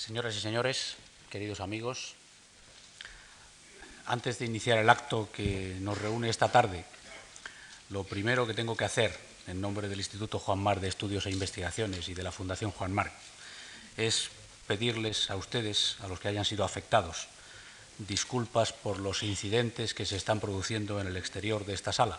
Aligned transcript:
Señoras 0.00 0.34
y 0.34 0.40
señores, 0.40 0.96
queridos 1.28 1.60
amigos, 1.60 2.14
antes 4.06 4.38
de 4.38 4.46
iniciar 4.46 4.78
el 4.78 4.88
acto 4.88 5.28
que 5.30 5.76
nos 5.80 5.98
reúne 5.98 6.30
esta 6.30 6.50
tarde, 6.50 6.86
lo 7.90 8.04
primero 8.04 8.46
que 8.46 8.54
tengo 8.54 8.78
que 8.78 8.86
hacer 8.86 9.14
en 9.46 9.60
nombre 9.60 9.90
del 9.90 9.98
Instituto 9.98 10.38
Juan 10.38 10.58
Mar 10.58 10.80
de 10.80 10.88
Estudios 10.88 11.26
e 11.26 11.30
Investigaciones 11.30 12.08
y 12.08 12.14
de 12.14 12.22
la 12.22 12.32
Fundación 12.32 12.70
Juan 12.70 12.94
Mar 12.94 13.12
es 13.98 14.30
pedirles 14.66 15.28
a 15.28 15.36
ustedes, 15.36 15.96
a 16.00 16.08
los 16.08 16.18
que 16.18 16.28
hayan 16.28 16.46
sido 16.46 16.64
afectados, 16.64 17.28
disculpas 17.98 18.72
por 18.72 19.00
los 19.00 19.22
incidentes 19.22 19.92
que 19.92 20.06
se 20.06 20.16
están 20.16 20.40
produciendo 20.40 20.98
en 20.98 21.08
el 21.08 21.18
exterior 21.18 21.66
de 21.66 21.74
esta 21.74 21.92
sala, 21.92 22.18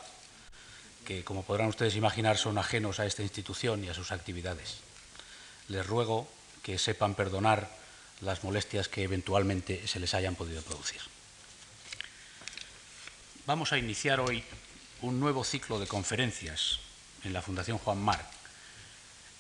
que, 1.04 1.24
como 1.24 1.42
podrán 1.42 1.70
ustedes 1.70 1.96
imaginar, 1.96 2.38
son 2.38 2.60
ajenos 2.60 3.00
a 3.00 3.08
esta 3.08 3.24
institución 3.24 3.84
y 3.84 3.90
a 3.90 3.96
sus 3.96 4.12
actividades. 4.12 4.78
Les 5.68 5.84
ruego 5.84 6.30
que 6.62 6.78
sepan 6.78 7.16
perdonar 7.16 7.70
las 8.22 8.44
molestias 8.44 8.88
que 8.88 9.04
eventualmente 9.04 9.88
se 9.88 10.00
les 10.00 10.14
hayan 10.14 10.36
podido 10.36 10.62
producir. 10.62 11.02
Vamos 13.46 13.74
a 13.74 13.78
iniciar 13.78 14.20
hoy 14.20 14.44
un 15.02 15.20
nuevo 15.20 15.44
ciclo 15.44 15.80
de 15.80 15.88
conferencias 15.88 16.80
en 17.24 17.34
la 17.34 17.42
Fundación 17.42 17.80
Juan 17.80 18.00
Marc, 18.00 18.26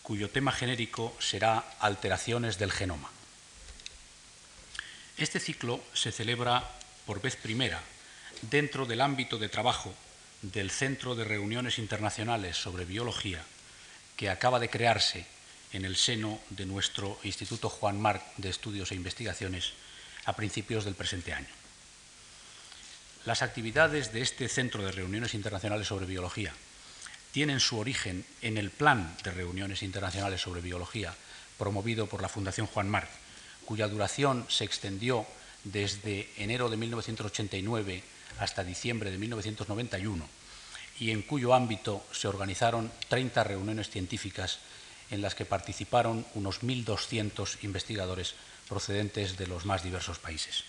cuyo 0.01 0.29
tema 0.29 0.51
genérico 0.51 1.15
será 1.19 1.63
Alteraciones 1.79 2.57
del 2.57 2.71
genoma. 2.71 3.09
Este 5.17 5.39
ciclo 5.39 5.79
se 5.93 6.11
celebra 6.11 6.67
por 7.05 7.21
vez 7.21 7.35
primera 7.35 7.81
dentro 8.41 8.87
del 8.87 9.01
ámbito 9.01 9.37
de 9.37 9.49
trabajo 9.49 9.93
del 10.41 10.71
Centro 10.71 11.13
de 11.13 11.23
Reuniones 11.23 11.77
Internacionales 11.77 12.57
sobre 12.57 12.85
Biología 12.85 13.43
que 14.17 14.29
acaba 14.29 14.59
de 14.59 14.69
crearse 14.69 15.27
en 15.73 15.85
el 15.85 15.95
seno 15.95 16.39
de 16.49 16.65
nuestro 16.65 17.17
Instituto 17.23 17.69
Juan 17.69 17.99
Marc 17.99 18.23
de 18.37 18.49
Estudios 18.49 18.91
e 18.91 18.95
Investigaciones 18.95 19.73
a 20.25 20.35
principios 20.35 20.85
del 20.85 20.95
presente 20.95 21.33
año. 21.33 21.47
Las 23.25 23.41
actividades 23.41 24.13
de 24.13 24.21
este 24.21 24.49
Centro 24.49 24.83
de 24.83 24.91
Reuniones 24.91 25.33
Internacionales 25.33 25.87
sobre 25.87 26.05
Biología 26.05 26.53
tienen 27.31 27.59
su 27.59 27.77
origen 27.77 28.25
en 28.41 28.57
el 28.57 28.71
Plan 28.71 29.15
de 29.23 29.31
Reuniones 29.31 29.83
Internacionales 29.83 30.41
sobre 30.41 30.61
Biología 30.61 31.13
promovido 31.57 32.07
por 32.07 32.21
la 32.21 32.29
Fundación 32.29 32.67
Juan 32.67 32.89
Marc, 32.89 33.09
cuya 33.65 33.87
duración 33.87 34.45
se 34.49 34.65
extendió 34.65 35.25
desde 35.63 36.29
enero 36.37 36.69
de 36.69 36.77
1989 36.77 38.03
hasta 38.39 38.63
diciembre 38.63 39.11
de 39.11 39.17
1991 39.17 40.27
y 40.99 41.11
en 41.11 41.21
cuyo 41.21 41.53
ámbito 41.53 42.03
se 42.11 42.27
organizaron 42.27 42.91
30 43.07 43.43
reuniones 43.43 43.89
científicas 43.89 44.59
en 45.11 45.21
las 45.21 45.35
que 45.35 45.45
participaron 45.45 46.25
unos 46.33 46.61
1.200 46.61 47.63
investigadores 47.63 48.33
procedentes 48.67 49.37
de 49.37 49.47
los 49.47 49.65
más 49.65 49.83
diversos 49.83 50.17
países. 50.17 50.63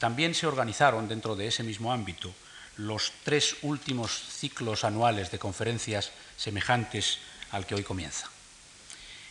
También 0.00 0.34
se 0.34 0.46
organizaron 0.46 1.06
dentro 1.06 1.36
de 1.36 1.46
ese 1.46 1.62
mismo 1.62 1.92
ámbito 1.92 2.34
los 2.76 3.12
tres 3.22 3.56
últimos 3.62 4.10
ciclos 4.10 4.82
anuales 4.82 5.30
de 5.30 5.38
conferencias 5.38 6.10
semejantes 6.36 7.18
al 7.50 7.66
que 7.66 7.74
hoy 7.74 7.84
comienza. 7.84 8.28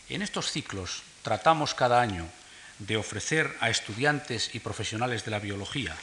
En 0.08 0.22
estos 0.22 0.50
ciclos 0.50 1.02
tratamos 1.22 1.74
cada 1.74 2.00
año 2.00 2.28
de 2.78 2.96
ofrecer 2.96 3.54
a 3.60 3.70
estudiantes 3.70 4.54
y 4.54 4.60
profesionales 4.60 5.24
de 5.24 5.30
la 5.30 5.40
biología 5.40 5.94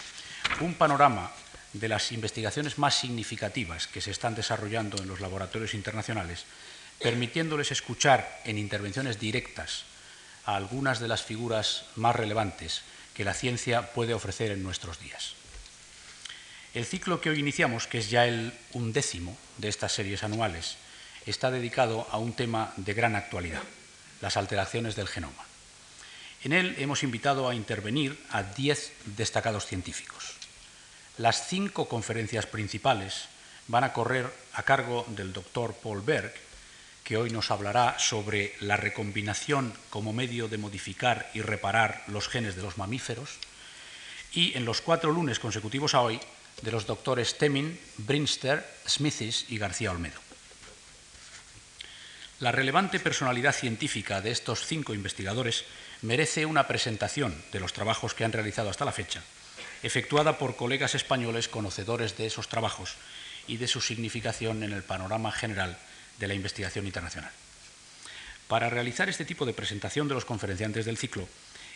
un 0.60 0.73
panorama 0.73 1.32
de 1.73 1.88
las 1.88 2.12
investigaciones 2.12 2.78
más 2.78 2.95
significativas 2.95 3.88
que 3.88 4.02
se 4.02 4.12
están 4.12 4.36
desarrollando 4.36 5.02
en 5.02 5.08
los 5.08 5.20
laboratorios 5.20 5.73
internacionales 5.73 6.45
permitiéndoles 7.00 7.72
escuchar 7.72 8.42
en 8.45 8.58
intervenciones 8.58 9.19
directas 9.19 9.86
a 10.45 10.55
algunas 10.55 11.00
de 11.00 11.08
las 11.08 11.23
figuras 11.23 11.86
más 11.95 12.16
relevantes 12.16 12.81
que 13.14 13.23
la 13.23 13.33
ciencia 13.33 13.94
puede 13.94 14.14
ofrecer 14.14 14.52
en 14.52 14.64
nuestros 14.64 15.00
días. 15.00 15.33
El 16.73 16.86
ciclo 16.86 17.20
que 17.20 17.30
hoy 17.30 17.39
iniciamos, 17.39 17.88
que 17.88 17.97
es 17.97 18.09
ya 18.09 18.25
el 18.25 18.54
undécimo 18.73 19.36
de 19.58 19.70
estas 19.70 19.92
series 19.92 20.23
anuales, 20.23 20.77
está 21.26 21.52
dedicado 21.52 22.08
a 22.11 22.17
un 22.17 22.33
tema 22.33 22.73
de 22.77 22.93
gran 22.93 23.16
actualidad, 23.16 23.64
las 24.21 24.37
alteraciones 24.37 24.95
del 24.95 25.08
genoma. 25.08 25.45
En 26.43 26.54
él 26.54 26.76
hemos 26.80 27.04
invitado 27.04 27.49
a 27.49 27.55
intervenir 27.55 28.17
a 28.30 28.43
diez 28.43 28.93
destacados 29.05 29.66
científicos. 29.66 30.36
Las 31.17 31.48
cinco 31.48 31.89
conferencias 31.89 32.45
principales 32.45 33.26
van 33.67 33.83
a 33.83 33.92
correr 33.92 34.31
a 34.54 34.64
cargo 34.64 35.05
del 35.10 35.33
doctor 35.33 35.73
Paul 35.73 36.02
Berg, 36.02 36.33
que 37.09 37.17
hoy 37.17 37.31
nos 37.31 37.49
hablará 37.49 37.97
sobre 37.97 38.53
la 38.59 38.77
recombinación 38.77 39.73
como 39.89 40.14
medio 40.14 40.47
de 40.47 40.59
modificar 40.59 41.31
y 41.33 41.42
reparar 41.42 42.03
los 42.05 42.27
genes 42.27 42.55
de 42.55 42.61
los 42.61 42.77
mamíferos, 42.77 43.31
y 44.31 44.55
en 44.55 44.64
los 44.64 44.81
cuatro 44.81 45.09
lunes 45.09 45.39
consecutivos 45.39 45.95
a 45.95 46.02
hoy 46.02 46.19
de 46.61 46.71
los 46.71 46.86
doctores 46.86 47.39
Temin, 47.39 47.80
Brinster, 47.98 48.64
Smithis 48.87 49.48
y 49.49 49.58
García 49.58 49.89
Olmedo. 49.89 50.19
La 52.42 52.52
relevante 52.52 52.99
personalidad 52.99 53.55
científica 53.55 54.21
de 54.21 54.30
estos 54.30 54.67
cinco 54.67 54.93
investigadores 54.93 55.65
merece 56.03 56.45
una 56.45 56.67
presentación 56.67 57.33
de 57.52 57.59
los 57.59 57.73
trabajos 57.73 58.14
que 58.14 58.23
han 58.23 58.33
realizado 58.33 58.69
hasta 58.69 58.86
la 58.86 58.92
fecha, 58.92 59.23
efectuada 59.81 60.37
por 60.37 60.55
colegas 60.55 60.93
españoles 60.93 61.48
conocedores 61.48 62.17
de 62.17 62.27
esos 62.27 62.49
trabajos 62.49 62.98
y 63.48 63.58
de 63.58 63.67
su 63.67 63.81
significación 63.81 64.61
en 64.61 64.73
el 64.73 64.83
panorama 64.83 65.31
general 65.31 65.75
de 66.19 66.27
la 66.27 66.33
investigación 66.33 66.85
internacional. 66.85 67.31
Para 68.47 68.69
realizar 68.69 69.09
este 69.09 69.25
tipo 69.25 69.45
de 69.45 69.53
presentación 69.53 70.07
de 70.07 70.15
los 70.15 70.25
conferenciantes 70.25 70.85
del 70.85 70.97
ciclo, 70.97 71.27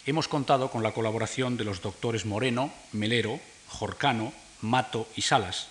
hemos 0.06 0.28
contado 0.28 0.70
con 0.70 0.84
la 0.84 0.92
colaboración 0.92 1.56
de 1.56 1.64
los 1.64 1.82
doctores 1.82 2.26
Moreno, 2.26 2.74
Melero, 2.92 3.40
Jorcano, 3.68 4.34
Mato 4.62 5.08
y 5.16 5.22
Salas, 5.22 5.68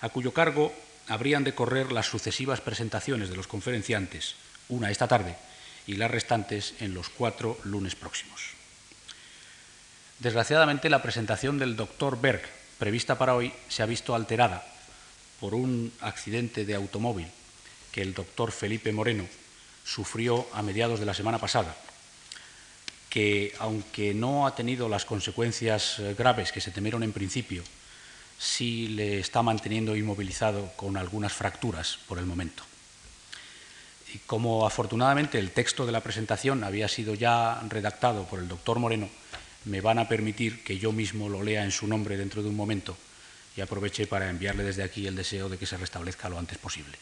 a 0.00 0.08
cuyo 0.08 0.32
cargo 0.32 0.72
habrían 1.08 1.44
de 1.44 1.54
correr 1.54 1.92
las 1.92 2.06
sucesivas 2.06 2.60
presentaciones 2.60 3.30
de 3.30 3.36
los 3.36 3.46
conferenciantes, 3.46 4.36
una 4.68 4.90
esta 4.90 5.08
tarde 5.08 5.36
y 5.86 5.94
las 5.94 6.10
restantes 6.10 6.74
en 6.80 6.94
los 6.94 7.08
cuatro 7.08 7.58
lunes 7.64 7.94
próximos. 7.94 8.52
Desgraciadamente, 10.18 10.90
la 10.90 11.02
presentación 11.02 11.58
del 11.58 11.76
doctor 11.76 12.20
Berg, 12.20 12.42
prevista 12.78 13.18
para 13.18 13.34
hoy, 13.34 13.52
se 13.68 13.82
ha 13.82 13.86
visto 13.86 14.14
alterada 14.14 14.66
por 15.40 15.54
un 15.54 15.92
accidente 16.00 16.64
de 16.64 16.74
automóvil 16.74 17.28
que 17.92 18.02
el 18.02 18.14
doctor 18.14 18.52
Felipe 18.52 18.92
Moreno 18.92 19.26
sufrió 19.84 20.46
a 20.52 20.62
mediados 20.62 21.00
de 21.00 21.06
la 21.06 21.14
semana 21.14 21.38
pasada, 21.38 21.76
que 23.08 23.54
aunque 23.58 24.12
no 24.12 24.46
ha 24.46 24.54
tenido 24.54 24.88
las 24.88 25.04
consecuencias 25.04 25.98
eh, 25.98 26.14
graves 26.16 26.52
que 26.52 26.60
se 26.60 26.70
temieron 26.70 27.02
en 27.02 27.12
principio, 27.12 27.62
sí 28.38 28.88
le 28.88 29.18
está 29.18 29.42
manteniendo 29.42 29.96
inmovilizado 29.96 30.70
con 30.76 30.96
algunas 30.96 31.32
fracturas 31.32 31.98
por 32.06 32.18
el 32.18 32.26
momento. 32.26 32.62
Y 34.14 34.18
como 34.18 34.66
afortunadamente 34.66 35.38
el 35.38 35.50
texto 35.50 35.84
de 35.84 35.92
la 35.92 36.02
presentación 36.02 36.64
había 36.64 36.88
sido 36.88 37.14
ya 37.14 37.60
redactado 37.68 38.24
por 38.24 38.38
el 38.38 38.48
doctor 38.48 38.78
Moreno, 38.78 39.08
me 39.64 39.80
van 39.80 39.98
a 39.98 40.08
permitir 40.08 40.62
que 40.62 40.78
yo 40.78 40.92
mismo 40.92 41.28
lo 41.28 41.42
lea 41.42 41.64
en 41.64 41.72
su 41.72 41.86
nombre 41.86 42.16
dentro 42.16 42.42
de 42.42 42.48
un 42.48 42.56
momento 42.56 42.96
y 43.56 43.60
aproveche 43.60 44.06
para 44.06 44.30
enviarle 44.30 44.62
desde 44.62 44.84
aquí 44.84 45.06
el 45.06 45.16
deseo 45.16 45.48
de 45.48 45.58
que 45.58 45.66
se 45.66 45.76
restablezca 45.76 46.28
lo 46.28 46.38
antes 46.38 46.58
posible. 46.58 46.96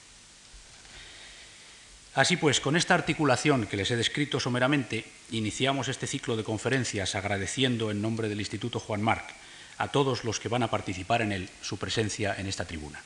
Así 2.17 2.39
pues, 2.39 2.61
con 2.61 2.77
esta 2.77 2.95
articulación 2.95 3.67
que 3.67 3.77
les 3.77 3.91
he 3.91 3.97
descrito 3.97 4.41
someramente, 4.41 5.05
iniciamos 5.33 5.89
este 5.89 6.07
ciclo 6.07 6.35
de 6.35 6.45
conferencias 6.45 7.15
agradeciendo 7.15 7.91
en 7.91 8.01
nombre 8.01 8.31
del 8.31 8.41
Instituto 8.41 8.81
Juan 8.81 9.03
Marc 9.03 9.35
a 9.77 9.89
todos 9.89 10.25
los 10.25 10.41
que 10.41 10.49
van 10.49 10.63
a 10.63 10.71
participar 10.71 11.21
en 11.21 11.31
él 11.31 11.51
su 11.61 11.77
presencia 11.77 12.35
en 12.39 12.47
esta 12.47 12.65
tribuna. 12.65 13.03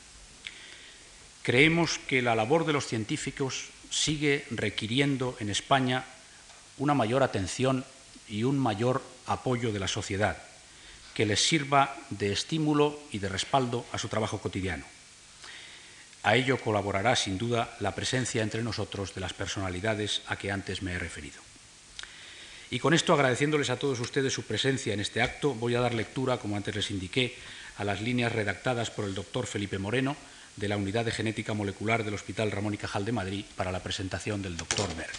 Creemos 1.43 1.99
que 2.07 2.21
la 2.21 2.35
labor 2.35 2.65
de 2.65 2.71
los 2.71 2.87
científicos 2.87 3.67
sigue 3.89 4.45
requiriendo 4.49 5.35
en 5.41 5.49
España 5.49 6.05
una 6.77 6.93
mayor 6.93 7.21
atención 7.21 7.83
y 8.29 8.45
un 8.45 8.57
mayor 8.57 9.03
apoyo 9.25 9.73
de 9.73 9.79
la 9.79 9.89
sociedad, 9.89 10.41
que 11.13 11.25
les 11.25 11.45
sirva 11.45 11.97
de 12.11 12.31
estímulo 12.31 12.97
y 13.11 13.19
de 13.19 13.27
respaldo 13.27 13.85
a 13.91 13.97
su 13.97 14.07
trabajo 14.07 14.37
cotidiano. 14.37 14.85
A 16.23 16.35
ello 16.35 16.57
colaborará 16.57 17.15
sin 17.15 17.37
duda 17.37 17.75
la 17.79 17.95
presencia 17.95 18.43
entre 18.43 18.61
nosotros 18.61 19.15
de 19.15 19.21
las 19.21 19.33
personalidades 19.33 20.21
a 20.27 20.35
que 20.35 20.51
antes 20.51 20.81
me 20.81 20.93
he 20.93 20.99
referido. 20.99 21.41
Y 22.69 22.79
con 22.79 22.93
esto, 22.93 23.13
agradeciéndoles 23.13 23.69
a 23.69 23.77
todos 23.77 23.99
ustedes 23.99 24.31
su 24.31 24.43
presencia 24.43 24.93
en 24.93 24.99
este 24.99 25.21
acto, 25.21 25.53
voy 25.53 25.75
a 25.75 25.81
dar 25.81 25.93
lectura, 25.93 26.37
como 26.37 26.55
antes 26.55 26.75
les 26.75 26.91
indiqué, 26.91 27.35
a 27.77 27.83
las 27.83 28.01
líneas 28.01 28.31
redactadas 28.31 28.91
por 28.91 29.05
el 29.05 29.15
doctor 29.15 29.47
Felipe 29.47 29.77
Moreno 29.77 30.15
de 30.55 30.69
la 30.69 30.77
Unidad 30.77 31.05
de 31.05 31.11
Genética 31.11 31.53
Molecular 31.53 32.03
del 32.03 32.13
Hospital 32.13 32.51
Ramón 32.51 32.73
y 32.73 32.77
Cajal 32.77 33.03
de 33.03 33.11
Madrid 33.11 33.45
para 33.55 33.71
la 33.71 33.81
presentación 33.81 34.41
del 34.41 34.57
doctor 34.57 34.93
Berg. 34.95 35.11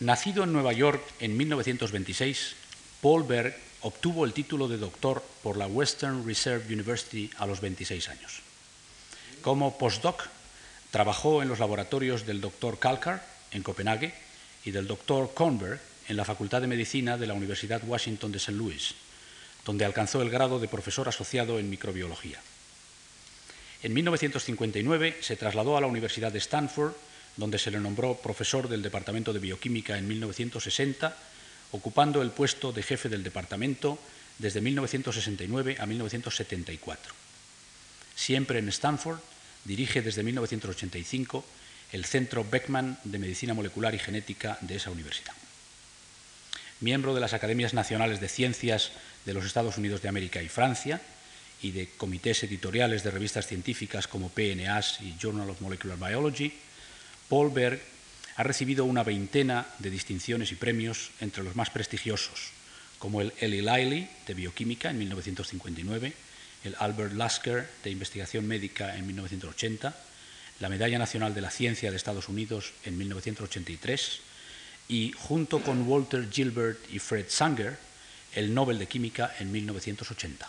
Nacido 0.00 0.44
en 0.44 0.52
Nueva 0.52 0.72
York 0.72 1.02
en 1.20 1.36
1926, 1.36 2.56
Paul 3.00 3.22
Berg 3.22 3.56
obtuvo 3.84 4.24
el 4.24 4.32
título 4.32 4.68
de 4.68 4.76
doctor 4.76 5.22
por 5.42 5.56
la 5.56 5.66
Western 5.66 6.26
Reserve 6.26 6.66
University 6.74 7.30
a 7.38 7.46
los 7.46 7.60
26 7.60 8.08
años. 8.08 8.40
Como 9.40 9.78
postdoc, 9.78 10.28
Trabajó 10.94 11.42
en 11.42 11.48
los 11.48 11.58
laboratorios 11.58 12.24
del 12.24 12.40
doctor 12.40 12.78
Kalkar 12.78 13.20
en 13.50 13.64
Copenhague 13.64 14.14
y 14.64 14.70
del 14.70 14.86
doctor 14.86 15.34
Kornberg 15.34 15.80
en 16.06 16.16
la 16.16 16.24
Facultad 16.24 16.60
de 16.60 16.68
Medicina 16.68 17.18
de 17.18 17.26
la 17.26 17.34
Universidad 17.34 17.82
Washington 17.84 18.30
de 18.30 18.38
St. 18.38 18.52
Louis, 18.52 18.94
donde 19.64 19.84
alcanzó 19.84 20.22
el 20.22 20.30
grado 20.30 20.60
de 20.60 20.68
profesor 20.68 21.08
asociado 21.08 21.58
en 21.58 21.68
microbiología. 21.68 22.38
En 23.82 23.92
1959 23.92 25.18
se 25.20 25.34
trasladó 25.34 25.76
a 25.76 25.80
la 25.80 25.88
Universidad 25.88 26.30
de 26.30 26.38
Stanford, 26.38 26.92
donde 27.36 27.58
se 27.58 27.72
le 27.72 27.80
nombró 27.80 28.14
profesor 28.14 28.68
del 28.68 28.82
Departamento 28.82 29.32
de 29.32 29.40
Bioquímica 29.40 29.98
en 29.98 30.06
1960, 30.06 31.16
ocupando 31.74 32.22
el 32.22 32.30
puesto 32.30 32.70
de 32.70 32.84
jefe 32.84 33.08
del 33.08 33.24
departamento 33.24 33.98
desde 34.38 34.60
1969 34.60 35.76
a 35.80 35.86
1974. 35.86 37.12
Siempre 38.14 38.60
en 38.60 38.68
Stanford, 38.68 39.18
dirige 39.64 40.00
desde 40.00 40.22
1985 40.22 41.44
el 41.90 42.04
Centro 42.04 42.46
Beckman 42.48 42.98
de 43.02 43.18
Medicina 43.18 43.54
Molecular 43.54 43.92
y 43.92 43.98
Genética 43.98 44.56
de 44.60 44.76
esa 44.76 44.92
universidad. 44.92 45.34
Miembro 46.78 47.12
de 47.12 47.20
las 47.20 47.34
Academias 47.34 47.74
Nacionales 47.74 48.20
de 48.20 48.28
Ciencias 48.28 48.92
de 49.26 49.34
los 49.34 49.44
Estados 49.44 49.76
Unidos 49.76 50.00
de 50.00 50.08
América 50.08 50.42
y 50.42 50.48
Francia 50.48 51.00
y 51.60 51.72
de 51.72 51.88
comités 51.96 52.44
editoriales 52.44 53.02
de 53.02 53.10
revistas 53.10 53.48
científicas 53.48 54.06
como 54.06 54.28
PNAS 54.28 55.00
y 55.00 55.16
Journal 55.20 55.50
of 55.50 55.60
Molecular 55.60 55.98
Biology, 55.98 56.52
Paul 57.28 57.50
Berg 57.50 57.80
ha 58.36 58.42
recibido 58.42 58.84
una 58.84 59.04
veintena 59.04 59.66
de 59.78 59.90
distinciones 59.90 60.50
y 60.52 60.56
premios 60.56 61.10
entre 61.20 61.44
los 61.44 61.56
más 61.56 61.70
prestigiosos, 61.70 62.50
como 62.98 63.20
el 63.20 63.32
Eli 63.38 63.60
Liley 63.60 64.10
de 64.26 64.34
Bioquímica 64.34 64.90
en 64.90 64.98
1959, 64.98 66.12
el 66.64 66.76
Albert 66.78 67.14
Lasker 67.14 67.68
de 67.84 67.90
Investigación 67.90 68.46
Médica 68.46 68.96
en 68.96 69.06
1980, 69.06 69.94
la 70.60 70.68
Medalla 70.68 70.98
Nacional 70.98 71.34
de 71.34 71.40
la 71.40 71.50
Ciencia 71.50 71.90
de 71.90 71.96
Estados 71.96 72.28
Unidos 72.28 72.72
en 72.84 72.96
1983 72.98 74.20
y, 74.88 75.12
junto 75.12 75.60
con 75.60 75.86
Walter 75.88 76.28
Gilbert 76.30 76.78
y 76.92 76.98
Fred 76.98 77.26
Sanger, 77.28 77.76
el 78.34 78.52
Nobel 78.52 78.78
de 78.78 78.88
Química 78.88 79.34
en 79.38 79.52
1980. 79.52 80.48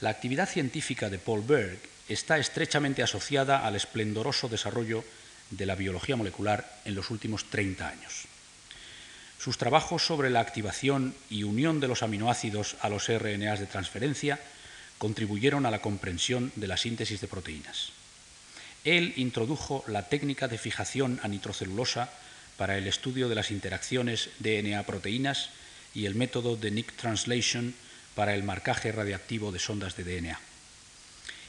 La 0.00 0.10
actividad 0.10 0.48
científica 0.48 1.10
de 1.10 1.18
Paul 1.18 1.42
Berg 1.42 1.80
está 2.08 2.38
estrechamente 2.38 3.02
asociada 3.02 3.66
al 3.66 3.76
esplendoroso 3.76 4.48
desarrollo 4.48 5.04
de 5.50 5.66
la 5.66 5.74
biología 5.74 6.16
molecular 6.16 6.80
en 6.84 6.94
los 6.94 7.10
últimos 7.10 7.44
30 7.50 7.88
años. 7.88 8.24
Sus 9.38 9.56
trabajos 9.56 10.04
sobre 10.04 10.30
la 10.30 10.40
activación 10.40 11.14
y 11.30 11.44
unión 11.44 11.80
de 11.80 11.88
los 11.88 12.02
aminoácidos 12.02 12.76
a 12.80 12.88
los 12.88 13.08
RNAs 13.08 13.60
de 13.60 13.66
transferencia 13.66 14.40
contribuyeron 14.98 15.64
a 15.64 15.70
la 15.70 15.80
comprensión 15.80 16.52
de 16.56 16.66
la 16.66 16.76
síntesis 16.76 17.20
de 17.20 17.28
proteínas. 17.28 17.92
Él 18.84 19.12
introdujo 19.16 19.84
la 19.86 20.08
técnica 20.08 20.48
de 20.48 20.58
fijación 20.58 21.20
a 21.22 21.28
nitrocelulosa 21.28 22.10
para 22.56 22.76
el 22.76 22.86
estudio 22.86 23.28
de 23.28 23.36
las 23.36 23.50
interacciones 23.50 24.30
DNA-proteínas 24.40 25.50
y 25.94 26.06
el 26.06 26.16
método 26.16 26.56
de 26.56 26.70
Nick 26.70 26.92
Translation 26.96 27.74
para 28.14 28.34
el 28.34 28.42
marcaje 28.42 28.90
radiactivo 28.90 29.52
de 29.52 29.60
sondas 29.60 29.96
de 29.96 30.02
DNA. 30.02 30.40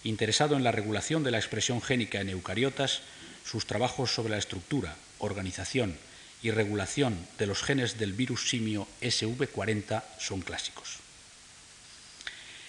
Interesado 0.03 0.55
en 0.55 0.63
la 0.63 0.71
regulación 0.71 1.23
de 1.23 1.31
la 1.31 1.39
expresión 1.39 1.81
génica 1.81 2.21
en 2.21 2.29
eucariotas, 2.29 3.01
sus 3.49 3.65
trabajos 3.65 4.13
sobre 4.13 4.29
la 4.29 4.37
estructura, 4.37 4.95
organización 5.17 5.97
y 6.43 6.51
regulación 6.51 7.17
de 7.39 7.47
los 7.47 7.63
genes 7.63 7.97
del 7.97 8.13
virus 8.13 8.47
simio 8.47 8.87
SV40 9.01 10.03
son 10.19 10.41
clásicos. 10.41 10.97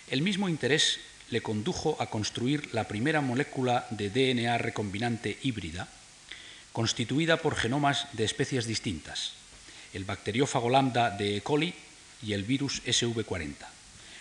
El 0.09 0.23
mismo 0.23 0.49
interés 0.49 0.99
le 1.29 1.43
condujo 1.43 1.97
a 2.01 2.07
construir 2.07 2.75
la 2.75 2.89
primera 2.89 3.21
molécula 3.21 3.87
de 3.91 4.09
DNA 4.09 4.57
recombinante 4.57 5.39
híbrida, 5.43 5.87
constituida 6.73 7.37
por 7.37 7.57
genomas 7.57 8.09
de 8.15 8.25
especies 8.25 8.67
distintas, 8.67 9.35
el 9.93 10.05
bacteriófago 10.05 10.71
lambda 10.71 11.11
de 11.11 11.37
E. 11.37 11.43
coli 11.43 11.75
y 12.23 12.33
el 12.33 12.45
virus 12.45 12.83
SV40, 12.87 13.69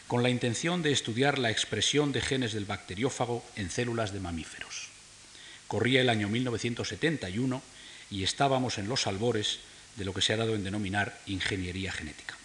con 0.07 0.23
la 0.23 0.29
intención 0.29 0.83
de 0.83 0.91
estudiar 0.91 1.39
la 1.39 1.51
expresión 1.51 2.11
de 2.11 2.21
genes 2.21 2.51
del 2.51 2.65
bacteriófago 2.65 3.45
en 3.55 3.69
células 3.69 4.11
de 4.11 4.19
mamíferos. 4.19 4.68
Corría 5.69 6.01
el 6.01 6.09
año 6.09 6.29
1971 6.29 7.61
y 8.09 8.23
estábamos 8.23 8.79
en 8.79 8.89
los 8.89 9.05
albores 9.05 9.59
de 9.97 10.03
lo 10.03 10.15
que 10.15 10.21
se 10.21 10.33
ha 10.33 10.37
dado 10.37 10.55
en 10.55 10.63
denominar 10.63 11.15
ingeniería 11.27 11.91
genética. 11.91 12.35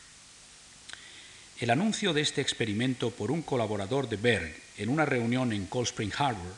El 1.58 1.70
anuncio 1.70 2.12
de 2.12 2.20
este 2.20 2.42
experimento 2.42 3.10
por 3.10 3.30
un 3.30 3.40
colaborador 3.40 4.10
de 4.10 4.18
Berg 4.18 4.54
en 4.76 4.90
una 4.90 5.06
reunión 5.06 5.54
en 5.54 5.64
Cold 5.64 5.86
Spring 5.86 6.12
Harbor 6.18 6.52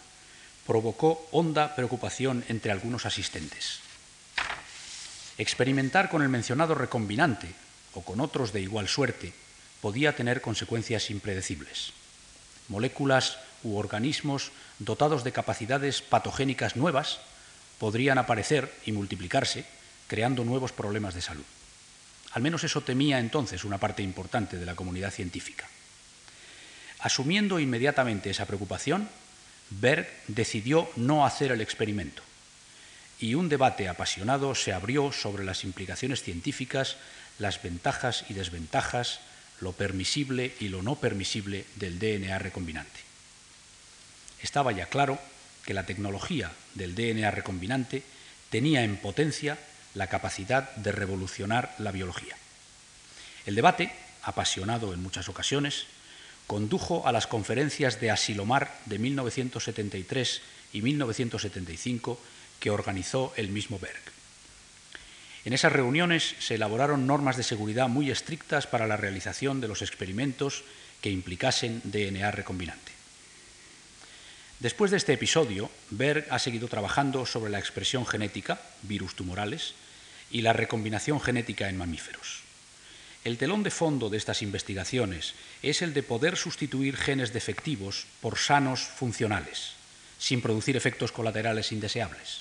provocó 0.67 1.29
honda 1.31 1.77
preocupación 1.77 2.45
entre 2.49 2.73
algunos 2.73 3.07
asistentes. 3.07 3.79
Experimentar 5.39 6.09
con 6.09 6.21
el 6.21 6.29
mencionado 6.29 6.75
recombinante 6.75 7.47
o 7.95 8.03
con 8.03 8.21
otros 8.21 8.53
de 8.53 8.63
igual 8.63 8.89
suerte 8.89 9.33
podía 9.81 10.17
tener 10.17 10.41
consecuencias 10.41 11.11
impredecibles. 11.11 11.93
Moléculas 12.67 13.39
u 13.63 13.77
organismos 13.77 14.53
dotados 14.79 15.25
de 15.25 15.33
capacidades 15.33 16.03
patogénicas 16.03 16.77
nuevas 16.77 17.21
podrían 17.79 18.19
aparecer 18.19 18.73
y 18.87 18.93
multiplicarse, 18.93 19.65
creando 20.09 20.45
nuevos 20.45 20.73
problemas 20.73 21.15
de 21.15 21.23
salud. 21.23 21.45
Al 22.33 22.43
menos 22.43 22.65
eso 22.65 22.81
temía 22.83 23.19
entonces 23.19 23.65
una 23.65 23.79
parte 23.79 24.03
importante 24.03 24.59
de 24.59 24.67
la 24.67 24.75
comunidad 24.75 25.11
científica. 25.11 25.67
Asumiendo 27.01 27.61
inmediatamente 27.61 28.31
esa 28.31 28.47
preocupación, 28.47 29.09
Berg 29.71 30.09
decidió 30.29 30.89
no 30.97 31.27
hacer 31.27 31.53
el 31.53 31.61
experimento 31.61 32.23
y 33.19 33.35
un 33.35 33.49
debate 33.49 33.89
apasionado 33.89 34.55
se 34.55 34.73
abrió 34.73 35.13
sobre 35.13 35.45
las 35.45 35.65
implicaciones 35.65 36.23
científicas, 36.23 36.97
las 37.39 37.63
ventajas 37.63 38.25
y 38.29 38.35
desventajas, 38.35 39.21
lo 39.61 39.73
permisible 39.73 40.55
y 40.61 40.69
lo 40.69 40.83
no 40.83 40.97
permisible 40.97 41.65
del 41.77 41.99
DNA 41.99 42.39
recombinante. 42.39 43.06
Estaba 44.43 44.73
ya 44.73 44.87
claro 44.87 45.19
que 45.65 45.75
la 45.75 45.87
tecnología 45.87 46.53
del 46.75 46.95
DNA 46.95 47.31
recombinante 47.31 48.03
tenía 48.51 48.85
en 48.85 48.97
potencia 48.97 49.59
la 49.95 50.09
capacidad 50.09 50.75
de 50.77 50.93
revolucionar 50.93 51.75
la 51.79 51.91
biología. 51.91 52.37
El 53.47 53.55
debate, 53.55 53.93
apasionado 54.23 54.93
en 54.93 55.03
muchas 55.03 55.29
ocasiones, 55.29 55.87
condujo 56.47 57.07
a 57.07 57.13
las 57.13 57.27
conferencias 57.27 58.01
de 58.01 58.11
Asilomar 58.11 58.79
de 58.87 58.99
1973 58.99 60.43
y 60.73 60.83
1975 60.83 62.21
que 62.61 62.71
organizó 62.71 63.33
el 63.37 63.49
mismo 63.49 63.79
Berg. 63.79 64.01
En 65.45 65.53
esas 65.53 65.73
reuniones 65.73 66.35
se 66.41 66.57
elaboraron 66.57 67.07
normas 67.07 67.37
de 67.37 67.45
seguridad 67.45 67.89
muy 67.89 68.11
estrictas 68.11 68.67
para 68.67 68.87
la 68.87 68.97
realización 68.97 69.61
de 69.61 69.69
los 69.69 69.81
experimentos 69.81 70.65
que 71.01 71.11
implicasen 71.11 71.81
DNA 71.85 72.31
recombinante. 72.33 72.86
Después 74.61 74.91
de 74.91 74.97
este 74.97 75.13
episodio, 75.13 75.71
Berg 75.91 76.27
ha 76.31 76.39
seguido 76.39 76.69
trabajando 76.69 77.27
sobre 77.27 77.51
la 77.51 77.59
expresión 77.59 78.07
genética, 78.07 78.59
virus 78.83 79.15
tumorales, 79.15 79.75
y 80.31 80.41
la 80.41 80.55
recombinación 80.55 81.21
genética 81.21 81.69
en 81.69 81.77
mamíferos. 81.77 82.41
El 83.23 83.37
telón 83.37 83.63
de 83.63 83.71
fondo 83.71 84.09
de 84.09 84.17
estas 84.17 84.41
investigaciones 84.41 85.35
es 85.63 85.83
el 85.83 85.93
de 85.93 86.03
poder 86.03 86.37
sustituir 86.37 86.97
genes 86.97 87.33
defectivos 87.33 88.07
por 88.21 88.39
sanos 88.39 88.81
funcionales, 88.81 89.73
sin 90.19 90.41
producir 90.41 90.77
efectos 90.77 91.13
colaterales 91.13 91.71
indeseables. 91.73 92.41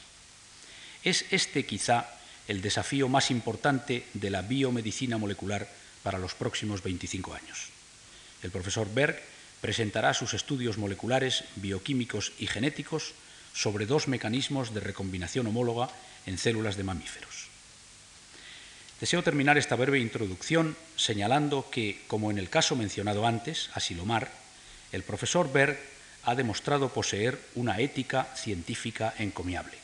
Es 1.04 1.26
este 1.32 1.66
quizá 1.66 2.10
el 2.48 2.62
desafío 2.62 3.10
más 3.10 3.30
importante 3.30 4.06
de 4.14 4.30
la 4.30 4.42
biomedicina 4.42 5.18
molecular 5.18 5.68
para 6.02 6.20
los 6.20 6.34
próximos 6.34 6.82
25 6.82 7.34
años. 7.34 7.70
El 8.42 8.52
profesor 8.52 8.88
Berg 8.94 9.22
presentará 9.66 10.14
sus 10.14 10.36
estudios 10.36 10.78
moleculares, 10.78 11.44
bioquímicos 11.56 12.34
y 12.38 12.46
genéticos 12.46 13.16
sobre 13.52 13.88
dos 13.88 14.08
mecanismos 14.08 14.76
de 14.76 14.80
recombinación 14.80 15.48
homóloga 15.48 15.90
en 16.28 16.38
células 16.38 16.78
de 16.78 16.84
mamíferos. 16.84 17.50
Deseo 19.02 19.24
terminar 19.24 19.58
esta 19.58 19.76
breve 19.76 19.98
introducción 19.98 20.78
señalando 20.98 21.66
que, 21.72 22.06
como 22.06 22.30
en 22.30 22.38
el 22.38 22.48
caso 22.48 22.76
mencionado 22.76 23.26
antes, 23.26 23.72
Asilomar, 23.74 24.30
el 24.92 25.02
profesor 25.02 25.52
Berg 25.52 25.82
ha 26.22 26.36
demostrado 26.36 26.90
poseer 26.90 27.42
una 27.56 27.80
ética 27.80 28.30
científica 28.38 29.16
encomiable. 29.18 29.80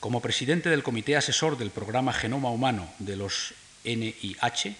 Como 0.00 0.22
presidente 0.22 0.70
del 0.70 0.82
Comité 0.82 1.14
Asesor 1.14 1.58
del 1.58 1.68
Programa 1.68 2.14
Genoma 2.14 2.48
Humano 2.48 2.88
de 3.00 3.16
los 3.16 3.52
NIH, 3.84 4.76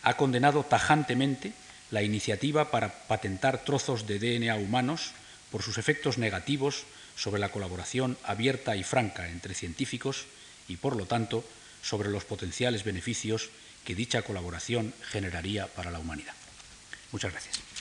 ha 0.00 0.16
condenado 0.16 0.64
tajantemente 0.64 1.52
la 1.92 2.02
iniciativa 2.02 2.72
para 2.72 3.06
patentar 3.06 3.64
trozos 3.64 4.08
de 4.08 4.18
DNA 4.18 4.56
humanos 4.56 5.12
por 5.52 5.62
sus 5.62 5.78
efectos 5.78 6.18
negativos 6.18 6.84
sobre 7.14 7.38
la 7.38 7.50
colaboración 7.50 8.16
abierta 8.24 8.74
y 8.74 8.82
franca 8.82 9.28
entre 9.28 9.54
científicos 9.54 10.24
y, 10.66 10.78
por 10.78 10.96
lo 10.96 11.06
tanto, 11.06 11.44
sobre 11.82 12.08
los 12.08 12.24
potenciales 12.24 12.82
beneficios 12.82 13.50
que 13.84 13.94
dicha 13.94 14.22
colaboración 14.22 14.94
generaría 15.10 15.66
para 15.66 15.90
la 15.90 15.98
humanidad. 15.98 16.34
Muchas 17.12 17.30
gracias. 17.30 17.71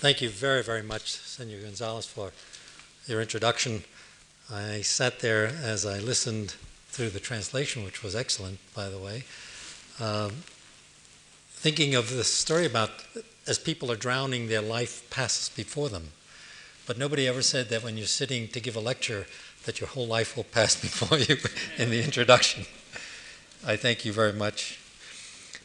Thank 0.00 0.22
you 0.22 0.30
very, 0.30 0.62
very 0.62 0.82
much, 0.82 1.10
Senor 1.10 1.60
Gonzalez, 1.60 2.06
for 2.06 2.32
your 3.06 3.20
introduction. 3.20 3.84
I 4.50 4.80
sat 4.80 5.20
there 5.20 5.48
as 5.48 5.84
I 5.84 5.98
listened 5.98 6.54
through 6.88 7.10
the 7.10 7.20
translation, 7.20 7.84
which 7.84 8.02
was 8.02 8.16
excellent, 8.16 8.60
by 8.74 8.88
the 8.88 8.96
way, 8.96 9.24
um, 10.00 10.30
thinking 11.50 11.94
of 11.94 12.08
the 12.16 12.24
story 12.24 12.64
about 12.64 12.88
as 13.46 13.58
people 13.58 13.92
are 13.92 13.96
drowning, 13.96 14.48
their 14.48 14.62
life 14.62 15.04
passes 15.10 15.50
before 15.50 15.90
them. 15.90 16.12
But 16.86 16.96
nobody 16.96 17.28
ever 17.28 17.42
said 17.42 17.68
that 17.68 17.84
when 17.84 17.98
you're 17.98 18.06
sitting 18.06 18.48
to 18.48 18.58
give 18.58 18.76
a 18.76 18.80
lecture, 18.80 19.26
that 19.66 19.80
your 19.80 19.88
whole 19.90 20.06
life 20.06 20.34
will 20.34 20.44
pass 20.44 20.76
before 20.80 21.18
you 21.18 21.36
in 21.76 21.90
the 21.90 22.02
introduction. 22.02 22.64
I 23.66 23.76
thank 23.76 24.06
you 24.06 24.14
very 24.14 24.32
much. 24.32 24.80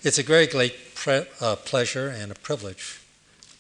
It's 0.04 0.20
a 0.20 0.24
very 0.24 0.46
great 0.46 0.94
pre- 0.94 1.28
uh, 1.40 1.56
pleasure 1.56 2.10
and 2.10 2.34
a 2.34 2.36
privilege 2.36 3.00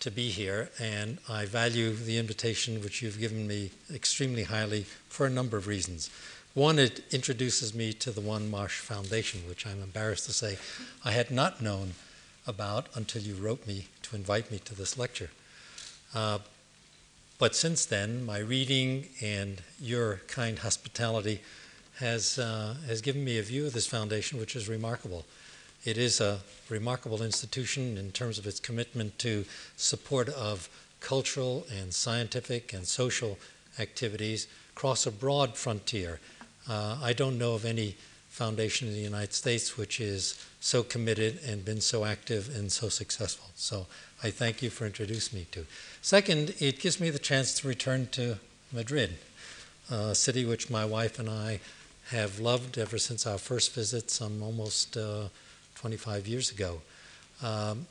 to 0.05 0.11
be 0.11 0.29
here, 0.29 0.69
and 0.79 1.17
I 1.27 1.45
value 1.45 1.91
the 1.91 2.19
invitation 2.19 2.79
which 2.83 3.01
you've 3.01 3.19
given 3.19 3.47
me 3.47 3.71
extremely 3.91 4.43
highly 4.43 4.85
for 5.09 5.25
a 5.25 5.31
number 5.31 5.57
of 5.57 5.65
reasons. 5.65 6.11
One, 6.53 6.77
it 6.77 7.03
introduces 7.11 7.73
me 7.73 7.91
to 7.93 8.11
the 8.11 8.21
One 8.21 8.51
Marsh 8.51 8.77
Foundation, 8.81 9.41
which 9.49 9.65
I'm 9.65 9.81
embarrassed 9.81 10.27
to 10.27 10.31
say 10.31 10.59
I 11.03 11.09
had 11.09 11.31
not 11.31 11.59
known 11.59 11.93
about 12.45 12.85
until 12.93 13.23
you 13.23 13.33
wrote 13.33 13.65
me 13.65 13.87
to 14.03 14.15
invite 14.15 14.51
me 14.51 14.59
to 14.65 14.75
this 14.75 14.95
lecture. 14.95 15.31
Uh, 16.13 16.37
but 17.39 17.55
since 17.55 17.83
then, 17.83 18.27
my 18.27 18.37
reading 18.37 19.07
and 19.23 19.63
your 19.81 20.21
kind 20.27 20.59
hospitality 20.59 21.41
has, 21.97 22.37
uh, 22.37 22.75
has 22.85 23.01
given 23.01 23.25
me 23.25 23.39
a 23.39 23.41
view 23.41 23.65
of 23.65 23.73
this 23.73 23.87
foundation 23.87 24.37
which 24.39 24.55
is 24.55 24.69
remarkable. 24.69 25.25
It 25.85 25.99
is 25.99 26.19
a 26.19 26.39
remarkable 26.67 27.21
institution 27.21 27.95
in 27.97 28.11
terms 28.11 28.39
of 28.39 28.47
its 28.47 28.59
commitment 28.59 29.19
to 29.19 29.45
support 29.77 30.29
of 30.29 30.67
cultural 30.99 31.67
and 31.79 31.93
scientific 31.93 32.73
and 32.73 32.87
social 32.87 33.37
activities 33.77 34.47
across 34.75 35.05
a 35.05 35.11
broad 35.11 35.55
frontier. 35.55 36.19
Uh, 36.67 36.97
I 37.01 37.13
don't 37.13 37.37
know 37.37 37.53
of 37.53 37.65
any 37.65 37.95
foundation 38.29 38.87
in 38.87 38.95
the 38.95 38.99
United 38.99 39.33
States 39.33 39.77
which 39.77 40.01
is 40.01 40.43
so 40.59 40.81
committed 40.81 41.39
and 41.45 41.63
been 41.63 41.79
so 41.79 42.03
active 42.03 42.53
and 42.55 42.71
so 42.71 42.89
successful. 42.89 43.51
So 43.55 43.85
I 44.23 44.31
thank 44.31 44.63
you 44.63 44.71
for 44.71 44.87
introducing 44.87 45.39
me 45.39 45.45
to. 45.51 45.67
Second, 46.01 46.55
it 46.59 46.79
gives 46.79 46.99
me 46.99 47.11
the 47.11 47.19
chance 47.19 47.53
to 47.59 47.67
return 47.67 48.07
to 48.13 48.39
Madrid, 48.73 49.17
a 49.91 50.15
city 50.15 50.45
which 50.45 50.71
my 50.71 50.83
wife 50.83 51.19
and 51.19 51.29
I 51.29 51.59
have 52.09 52.39
loved 52.39 52.79
ever 52.79 52.97
since 52.97 53.27
our 53.27 53.37
first 53.37 53.73
visit 53.73 54.09
some 54.09 54.41
almost 54.41 54.97
uh, 54.97 55.27
25 55.75 56.27
years 56.27 56.51
ago. 56.51 56.81
Um, 57.43 57.87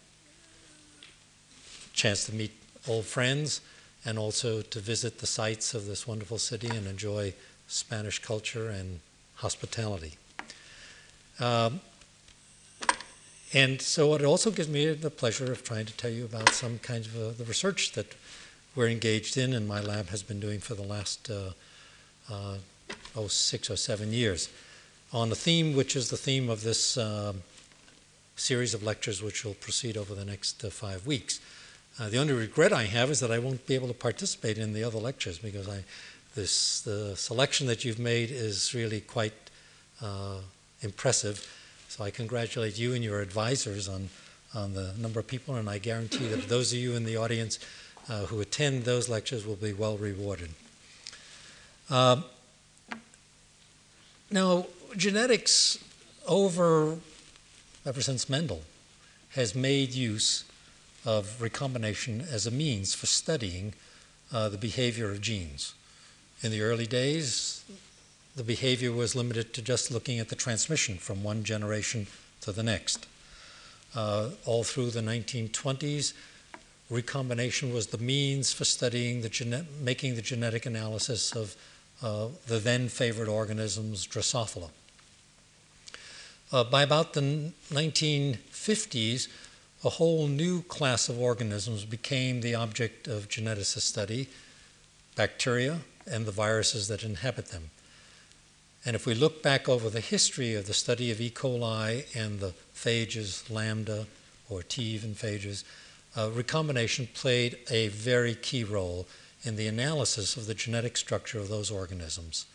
chance 1.93 2.27
to 2.27 2.35
meet 2.35 2.53
old 2.89 3.05
friends 3.05 3.61
and 4.05 4.19
also 4.19 4.61
to 4.61 4.81
visit 4.81 5.19
the 5.19 5.27
sites 5.27 5.75
of 5.75 5.87
this 5.87 6.07
wonderful 6.07 6.39
city 6.39 6.69
and 6.69 6.87
enjoy 6.87 7.33
Spanish 7.69 8.19
culture 8.19 8.69
and 8.69 9.01
hospitality. 9.37 10.15
Um, 11.41 11.81
and 13.53 13.81
so 13.81 14.15
it 14.15 14.25
also 14.25 14.51
gives 14.51 14.69
me 14.69 14.93
the 14.93 15.11
pleasure 15.11 15.51
of 15.53 15.63
trying 15.63 15.87
to 15.87 15.93
tell 15.97 16.11
you 16.11 16.25
about 16.25 16.51
some 16.51 16.79
kinds 16.81 17.07
of 17.07 17.17
uh, 17.17 17.31
the 17.39 17.45
research 17.45 17.93
that 17.93 18.15
we're 18.75 18.89
engaged 18.89 19.37
in 19.37 19.53
and 19.53 19.69
my 19.69 19.81
lab 19.81 20.09
has 20.09 20.23
been 20.23 20.41
doing 20.41 20.59
for 20.59 20.75
the 20.75 20.83
last 20.83 21.31
uh, 21.31 21.51
uh, 22.31 22.57
oh, 23.17 23.29
six 23.29 23.71
or 23.71 23.77
seven 23.77 24.13
years 24.13 24.49
on 25.13 25.31
a 25.31 25.35
theme 25.37 25.77
which 25.77 25.95
is 25.95 26.11
the 26.11 26.17
theme 26.17 26.51
of 26.51 26.63
this 26.63 26.97
um, 26.99 27.43
series 28.37 28.75
of 28.75 28.83
lectures 28.83 29.23
which 29.23 29.45
will 29.45 29.55
proceed 29.55 29.97
over 29.97 30.15
the 30.15 30.25
next 30.25 30.65
uh, 30.65 30.71
five 30.71 31.07
weeks. 31.07 31.41
Uh, 31.99 32.09
the 32.09 32.19
only 32.19 32.33
regret 32.33 32.73
I 32.73 32.85
have 32.85 33.11
is 33.11 33.21
that 33.21 33.31
I 33.31 33.39
won't 33.39 33.67
be 33.67 33.75
able 33.75 33.89
to 33.89 33.95
participate 33.95 34.59
in 34.59 34.73
the 34.73 34.83
other 34.83 34.99
lectures 34.99 35.39
because 35.39 35.69
I, 35.69 35.85
this, 36.35 36.81
the 36.81 37.15
selection 37.17 37.67
that 37.69 37.85
you've 37.85 38.01
made 38.01 38.31
is 38.31 38.75
really 38.75 39.01
quite 39.01 39.33
uh, 40.03 40.39
impressive. 40.81 41.47
So 41.89 42.03
I 42.03 42.11
congratulate 42.11 42.79
you 42.79 42.95
and 42.95 43.05
your 43.05 43.21
advisors 43.21 43.89
on, 43.89 44.09
on 44.55 44.75
the 44.75 44.93
number 44.99 45.21
of 45.21 45.29
people, 45.29 45.55
and 45.55 45.71
I 45.71 45.79
guarantee 45.79 46.27
that 46.27 46.49
those 46.49 46.73
of 46.73 46.79
you 46.79 46.95
in 46.95 47.05
the 47.05 47.17
audience 47.17 47.61
uh, 48.09 48.27
who 48.27 48.41
attend 48.41 48.85
those 48.85 49.09
lectures 49.09 49.47
will 49.47 49.57
be 49.57 49.73
well 49.73 49.97
rewarded. 49.97 50.51
Um, 51.89 52.25
now, 54.31 54.67
genetics 54.97 55.79
over, 56.27 56.97
ever 57.87 58.01
since 58.01 58.29
Mendel, 58.29 58.63
has 59.31 59.55
made 59.55 59.93
use 59.93 60.45
of 61.05 61.41
recombination 61.41 62.25
as 62.31 62.47
a 62.47 62.51
means 62.51 62.95
for 62.95 63.07
studying 63.07 63.75
uh, 64.33 64.49
the 64.49 64.57
behavior 64.57 65.11
of 65.11 65.21
genes. 65.21 65.75
In 66.43 66.51
the 66.51 66.63
early 66.63 66.87
days, 66.87 67.65
the 68.37 68.43
behavior 68.43 68.93
was 68.93 69.15
limited 69.15 69.53
to 69.55 69.63
just 69.63 69.91
looking 69.91 70.19
at 70.19 70.29
the 70.29 70.37
transmission 70.37 70.97
from 70.97 71.23
one 71.23 71.45
generation 71.45 72.07
to 72.41 72.53
the 72.53 72.63
next. 72.63 73.07
Uh, 73.95 74.31
all 74.45 74.65
through 74.65 74.91
the 74.91 75.01
1920s, 75.01 76.15
recombination 76.91 77.73
was 77.73 77.89
the 77.89 77.99
means 77.99 78.53
for 78.53 78.65
studying 78.65 79.21
the 79.23 79.29
gene- 79.29 79.67
making 79.81 80.17
the 80.17 80.23
genetic 80.23 80.67
analysis 80.67 81.33
of 81.33 81.55
uh, 82.03 82.29
the 82.47 82.59
then 82.59 82.89
favored 82.89 83.29
organisms, 83.29 84.07
Drosophila. 84.07 84.71
Uh, 86.55 86.63
by 86.63 86.85
about 86.85 87.15
the 87.15 87.53
1950s, 87.73 89.27
a 89.83 89.89
whole 89.89 90.29
new 90.29 90.63
class 90.63 91.09
of 91.09 91.21
organisms 91.21 91.85
became 91.85 92.43
the 92.43 92.55
object 92.55 93.09
of 93.09 93.29
geneticist 93.29 93.81
study 93.81 94.29
bacteria 95.17 95.81
and 96.07 96.27
the 96.27 96.31
viruses 96.31 96.87
that 96.87 97.03
inhabit 97.03 97.47
them. 97.47 97.71
And 98.87 98.95
if 98.95 99.05
we 99.05 99.15
look 99.15 99.43
back 99.43 99.69
over 99.69 99.91
the 99.91 99.99
history 99.99 100.55
of 100.55 100.69
the 100.69 100.75
study 100.75 101.11
of 101.11 101.21
E. 101.21 101.29
coli 101.29 102.05
and 102.15 102.39
the 102.39 102.53
phages, 102.73 103.51
lambda 103.51 104.07
or 104.49 104.63
T 104.63 104.81
even 104.81 105.17
phages, 105.17 105.65
uh, 106.17 106.31
recombination 106.31 107.09
played 107.15 107.59
a 107.69 107.89
very 107.89 108.37
key 108.37 108.63
role 108.63 109.09
in 109.43 109.57
the 109.57 109.67
analysis 109.67 110.37
of 110.37 110.47
the 110.47 110.55
genetic 110.55 110.97
structure 110.97 111.41
of 111.41 111.49
those 111.49 111.73
organisms. 111.73 112.47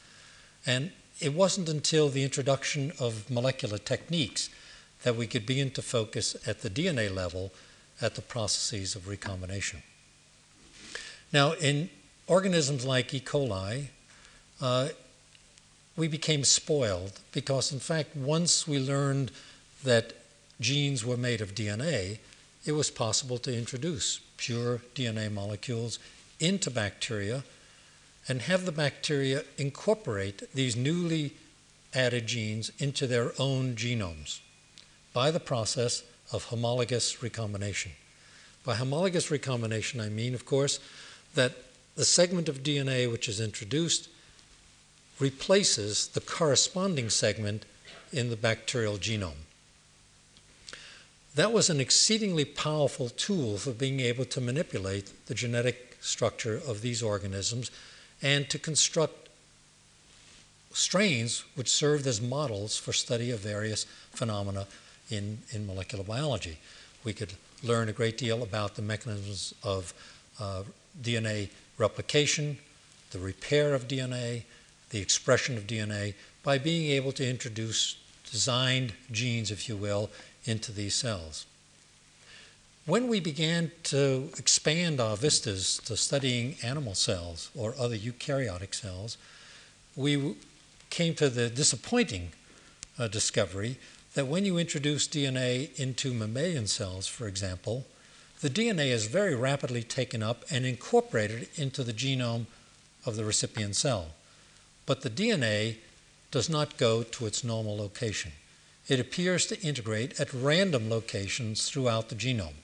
And 0.65 0.91
it 1.19 1.33
wasn't 1.33 1.69
until 1.69 2.09
the 2.09 2.23
introduction 2.23 2.91
of 2.99 3.29
molecular 3.29 3.77
techniques 3.77 4.49
that 5.03 5.15
we 5.15 5.27
could 5.27 5.45
begin 5.45 5.71
to 5.71 5.81
focus 5.81 6.35
at 6.47 6.61
the 6.61 6.69
DNA 6.69 7.13
level 7.13 7.51
at 8.01 8.15
the 8.15 8.21
processes 8.21 8.95
of 8.95 9.07
recombination. 9.07 9.83
Now, 11.31 11.53
in 11.53 11.89
organisms 12.27 12.85
like 12.85 13.13
E. 13.13 13.19
coli, 13.19 13.87
uh, 14.61 14.89
we 15.95 16.07
became 16.07 16.43
spoiled 16.43 17.19
because, 17.31 17.71
in 17.71 17.79
fact, 17.79 18.15
once 18.15 18.67
we 18.67 18.79
learned 18.79 19.31
that 19.83 20.13
genes 20.59 21.05
were 21.05 21.17
made 21.17 21.41
of 21.41 21.55
DNA, 21.55 22.19
it 22.65 22.71
was 22.71 22.89
possible 22.89 23.37
to 23.39 23.57
introduce 23.57 24.19
pure 24.37 24.81
DNA 24.95 25.31
molecules 25.31 25.99
into 26.39 26.69
bacteria 26.71 27.43
and 28.29 28.43
have 28.43 28.65
the 28.65 28.71
bacteria 28.71 29.43
incorporate 29.57 30.43
these 30.53 30.75
newly 30.75 31.33
added 31.93 32.27
genes 32.27 32.71
into 32.77 33.07
their 33.07 33.33
own 33.39 33.75
genomes 33.75 34.39
by 35.11 35.31
the 35.31 35.39
process 35.39 36.03
of 36.31 36.45
homologous 36.45 37.23
recombination. 37.23 37.91
By 38.63 38.75
homologous 38.75 39.31
recombination, 39.31 39.99
I 39.99 40.09
mean, 40.09 40.35
of 40.35 40.45
course, 40.45 40.79
that 41.33 41.53
the 41.95 42.05
segment 42.05 42.47
of 42.47 42.61
DNA 42.61 43.11
which 43.11 43.27
is 43.27 43.41
introduced 43.41 44.09
replaces 45.19 46.07
the 46.09 46.21
corresponding 46.21 47.09
segment 47.09 47.65
in 48.13 48.29
the 48.29 48.37
bacterial 48.37 48.97
genome. 48.97 49.45
That 51.33 51.51
was 51.51 51.69
an 51.69 51.79
exceedingly 51.79 52.45
powerful 52.45 53.09
tool 53.09 53.57
for 53.57 53.71
being 53.71 53.99
able 53.99 54.25
to 54.25 54.41
manipulate 54.41 55.11
the 55.25 55.33
genetic 55.33 55.97
structure 55.99 56.61
of 56.67 56.81
these 56.81 57.01
organisms 57.01 57.71
and 58.21 58.49
to 58.49 58.59
construct 58.59 59.29
strains 60.73 61.43
which 61.55 61.69
served 61.69 62.05
as 62.05 62.21
models 62.21 62.77
for 62.77 62.93
study 62.93 63.31
of 63.31 63.39
various 63.39 63.85
phenomena 64.11 64.67
in, 65.09 65.39
in 65.51 65.65
molecular 65.65 66.03
biology. 66.03 66.57
We 67.03 67.13
could 67.13 67.33
learn 67.63 67.89
a 67.89 67.93
great 67.93 68.17
deal 68.17 68.43
about 68.43 68.75
the 68.75 68.81
mechanisms 68.81 69.53
of 69.63 69.93
uh, 70.39 70.63
DNA 71.01 71.49
replication, 71.77 72.57
the 73.11 73.19
repair 73.19 73.73
of 73.73 73.87
DNA, 73.87 74.43
the 74.89 74.99
expression 74.99 75.57
of 75.57 75.67
DNA 75.67 76.13
by 76.43 76.57
being 76.57 76.91
able 76.91 77.11
to 77.13 77.27
introduce 77.27 77.95
designed 78.29 78.93
genes, 79.11 79.51
if 79.51 79.67
you 79.67 79.75
will, 79.75 80.09
into 80.45 80.71
these 80.71 80.95
cells. 80.95 81.45
When 82.85 83.07
we 83.07 83.19
began 83.19 83.71
to 83.83 84.29
expand 84.37 84.99
our 84.99 85.15
vistas 85.15 85.79
to 85.85 85.95
studying 85.95 86.55
animal 86.63 86.95
cells 86.95 87.51
or 87.55 87.75
other 87.77 87.95
eukaryotic 87.95 88.73
cells, 88.73 89.17
we 89.95 90.35
came 90.89 91.13
to 91.15 91.29
the 91.29 91.49
disappointing 91.49 92.29
uh, 92.97 93.07
discovery 93.07 93.77
that 94.15 94.27
when 94.27 94.43
you 94.43 94.57
introduce 94.57 95.07
DNA 95.07 95.77
into 95.79 96.13
mammalian 96.13 96.65
cells, 96.65 97.05
for 97.05 97.27
example, 97.27 97.85
the 98.41 98.49
DNA 98.49 98.87
is 98.87 99.05
very 99.05 99.35
rapidly 99.35 99.83
taken 99.83 100.23
up 100.23 100.43
and 100.49 100.65
incorporated 100.65 101.47
into 101.55 101.83
the 101.83 101.93
genome 101.93 102.47
of 103.05 103.17
the 103.17 103.25
recipient 103.25 103.75
cell. 103.75 104.07
But 104.85 105.01
the 105.01 105.09
DNA 105.09 105.75
does 106.31 106.49
not 106.49 106.77
go 106.77 107.03
to 107.03 107.25
its 107.27 107.43
normal 107.43 107.77
location. 107.77 108.31
It 108.87 108.99
appears 108.99 109.45
to 109.47 109.61
integrate 109.61 110.19
at 110.19 110.33
random 110.33 110.89
locations 110.89 111.69
throughout 111.69 112.09
the 112.09 112.15
genome. 112.15 112.55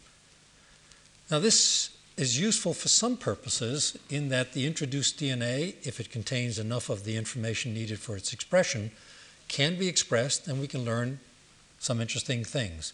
Now, 1.32 1.40
this 1.40 1.90
is 2.18 2.40
useful 2.40 2.74
for 2.76 2.88
some 2.88 3.18
purposes 3.18 3.98
in 4.12 4.30
that 4.30 4.54
the 4.54 4.68
introduced 4.68 5.20
DNA, 5.20 5.76
if 5.84 6.00
it 6.00 6.12
contains 6.12 6.60
enough 6.60 6.90
of 6.90 7.04
the 7.04 7.18
information 7.18 7.74
needed 7.74 8.00
for 8.00 8.16
its 8.16 8.32
expression, 8.32 8.92
can 9.48 9.76
be 9.76 9.88
expressed 9.88 10.48
and 10.48 10.62
we 10.62 10.68
can 10.68 10.86
learn 10.86 11.20
some 11.80 12.00
interesting 12.00 12.44
things. 12.44 12.94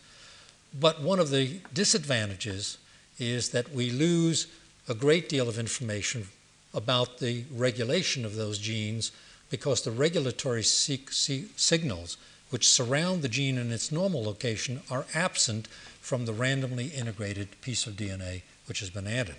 But 0.77 1.01
one 1.01 1.19
of 1.19 1.29
the 1.29 1.59
disadvantages 1.73 2.77
is 3.19 3.49
that 3.49 3.73
we 3.73 3.89
lose 3.89 4.47
a 4.87 4.95
great 4.95 5.27
deal 5.27 5.49
of 5.49 5.59
information 5.59 6.29
about 6.73 7.19
the 7.19 7.43
regulation 7.51 8.25
of 8.25 8.35
those 8.35 8.57
genes 8.57 9.11
because 9.49 9.81
the 9.81 9.91
regulatory 9.91 10.63
signals 10.63 12.17
which 12.49 12.69
surround 12.69 13.21
the 13.21 13.29
gene 13.29 13.57
in 13.57 13.71
its 13.71 13.91
normal 13.91 14.23
location 14.23 14.81
are 14.89 15.05
absent 15.13 15.67
from 16.01 16.25
the 16.25 16.33
randomly 16.33 16.87
integrated 16.87 17.61
piece 17.61 17.87
of 17.87 17.93
DNA 17.93 18.41
which 18.67 18.79
has 18.79 18.89
been 18.89 19.07
added. 19.07 19.35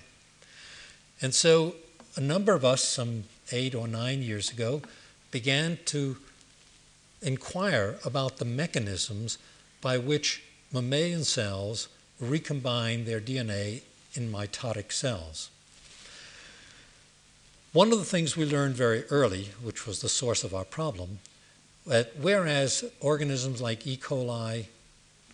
And 1.20 1.34
so 1.34 1.74
a 2.16 2.20
number 2.20 2.54
of 2.54 2.64
us, 2.64 2.82
some 2.82 3.24
eight 3.50 3.74
or 3.74 3.86
nine 3.86 4.22
years 4.22 4.50
ago, 4.50 4.82
began 5.30 5.78
to 5.86 6.16
inquire 7.20 7.98
about 8.04 8.38
the 8.38 8.44
mechanisms 8.44 9.38
by 9.80 9.98
which 9.98 10.42
mammalian 10.72 11.24
cells 11.24 11.88
recombine 12.20 13.04
their 13.04 13.20
DNA 13.20 13.82
in 14.14 14.30
mitotic 14.30 14.92
cells. 14.92 15.50
One 17.72 17.90
of 17.90 17.98
the 17.98 18.04
things 18.04 18.36
we 18.36 18.44
learned 18.44 18.74
very 18.74 19.04
early, 19.04 19.50
which 19.62 19.86
was 19.86 20.00
the 20.00 20.08
source 20.08 20.44
of 20.44 20.54
our 20.54 20.64
problem, 20.64 21.20
that 21.86 22.12
whereas 22.20 22.84
organisms 23.00 23.62
like 23.62 23.86
E. 23.86 23.96
coli 23.96 24.66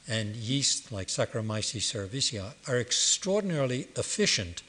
and 0.08 0.34
yeast 0.34 0.90
like 0.90 1.08
Saccharomyces 1.08 1.82
cerevisiae 1.82 2.54
are 2.66 2.78
extraordinarily 2.78 3.88
efficient 3.96 4.62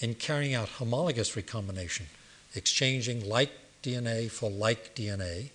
in 0.00 0.14
carrying 0.14 0.54
out 0.54 0.68
homologous 0.68 1.36
recombination, 1.36 2.06
exchanging 2.54 3.28
like 3.28 3.50
DNA 3.82 4.30
for 4.30 4.50
like 4.50 4.94
DNA, 4.94 5.50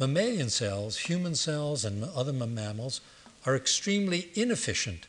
Mammalian 0.00 0.48
cells, 0.48 0.96
human 0.96 1.34
cells, 1.34 1.84
and 1.84 2.02
other 2.02 2.32
mammals 2.32 3.02
are 3.44 3.54
extremely 3.54 4.30
inefficient 4.34 5.06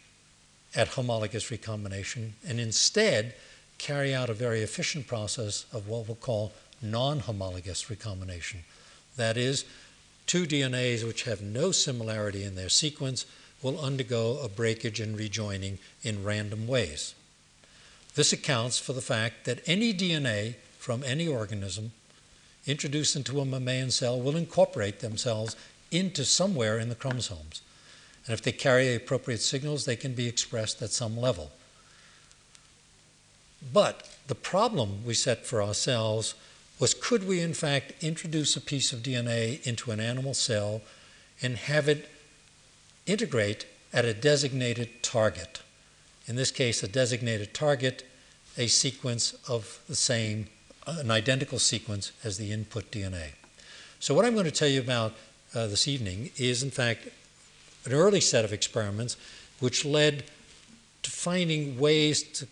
at 0.75 0.89
homologous 0.89 1.49
recombination 1.49 2.33
and 2.45 2.59
instead 2.59 3.33
carry 3.77 4.13
out 4.13 4.29
a 4.29 4.33
very 4.33 4.59
efficient 4.61 5.07
process 5.07 5.65
of 5.71 5.87
what 5.87 6.07
we'll 6.07 6.15
call 6.15 6.51
non 6.81 7.19
homologous 7.19 7.89
recombination. 7.89 8.65
That 9.15 9.37
is, 9.37 9.63
two 10.31 10.45
DNAs 10.45 11.05
which 11.05 11.23
have 11.23 11.41
no 11.41 11.73
similarity 11.73 12.41
in 12.41 12.55
their 12.55 12.69
sequence 12.69 13.25
will 13.61 13.77
undergo 13.81 14.39
a 14.39 14.47
breakage 14.47 15.01
and 15.01 15.19
rejoining 15.19 15.77
in 16.03 16.23
random 16.23 16.69
ways. 16.69 17.13
This 18.15 18.31
accounts 18.31 18.79
for 18.79 18.93
the 18.93 19.01
fact 19.01 19.43
that 19.43 19.59
any 19.67 19.93
DNA 19.93 20.55
from 20.79 21.03
any 21.03 21.27
organism 21.27 21.91
introduced 22.65 23.13
into 23.13 23.41
a 23.41 23.45
mammalian 23.45 23.91
cell 23.91 24.21
will 24.21 24.37
incorporate 24.37 25.01
themselves 25.01 25.57
into 25.91 26.23
somewhere 26.23 26.79
in 26.79 26.87
the 26.87 26.95
chromosomes. 26.95 27.61
And 28.25 28.33
if 28.33 28.41
they 28.41 28.53
carry 28.53 28.95
appropriate 28.95 29.41
signals, 29.41 29.83
they 29.83 29.97
can 29.97 30.13
be 30.13 30.29
expressed 30.29 30.81
at 30.81 30.91
some 30.91 31.17
level. 31.19 31.51
But 33.73 34.09
the 34.27 34.35
problem 34.35 35.03
we 35.03 35.13
set 35.13 35.45
for 35.45 35.61
ourselves 35.61 36.35
was 36.81 36.95
could 36.95 37.27
we, 37.27 37.39
in 37.39 37.53
fact, 37.53 37.93
introduce 38.03 38.57
a 38.57 38.61
piece 38.61 38.91
of 38.91 39.01
DNA 39.01 39.65
into 39.67 39.91
an 39.91 39.99
animal 39.99 40.33
cell 40.33 40.81
and 41.39 41.55
have 41.55 41.87
it 41.87 42.09
integrate 43.05 43.67
at 43.93 44.03
a 44.03 44.15
designated 44.15 45.03
target? 45.03 45.61
In 46.25 46.35
this 46.35 46.49
case, 46.49 46.81
a 46.81 46.87
designated 46.87 47.53
target, 47.53 48.03
a 48.57 48.65
sequence 48.65 49.35
of 49.47 49.79
the 49.87 49.95
same 49.95 50.47
an 50.87 51.11
identical 51.11 51.59
sequence 51.59 52.11
as 52.23 52.39
the 52.39 52.51
input 52.51 52.89
DNA. 52.89 53.33
So, 53.99 54.15
what 54.15 54.25
I'm 54.25 54.33
going 54.33 54.45
to 54.45 54.51
tell 54.51 54.67
you 54.67 54.79
about 54.79 55.13
uh, 55.53 55.67
this 55.67 55.87
evening 55.87 56.31
is, 56.37 56.63
in 56.63 56.71
fact, 56.71 57.07
an 57.85 57.93
early 57.93 58.19
set 58.19 58.43
of 58.43 58.51
experiments 58.51 59.15
which 59.59 59.85
led 59.85 60.23
to 61.03 61.11
finding 61.11 61.79
ways 61.79 62.23
to, 62.23 62.47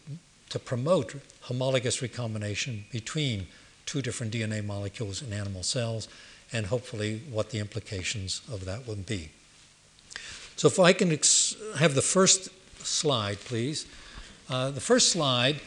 to 0.49 0.59
promote 0.59 1.15
homologous 1.41 2.03
recombination 2.03 2.85
between 2.91 3.47
two 3.89 4.03
different 4.03 4.31
DNA 4.31 4.63
molecules 4.63 5.23
in 5.23 5.33
animal 5.33 5.63
cells, 5.63 6.07
and 6.53 6.67
hopefully 6.67 7.21
what 7.31 7.49
the 7.49 7.57
implications 7.57 8.41
of 8.51 8.65
that 8.65 8.87
would 8.87 9.07
be. 9.07 9.29
So, 10.57 10.67
if 10.67 10.79
I 10.79 10.93
can 10.93 11.11
ex- 11.11 11.55
have 11.77 11.95
the 11.95 12.03
first 12.03 12.49
slide, 12.85 13.39
please. 13.39 13.87
Uh, 14.47 14.69
the 14.69 14.81
first 14.81 15.09
slide 15.09 15.57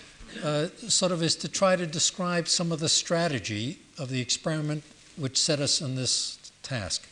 uh, 0.44 0.68
sort 0.86 1.10
of 1.10 1.20
is 1.20 1.34
to 1.36 1.48
try 1.48 1.74
to 1.74 1.84
describe 1.84 2.46
some 2.46 2.70
of 2.70 2.78
the 2.78 2.88
strategy 2.88 3.78
of 3.98 4.08
the 4.08 4.20
experiment 4.20 4.84
which 5.16 5.36
set 5.36 5.58
us 5.58 5.82
on 5.82 5.96
this 5.96 6.52
task. 6.62 7.08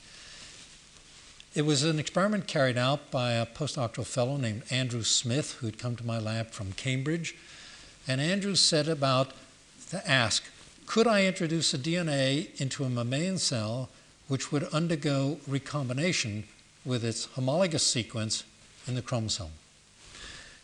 It 1.55 1.63
was 1.63 1.83
an 1.83 1.99
experiment 1.99 2.47
carried 2.47 2.79
out 2.79 3.11
by 3.11 3.33
a 3.33 3.47
postdoctoral 3.47 4.07
fellow 4.07 4.37
named 4.37 4.63
Andrew 4.71 5.03
Smith, 5.03 5.55
who 5.55 5.67
had 5.67 5.79
come 5.79 5.97
to 5.97 6.07
my 6.07 6.21
lab 6.21 6.51
from 6.53 6.71
Cambridge. 6.73 7.35
And 8.07 8.21
Andrew 8.21 8.55
set 8.55 8.87
about 8.87 9.33
to 9.91 10.09
ask 10.09 10.45
could 10.91 11.07
I 11.07 11.25
introduce 11.25 11.73
a 11.73 11.79
DNA 11.79 12.61
into 12.61 12.83
a 12.83 12.91
mammalian 12.91 13.39
cell 13.39 13.91
which 14.27 14.51
would 14.51 14.65
undergo 14.73 15.39
recombination 15.47 16.43
with 16.85 17.05
its 17.05 17.27
homologous 17.27 17.87
sequence 17.87 18.43
in 18.89 18.97
the 18.97 19.01
chromosome? 19.01 19.53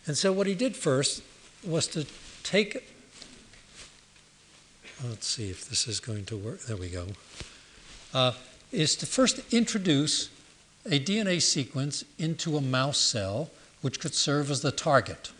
And 0.04 0.18
so, 0.18 0.32
what 0.32 0.48
he 0.48 0.56
did 0.56 0.74
first 0.74 1.22
was 1.64 1.86
to 1.88 2.08
take, 2.42 2.92
let's 5.08 5.28
see 5.28 5.48
if 5.48 5.68
this 5.68 5.86
is 5.86 6.00
going 6.00 6.24
to 6.24 6.36
work. 6.36 6.62
There 6.62 6.76
we 6.76 6.88
go. 6.88 7.06
Uh, 8.12 8.32
is 8.72 8.96
to 8.96 9.06
first 9.06 9.54
introduce 9.54 10.28
a 10.86 10.98
DNA 10.98 11.40
sequence 11.40 12.04
into 12.18 12.56
a 12.56 12.60
mouse 12.60 12.98
cell 12.98 13.50
which 13.80 14.00
could 14.00 14.12
serve 14.12 14.50
as 14.50 14.62
the 14.62 14.72
target. 14.72 15.30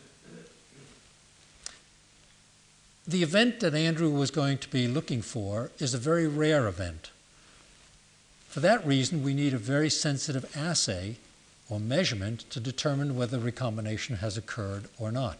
The 3.08 3.22
event 3.22 3.60
that 3.60 3.74
Andrew 3.74 4.10
was 4.10 4.32
going 4.32 4.58
to 4.58 4.68
be 4.68 4.88
looking 4.88 5.22
for 5.22 5.70
is 5.78 5.94
a 5.94 5.98
very 5.98 6.26
rare 6.26 6.66
event. 6.66 7.10
For 8.48 8.58
that 8.58 8.84
reason, 8.84 9.22
we 9.22 9.32
need 9.32 9.54
a 9.54 9.58
very 9.58 9.90
sensitive 9.90 10.56
assay 10.56 11.16
or 11.68 11.78
measurement 11.78 12.50
to 12.50 12.58
determine 12.58 13.16
whether 13.16 13.38
recombination 13.38 14.16
has 14.16 14.36
occurred 14.36 14.88
or 14.98 15.12
not. 15.12 15.38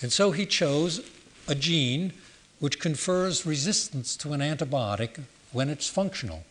And 0.00 0.10
so 0.10 0.30
he 0.30 0.46
chose 0.46 1.06
a 1.46 1.54
gene 1.54 2.14
which 2.60 2.80
confers 2.80 3.44
resistance 3.44 4.16
to 4.16 4.32
an 4.32 4.40
antibiotic 4.40 5.20
when 5.52 5.68
it's 5.68 5.88
functional. 5.88 6.44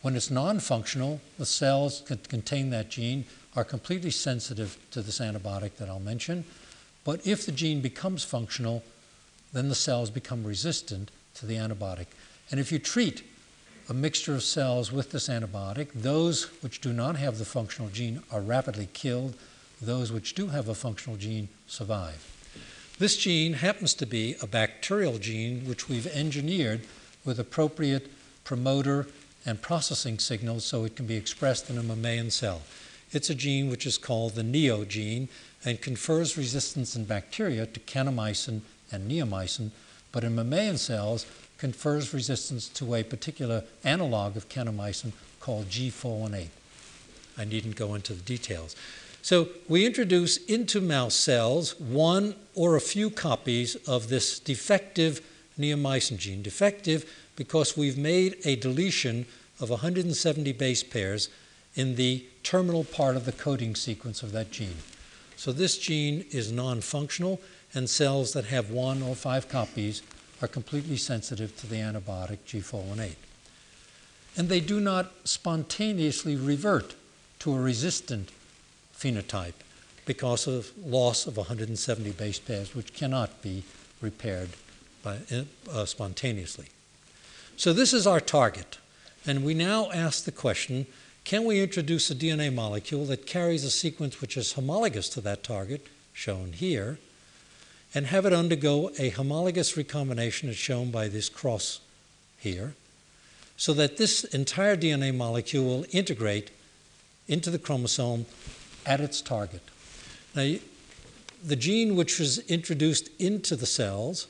When 0.00 0.16
it's 0.16 0.30
non 0.30 0.58
functional, 0.58 1.20
the 1.38 1.44
cells 1.44 2.00
that 2.04 2.30
contain 2.30 2.70
that 2.70 2.88
gene 2.88 3.26
are 3.54 3.64
completely 3.64 4.10
sensitive 4.10 4.78
to 4.90 5.02
this 5.02 5.18
antibiotic 5.18 5.76
that 5.76 5.90
I'll 5.90 6.00
mention. 6.00 6.44
But 7.04 7.26
if 7.26 7.44
the 7.44 7.52
gene 7.52 7.80
becomes 7.82 8.24
functional, 8.24 8.82
then 9.52 9.68
the 9.68 9.74
cells 9.74 10.10
become 10.10 10.44
resistant 10.44 11.10
to 11.34 11.46
the 11.46 11.56
antibiotic. 11.56 12.06
And 12.50 12.58
if 12.58 12.72
you 12.72 12.78
treat 12.78 13.22
a 13.88 13.94
mixture 13.94 14.34
of 14.34 14.42
cells 14.42 14.92
with 14.92 15.10
this 15.10 15.28
antibiotic, 15.28 15.88
those 15.94 16.44
which 16.62 16.80
do 16.80 16.92
not 16.92 17.16
have 17.16 17.38
the 17.38 17.44
functional 17.44 17.90
gene 17.90 18.22
are 18.30 18.40
rapidly 18.40 18.88
killed, 18.92 19.34
those 19.80 20.12
which 20.12 20.34
do 20.34 20.48
have 20.48 20.68
a 20.68 20.74
functional 20.74 21.16
gene 21.16 21.48
survive. 21.66 22.28
This 22.98 23.16
gene 23.16 23.54
happens 23.54 23.94
to 23.94 24.06
be 24.06 24.36
a 24.40 24.46
bacterial 24.46 25.18
gene 25.18 25.66
which 25.66 25.88
we've 25.88 26.06
engineered 26.06 26.82
with 27.24 27.40
appropriate 27.40 28.10
promoter 28.44 29.06
and 29.44 29.60
processing 29.60 30.18
signals 30.18 30.64
so 30.64 30.84
it 30.84 30.94
can 30.94 31.06
be 31.06 31.16
expressed 31.16 31.68
in 31.68 31.78
a 31.78 31.82
mammalian 31.82 32.30
cell. 32.30 32.62
It's 33.10 33.30
a 33.30 33.34
gene 33.34 33.68
which 33.68 33.86
is 33.86 33.98
called 33.98 34.34
the 34.34 34.42
NEO 34.42 34.84
gene 34.84 35.28
and 35.64 35.80
confers 35.80 36.38
resistance 36.38 36.96
in 36.96 37.04
bacteria 37.04 37.66
to 37.66 37.80
kanamycin 37.80 38.62
and 38.92 39.10
neomycin, 39.10 39.70
but 40.12 40.24
in 40.24 40.34
mammalian 40.34 40.78
cells 40.78 41.26
confers 41.58 42.12
resistance 42.12 42.68
to 42.68 42.94
a 42.94 43.02
particular 43.02 43.64
analog 43.84 44.36
of 44.36 44.48
kanamycin 44.48 45.12
called 45.40 45.68
G418. 45.68 46.48
I 47.38 47.44
needn't 47.44 47.76
go 47.76 47.94
into 47.94 48.12
the 48.12 48.22
details. 48.22 48.76
So 49.22 49.48
we 49.68 49.86
introduce 49.86 50.36
into 50.36 50.80
mouse 50.80 51.14
cells 51.14 51.78
one 51.78 52.34
or 52.54 52.74
a 52.74 52.80
few 52.80 53.08
copies 53.08 53.76
of 53.86 54.08
this 54.08 54.38
defective 54.38 55.20
neomycin 55.58 56.18
gene. 56.18 56.42
Defective 56.42 57.10
because 57.36 57.76
we've 57.76 57.96
made 57.96 58.36
a 58.44 58.56
deletion 58.56 59.26
of 59.60 59.70
170 59.70 60.52
base 60.52 60.82
pairs 60.82 61.28
in 61.74 61.94
the 61.94 62.26
terminal 62.42 62.84
part 62.84 63.16
of 63.16 63.24
the 63.24 63.32
coding 63.32 63.74
sequence 63.74 64.22
of 64.22 64.32
that 64.32 64.50
gene. 64.50 64.78
So 65.36 65.52
this 65.52 65.78
gene 65.78 66.24
is 66.30 66.52
non-functional, 66.52 67.40
and 67.74 67.88
cells 67.88 68.32
that 68.32 68.46
have 68.46 68.70
one 68.70 69.02
or 69.02 69.14
five 69.14 69.48
copies 69.48 70.02
are 70.40 70.48
completely 70.48 70.96
sensitive 70.96 71.56
to 71.56 71.66
the 71.66 71.76
antibiotic 71.76 72.38
G418. 72.46 73.14
And 74.36 74.48
they 74.48 74.60
do 74.60 74.80
not 74.80 75.12
spontaneously 75.24 76.36
revert 76.36 76.94
to 77.40 77.54
a 77.54 77.60
resistant 77.60 78.30
phenotype 78.96 79.54
because 80.04 80.46
of 80.46 80.72
loss 80.84 81.26
of 81.26 81.36
170 81.36 82.10
base 82.12 82.38
pairs, 82.38 82.74
which 82.74 82.94
cannot 82.94 83.42
be 83.42 83.62
repaired 84.00 84.50
by, 85.02 85.18
uh, 85.70 85.84
spontaneously. 85.84 86.66
So 87.56 87.72
this 87.72 87.92
is 87.92 88.06
our 88.06 88.20
target. 88.20 88.78
And 89.24 89.44
we 89.44 89.54
now 89.54 89.90
ask 89.92 90.24
the 90.24 90.32
question 90.32 90.86
can 91.24 91.44
we 91.44 91.62
introduce 91.62 92.10
a 92.10 92.16
DNA 92.16 92.52
molecule 92.52 93.04
that 93.06 93.26
carries 93.26 93.62
a 93.62 93.70
sequence 93.70 94.20
which 94.20 94.36
is 94.36 94.54
homologous 94.54 95.08
to 95.10 95.20
that 95.20 95.44
target, 95.44 95.86
shown 96.12 96.52
here, 96.52 96.98
and 97.94 98.06
have 98.06 98.24
it 98.26 98.32
undergo 98.32 98.90
a 98.98 99.10
homologous 99.10 99.76
recombination 99.76 100.48
as 100.48 100.56
shown 100.56 100.90
by 100.90 101.08
this 101.08 101.28
cross 101.28 101.80
here, 102.38 102.74
so 103.56 103.72
that 103.74 103.96
this 103.96 104.24
entire 104.24 104.76
DNA 104.76 105.14
molecule 105.14 105.64
will 105.64 105.86
integrate 105.90 106.50
into 107.28 107.50
the 107.50 107.58
chromosome 107.58 108.26
at 108.86 109.00
its 109.00 109.20
target. 109.20 109.62
Now, 110.34 110.54
the 111.44 111.56
gene 111.56 111.96
which 111.96 112.18
was 112.18 112.38
introduced 112.50 113.08
into 113.18 113.56
the 113.56 113.66
cells 113.66 114.26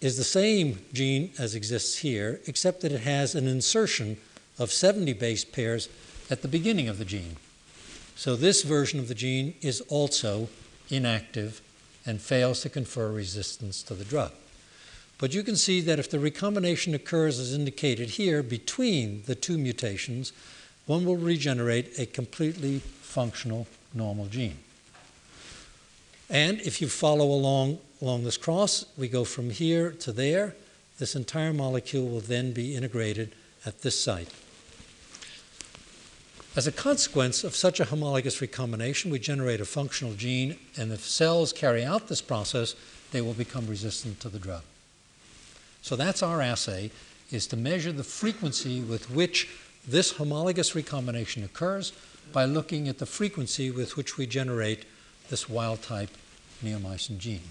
is 0.00 0.16
the 0.16 0.24
same 0.24 0.78
gene 0.92 1.30
as 1.38 1.54
exists 1.54 1.98
here, 1.98 2.40
except 2.46 2.80
that 2.82 2.92
it 2.92 3.00
has 3.00 3.34
an 3.34 3.46
insertion 3.46 4.16
of 4.58 4.70
70 4.70 5.12
base 5.14 5.44
pairs 5.44 5.88
at 6.30 6.42
the 6.42 6.48
beginning 6.48 6.88
of 6.88 6.98
the 6.98 7.04
gene. 7.04 7.36
So 8.14 8.36
this 8.36 8.62
version 8.62 8.98
of 8.98 9.08
the 9.08 9.14
gene 9.14 9.54
is 9.60 9.80
also 9.82 10.48
inactive 10.90 11.60
and 12.06 12.20
fails 12.20 12.60
to 12.62 12.68
confer 12.68 13.10
resistance 13.10 13.82
to 13.82 13.94
the 13.94 14.04
drug. 14.04 14.30
But 15.18 15.34
you 15.34 15.42
can 15.42 15.56
see 15.56 15.80
that 15.80 15.98
if 15.98 16.10
the 16.10 16.18
recombination 16.18 16.94
occurs 16.94 17.38
as 17.38 17.54
indicated 17.54 18.10
here 18.10 18.42
between 18.42 19.22
the 19.26 19.34
two 19.34 19.58
mutations, 19.58 20.32
one 20.86 21.04
will 21.04 21.16
regenerate 21.16 21.98
a 21.98 22.06
completely 22.06 22.78
functional 22.78 23.66
normal 23.94 24.26
gene. 24.26 24.58
And 26.28 26.60
if 26.60 26.80
you 26.80 26.88
follow 26.88 27.26
along 27.26 27.78
along 28.02 28.24
this 28.24 28.36
cross, 28.36 28.84
we 28.96 29.08
go 29.08 29.24
from 29.24 29.50
here 29.50 29.90
to 29.90 30.12
there. 30.12 30.54
This 30.98 31.16
entire 31.16 31.52
molecule 31.52 32.06
will 32.06 32.20
then 32.20 32.52
be 32.52 32.76
integrated 32.76 33.32
at 33.64 33.82
this 33.82 33.98
site. 33.98 34.28
As 36.56 36.66
a 36.66 36.72
consequence 36.72 37.44
of 37.44 37.54
such 37.54 37.80
a 37.80 37.84
homologous 37.84 38.40
recombination, 38.40 39.10
we 39.10 39.18
generate 39.18 39.60
a 39.60 39.66
functional 39.66 40.14
gene, 40.14 40.56
and 40.74 40.90
if 40.90 41.04
cells 41.04 41.52
carry 41.52 41.84
out 41.84 42.08
this 42.08 42.22
process, 42.22 42.74
they 43.12 43.20
will 43.20 43.34
become 43.34 43.66
resistant 43.66 44.20
to 44.20 44.30
the 44.30 44.38
drug. 44.38 44.62
So 45.82 45.96
that's 45.96 46.22
our 46.22 46.40
assay, 46.40 46.90
is 47.30 47.46
to 47.48 47.58
measure 47.58 47.92
the 47.92 48.02
frequency 48.02 48.80
with 48.80 49.10
which 49.10 49.50
this 49.86 50.12
homologous 50.12 50.74
recombination 50.74 51.44
occurs 51.44 51.92
by 52.32 52.46
looking 52.46 52.88
at 52.88 52.98
the 52.98 53.06
frequency 53.06 53.70
with 53.70 53.98
which 53.98 54.16
we 54.16 54.26
generate 54.26 54.86
this 55.28 55.50
wild-type 55.50 56.10
neomycin 56.64 57.18
gene. 57.18 57.42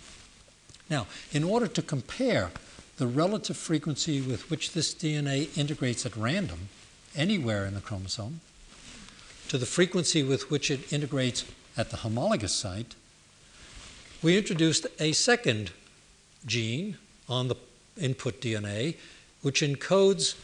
Now, 0.90 1.06
in 1.32 1.44
order 1.44 1.68
to 1.68 1.82
compare 1.84 2.50
the 2.98 3.06
relative 3.06 3.56
frequency 3.56 4.20
with 4.20 4.50
which 4.50 4.72
this 4.72 4.96
DNA 4.96 5.56
integrates 5.56 6.08
at 6.08 6.18
random 6.18 6.70
anywhere 7.16 7.68
in 7.68 7.76
the 7.76 7.82
chromosome 7.82 8.42
to 9.50 9.58
the 9.58 9.66
frequency 9.66 10.24
with 10.24 10.50
which 10.50 10.72
it 10.72 10.92
integrates 10.92 11.46
at 11.78 11.90
the 11.90 11.98
homologous 11.98 12.54
site, 12.54 12.96
we 14.22 14.38
introduced 14.38 14.88
a 15.00 15.12
second 15.12 15.72
gene 16.46 16.98
on 17.30 17.48
the 17.48 17.56
input 18.00 18.42
DNA, 18.42 18.96
which 19.42 19.62
encodes 19.62 20.36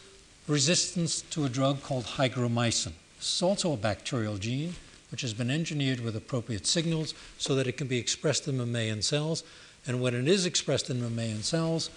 resistance 0.46 1.22
to 1.22 1.44
a 1.44 1.48
drug 1.48 1.82
called 1.82 2.04
hygromycin. 2.04 2.92
This 3.18 3.36
is 3.36 3.42
also 3.42 3.72
a 3.72 3.76
bacterial 3.76 4.36
gene, 4.36 4.74
which 5.10 5.22
has 5.22 5.34
been 5.34 5.50
engineered 5.50 6.00
with 6.00 6.16
appropriate 6.16 6.66
signals 6.66 7.14
so 7.38 7.54
that 7.54 7.66
it 7.66 7.76
can 7.76 7.86
be 7.86 7.98
expressed 7.98 8.48
in 8.48 8.58
mammalian 8.58 9.02
cells. 9.02 9.44
And 9.86 10.00
when 10.00 10.14
it 10.14 10.28
is 10.28 10.46
expressed 10.46 10.90
in 10.90 11.00
mammalian 11.02 11.42
cells, 11.42 11.90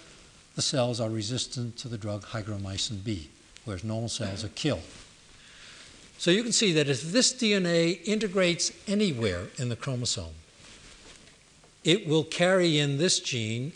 the 0.54 0.62
cells 0.62 1.00
are 1.00 1.10
resistant 1.10 1.76
to 1.78 1.88
the 1.88 1.98
drug 1.98 2.24
hygromycin 2.24 3.04
B, 3.04 3.28
whereas 3.64 3.84
normal 3.84 4.08
cells 4.08 4.44
are 4.44 4.48
killed. 4.48 4.82
So 6.18 6.30
you 6.30 6.42
can 6.42 6.52
see 6.52 6.72
that 6.72 6.88
if 6.88 7.02
this 7.02 7.32
DNA 7.32 8.00
integrates 8.04 8.72
anywhere 8.88 9.48
in 9.58 9.68
the 9.68 9.76
chromosome, 9.76 10.34
it 11.84 12.06
will 12.06 12.24
carry 12.24 12.78
in 12.78 12.98
this 12.98 13.20
gene 13.20 13.72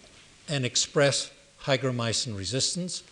and 0.49 0.65
express 0.65 1.31
hygromycin 1.63 2.37
resistance. 2.37 3.03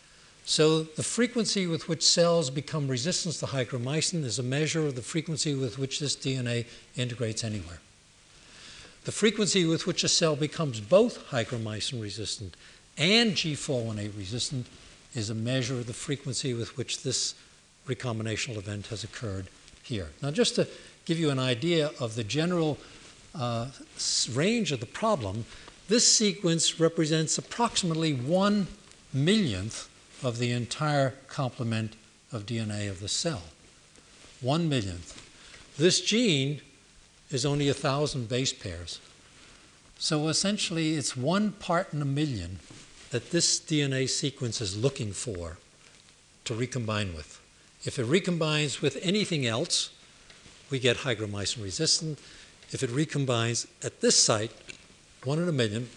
So 0.45 0.83
the 0.83 1.03
frequency 1.03 1.67
with 1.67 1.89
which 1.89 2.03
cells 2.03 2.51
become 2.51 2.89
resistant 2.89 3.37
to 3.37 3.47
hygromycin 3.47 4.25
is 4.25 4.39
a 4.39 4.43
measure 4.43 4.87
of 4.87 4.97
the 4.97 5.03
frequency 5.03 5.55
with 5.55 5.79
which 5.79 6.01
this 6.01 6.17
DNA 6.17 6.67
integrates 6.97 7.45
anywhere. 7.45 7.81
The 9.05 9.13
frequency 9.13 9.65
with 9.65 9.87
which 9.87 10.05
a 10.05 10.09
cell 10.09 10.37
becomes 10.37 10.81
both 10.81 11.29
hygromycin 11.31 12.03
resistant 12.03 12.57
and 12.97 13.33
G418 13.33 14.17
resistant 14.19 14.67
is 15.15 15.31
a 15.31 15.35
measure 15.35 15.75
of 15.75 15.87
the 15.87 15.93
frequency 15.93 16.53
with 16.55 16.77
which 16.77 17.03
this 17.03 17.35
recombinational 17.89 18.57
event 18.57 18.89
has 18.89 19.03
occurred 19.03 19.49
here. 19.83 20.11
Now, 20.23 20.31
just 20.31 20.55
to 20.57 20.69
give 21.05 21.19
you 21.19 21.31
an 21.31 21.39
idea 21.39 21.91
of 21.99 22.15
the 22.15 22.25
general 22.25 22.79
uh, 23.35 23.69
range 24.33 24.73
of 24.73 24.81
the 24.81 24.87
problem, 24.87 25.47
this 25.89 26.07
sequence 26.07 26.79
represents 26.79 27.39
approximately 27.39 28.13
one 28.13 28.67
millionth 29.13 29.89
of 30.23 30.39
the 30.39 30.53
entire 30.53 31.15
complement 31.29 31.95
of 32.31 32.45
DNA 32.45 32.91
of 32.91 33.01
the 33.01 33.09
cell. 33.09 33.43
One 34.41 34.69
millionth. 34.69 35.25
This 35.79 36.01
gene 36.01 36.61
is 37.31 37.47
only 37.47 37.69
a 37.69 37.75
thousand 37.75 38.29
base 38.29 38.53
pairs. 38.53 39.01
So 39.99 40.29
essentially, 40.29 40.95
it's 40.95 41.17
one 41.17 41.53
part 41.53 41.93
in 41.93 42.03
a 42.03 42.07
million 42.07 42.59
that 43.11 43.31
this 43.31 43.59
DNA 43.59 44.09
sequence 44.09 44.61
is 44.61 44.77
looking 44.77 45.13
for 45.13 45.57
to 46.45 46.55
recombine 46.55 47.15
with. 47.15 47.38
If 47.89 47.99
it 47.99 48.07
recombines 48.07 48.83
with 48.83 48.99
anything 49.01 49.47
else, 49.47 49.89
we 50.69 50.79
get 50.79 50.99
hygromycin 50.99 51.63
resistant. 51.63 52.19
If 52.71 52.83
it 52.83 52.91
recombines 52.91 53.67
at 53.83 54.03
this 54.03 54.23
site, 54.23 54.53
one 55.25 55.39
in 55.39 55.49
a 55.49 55.53
million, 55.53 55.89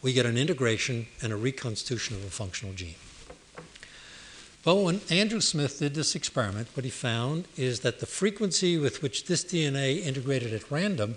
we 0.00 0.14
get 0.14 0.24
an 0.24 0.38
integration 0.38 1.08
and 1.20 1.30
a 1.30 1.36
reconstitution 1.36 2.16
of 2.16 2.24
a 2.24 2.30
functional 2.30 2.72
gene. 2.72 2.94
But 4.64 4.76
when 4.76 5.02
Andrew 5.10 5.42
Smith 5.42 5.78
did 5.78 5.94
this 5.94 6.14
experiment, 6.14 6.68
what 6.72 6.84
he 6.84 6.90
found 6.90 7.48
is 7.58 7.80
that 7.80 8.00
the 8.00 8.06
frequency 8.06 8.78
with 8.78 9.02
which 9.02 9.26
this 9.26 9.44
DNA 9.44 10.02
integrated 10.02 10.54
at 10.54 10.70
random 10.70 11.16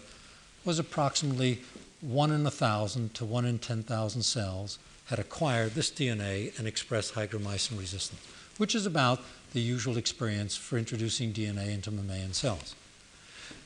was 0.65 0.79
approximately 0.79 1.61
1 2.01 2.29
in 2.29 2.43
1,000 2.43 3.13
to 3.13 3.23
1 3.23 3.45
in 3.45 3.59
10,000 3.59 4.21
cells 4.21 4.79
had 5.05 5.17
acquired 5.17 5.75
this 5.75 5.91
DNA 5.91 6.51
and 6.59 6.67
expressed 6.67 7.13
hygromycin 7.13 7.79
resistance 7.79 8.19
which 8.57 8.75
is 8.75 8.85
about 8.85 9.21
the 9.55 9.61
usual 9.61 9.97
experience 9.97 10.57
for 10.57 10.77
introducing 10.77 11.31
DNA 11.31 11.69
into 11.69 11.89
mammalian 11.89 12.33
cells. 12.33 12.75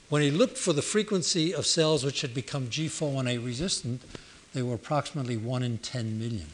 When 0.10 0.22
he 0.22 0.30
looked 0.30 0.56
for 0.56 0.72
the 0.72 0.84
frequency 0.84 1.52
of 1.52 1.66
cells 1.66 2.06
which 2.06 2.22
had 2.22 2.32
become 2.32 2.68
G418 2.68 3.44
resistant, 3.44 4.04
they 4.54 4.62
were 4.62 4.76
approximately 4.76 5.36
1 5.36 5.64
in 5.64 5.80
10 5.80 6.20
million, 6.20 6.46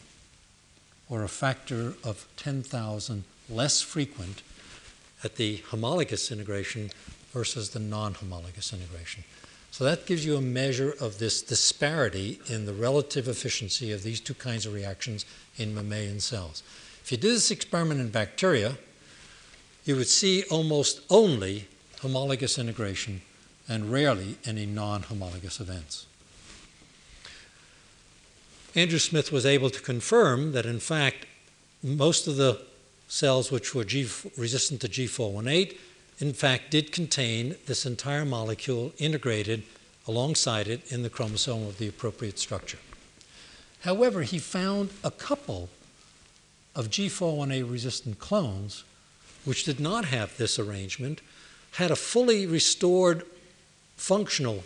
or 1.09 1.21
a 1.21 1.27
factor 1.27 1.95
of 2.01 2.29
10,000 2.37 3.25
less 3.49 3.81
frequent 3.81 4.41
at 5.21 5.35
the 5.35 5.57
homologous 5.69 6.31
integration 6.31 6.91
versus 7.33 7.71
the 7.71 7.79
non 7.79 8.13
homologous 8.13 8.71
integration. 8.71 9.25
So 9.71 9.83
that 9.83 10.05
gives 10.05 10.25
you 10.25 10.37
a 10.37 10.41
measure 10.41 10.95
of 11.01 11.19
this 11.19 11.41
disparity 11.41 12.39
in 12.47 12.65
the 12.65 12.73
relative 12.73 13.27
efficiency 13.27 13.91
of 13.91 14.03
these 14.03 14.21
two 14.21 14.33
kinds 14.33 14.65
of 14.65 14.73
reactions 14.73 15.25
in 15.57 15.75
mammalian 15.75 16.21
cells. 16.21 16.63
If 17.03 17.11
you 17.11 17.17
did 17.17 17.33
this 17.33 17.51
experiment 17.51 17.99
in 17.99 18.09
bacteria, 18.09 18.77
you 19.85 19.95
would 19.95 20.07
see 20.07 20.43
almost 20.49 21.01
only 21.09 21.67
homologous 22.01 22.57
integration 22.57 23.21
and 23.69 23.91
rarely 23.91 24.37
any 24.45 24.65
non 24.65 25.03
homologous 25.03 25.59
events. 25.59 26.05
Andrew 28.75 28.99
Smith 28.99 29.31
was 29.31 29.45
able 29.45 29.69
to 29.69 29.81
confirm 29.81 30.51
that, 30.51 30.65
in 30.65 30.79
fact, 30.79 31.25
most 31.81 32.27
of 32.27 32.35
the 32.35 32.61
cells 33.07 33.51
which 33.51 33.73
were 33.73 33.85
G 33.85 34.07
resistant 34.37 34.81
to 34.81 34.89
G418, 34.89 35.77
in 36.19 36.33
fact, 36.33 36.71
did 36.71 36.91
contain 36.91 37.55
this 37.67 37.85
entire 37.85 38.25
molecule 38.25 38.91
integrated 38.97 39.63
alongside 40.07 40.67
it 40.67 40.91
in 40.91 41.03
the 41.03 41.09
chromosome 41.09 41.67
of 41.67 41.77
the 41.77 41.87
appropriate 41.87 42.39
structure. 42.39 42.79
However, 43.81 44.23
he 44.23 44.39
found 44.39 44.89
a 45.03 45.11
couple 45.11 45.69
of 46.75 46.89
G418 46.89 47.71
resistant 47.71 48.19
clones 48.19 48.83
which 49.45 49.63
did 49.63 49.79
not 49.79 50.05
have 50.05 50.37
this 50.37 50.59
arrangement, 50.59 51.21
had 51.73 51.91
a 51.91 51.95
fully 51.95 52.45
restored 52.45 53.23
functional 53.95 54.63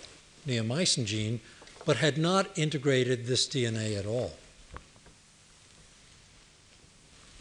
neomycin 0.47 1.05
gene, 1.05 1.39
but 1.85 1.97
had 1.97 2.17
not 2.17 2.57
integrated 2.57 3.25
this 3.25 3.47
DNA 3.47 3.97
at 3.97 4.05
all. 4.05 4.33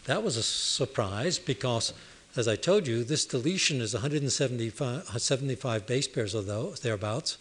That 0.05 0.22
was 0.22 0.37
a 0.37 0.42
surprise 0.42 1.38
because, 1.38 1.92
as 2.35 2.48
I 2.48 2.57
told 2.57 2.87
you, 2.87 3.05
this 3.05 3.27
deletion 3.27 3.81
is 3.83 3.92
175 3.92 5.05
75 5.20 5.87
base 5.87 6.09
pairs 6.09 6.35
or 6.35 6.42
thereabouts. 6.42 7.37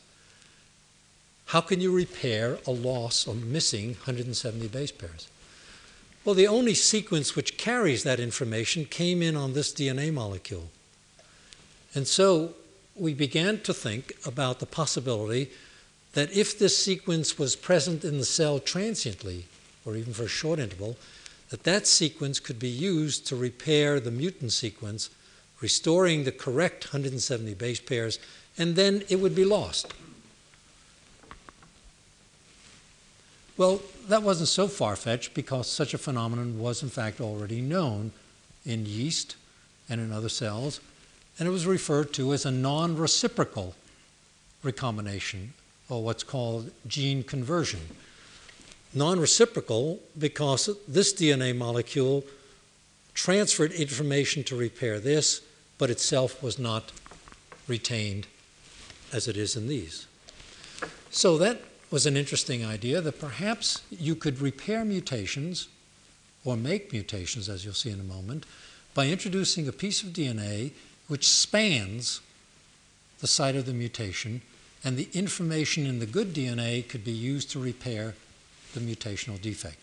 How 1.47 1.61
can 1.61 1.79
you 1.79 1.95
repair 1.95 2.59
a 2.67 2.71
loss 2.71 3.25
or 3.25 3.33
missing 3.33 3.89
170 3.89 4.67
base 4.67 4.91
pairs? 4.91 5.29
Well, 6.27 6.35
the 6.35 6.45
only 6.45 6.73
sequence 6.73 7.37
which 7.37 7.57
carries 7.57 8.03
that 8.03 8.19
information 8.19 8.83
came 8.83 9.21
in 9.21 9.37
on 9.37 9.53
this 9.53 9.71
DNA 9.71 10.11
molecule. 10.11 10.69
And 11.95 12.05
so 12.05 12.53
we 12.97 13.13
began 13.13 13.61
to 13.61 13.73
think 13.73 14.11
about 14.25 14.59
the 14.59 14.65
possibility 14.65 15.49
that 16.15 16.29
if 16.35 16.59
this 16.59 16.77
sequence 16.77 17.39
was 17.39 17.55
present 17.55 18.03
in 18.03 18.17
the 18.17 18.25
cell 18.25 18.59
transiently, 18.59 19.45
or 19.85 19.95
even 19.95 20.11
for 20.11 20.23
a 20.23 20.27
short 20.27 20.59
interval, 20.59 20.97
that 21.49 21.63
that 21.63 21.87
sequence 21.87 22.41
could 22.41 22.59
be 22.59 22.67
used 22.67 23.25
to 23.27 23.37
repair 23.37 24.01
the 24.01 24.11
mutant 24.11 24.51
sequence, 24.51 25.09
restoring 25.61 26.25
the 26.25 26.33
correct 26.33 26.87
170 26.87 27.53
base 27.53 27.79
pairs, 27.79 28.19
and 28.57 28.75
then 28.75 29.01
it 29.07 29.21
would 29.21 29.33
be 29.33 29.45
lost. 29.45 29.93
Well, 33.57 33.81
that 34.07 34.23
wasn't 34.23 34.49
so 34.49 34.67
far 34.67 34.95
fetched 34.95 35.33
because 35.33 35.67
such 35.69 35.93
a 35.93 35.97
phenomenon 35.97 36.59
was, 36.59 36.83
in 36.83 36.89
fact, 36.89 37.19
already 37.19 37.61
known 37.61 38.11
in 38.65 38.85
yeast 38.85 39.35
and 39.89 39.99
in 39.99 40.11
other 40.11 40.29
cells, 40.29 40.79
and 41.39 41.47
it 41.47 41.51
was 41.51 41.65
referred 41.65 42.13
to 42.13 42.33
as 42.33 42.45
a 42.45 42.51
non 42.51 42.97
reciprocal 42.97 43.75
recombination, 44.63 45.53
or 45.89 46.03
what's 46.03 46.23
called 46.23 46.71
gene 46.87 47.23
conversion 47.23 47.81
non 48.93 49.19
reciprocal 49.19 49.99
because 50.17 50.69
this 50.87 51.13
DNA 51.13 51.55
molecule 51.55 52.23
transferred 53.13 53.71
information 53.71 54.43
to 54.43 54.55
repair 54.55 54.99
this, 54.99 55.41
but 55.77 55.89
itself 55.89 56.41
was 56.41 56.57
not 56.59 56.91
retained 57.67 58.27
as 59.13 59.27
it 59.27 59.37
is 59.37 59.55
in 59.55 59.67
these. 59.67 60.07
So 61.09 61.37
that 61.37 61.61
was 61.89 62.05
an 62.05 62.17
interesting 62.17 62.65
idea 62.65 63.01
that 63.01 63.19
perhaps 63.19 63.81
you 63.89 64.15
could 64.15 64.41
repair 64.41 64.83
mutations 64.83 65.67
or 66.43 66.57
make 66.57 66.91
mutations, 66.91 67.49
as 67.49 67.63
you'll 67.63 67.73
see 67.73 67.89
in 67.89 67.99
a 67.99 68.03
moment, 68.03 68.45
by 68.93 69.07
introducing 69.07 69.67
a 69.67 69.71
piece 69.71 70.03
of 70.03 70.09
DNA 70.09 70.71
which 71.07 71.27
spans 71.27 72.21
the 73.19 73.27
site 73.27 73.55
of 73.55 73.65
the 73.65 73.73
mutation, 73.73 74.41
and 74.83 74.97
the 74.97 75.09
information 75.13 75.85
in 75.85 75.99
the 75.99 76.05
good 76.05 76.33
DNA 76.33 76.87
could 76.87 77.03
be 77.03 77.11
used 77.11 77.49
to 77.51 77.59
repair 77.59 78.13
the 78.73 78.79
mutational 78.79 79.41
defect. 79.41 79.77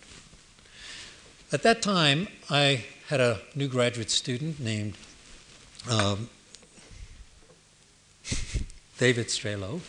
At 1.52 1.62
that 1.62 1.82
time, 1.82 2.28
I 2.48 2.84
had 3.08 3.20
a 3.20 3.40
new 3.54 3.68
graduate 3.68 4.10
student 4.10 4.60
named 4.60 4.94
um, 5.90 6.28
David 8.98 9.26
Strelo, 9.28 9.80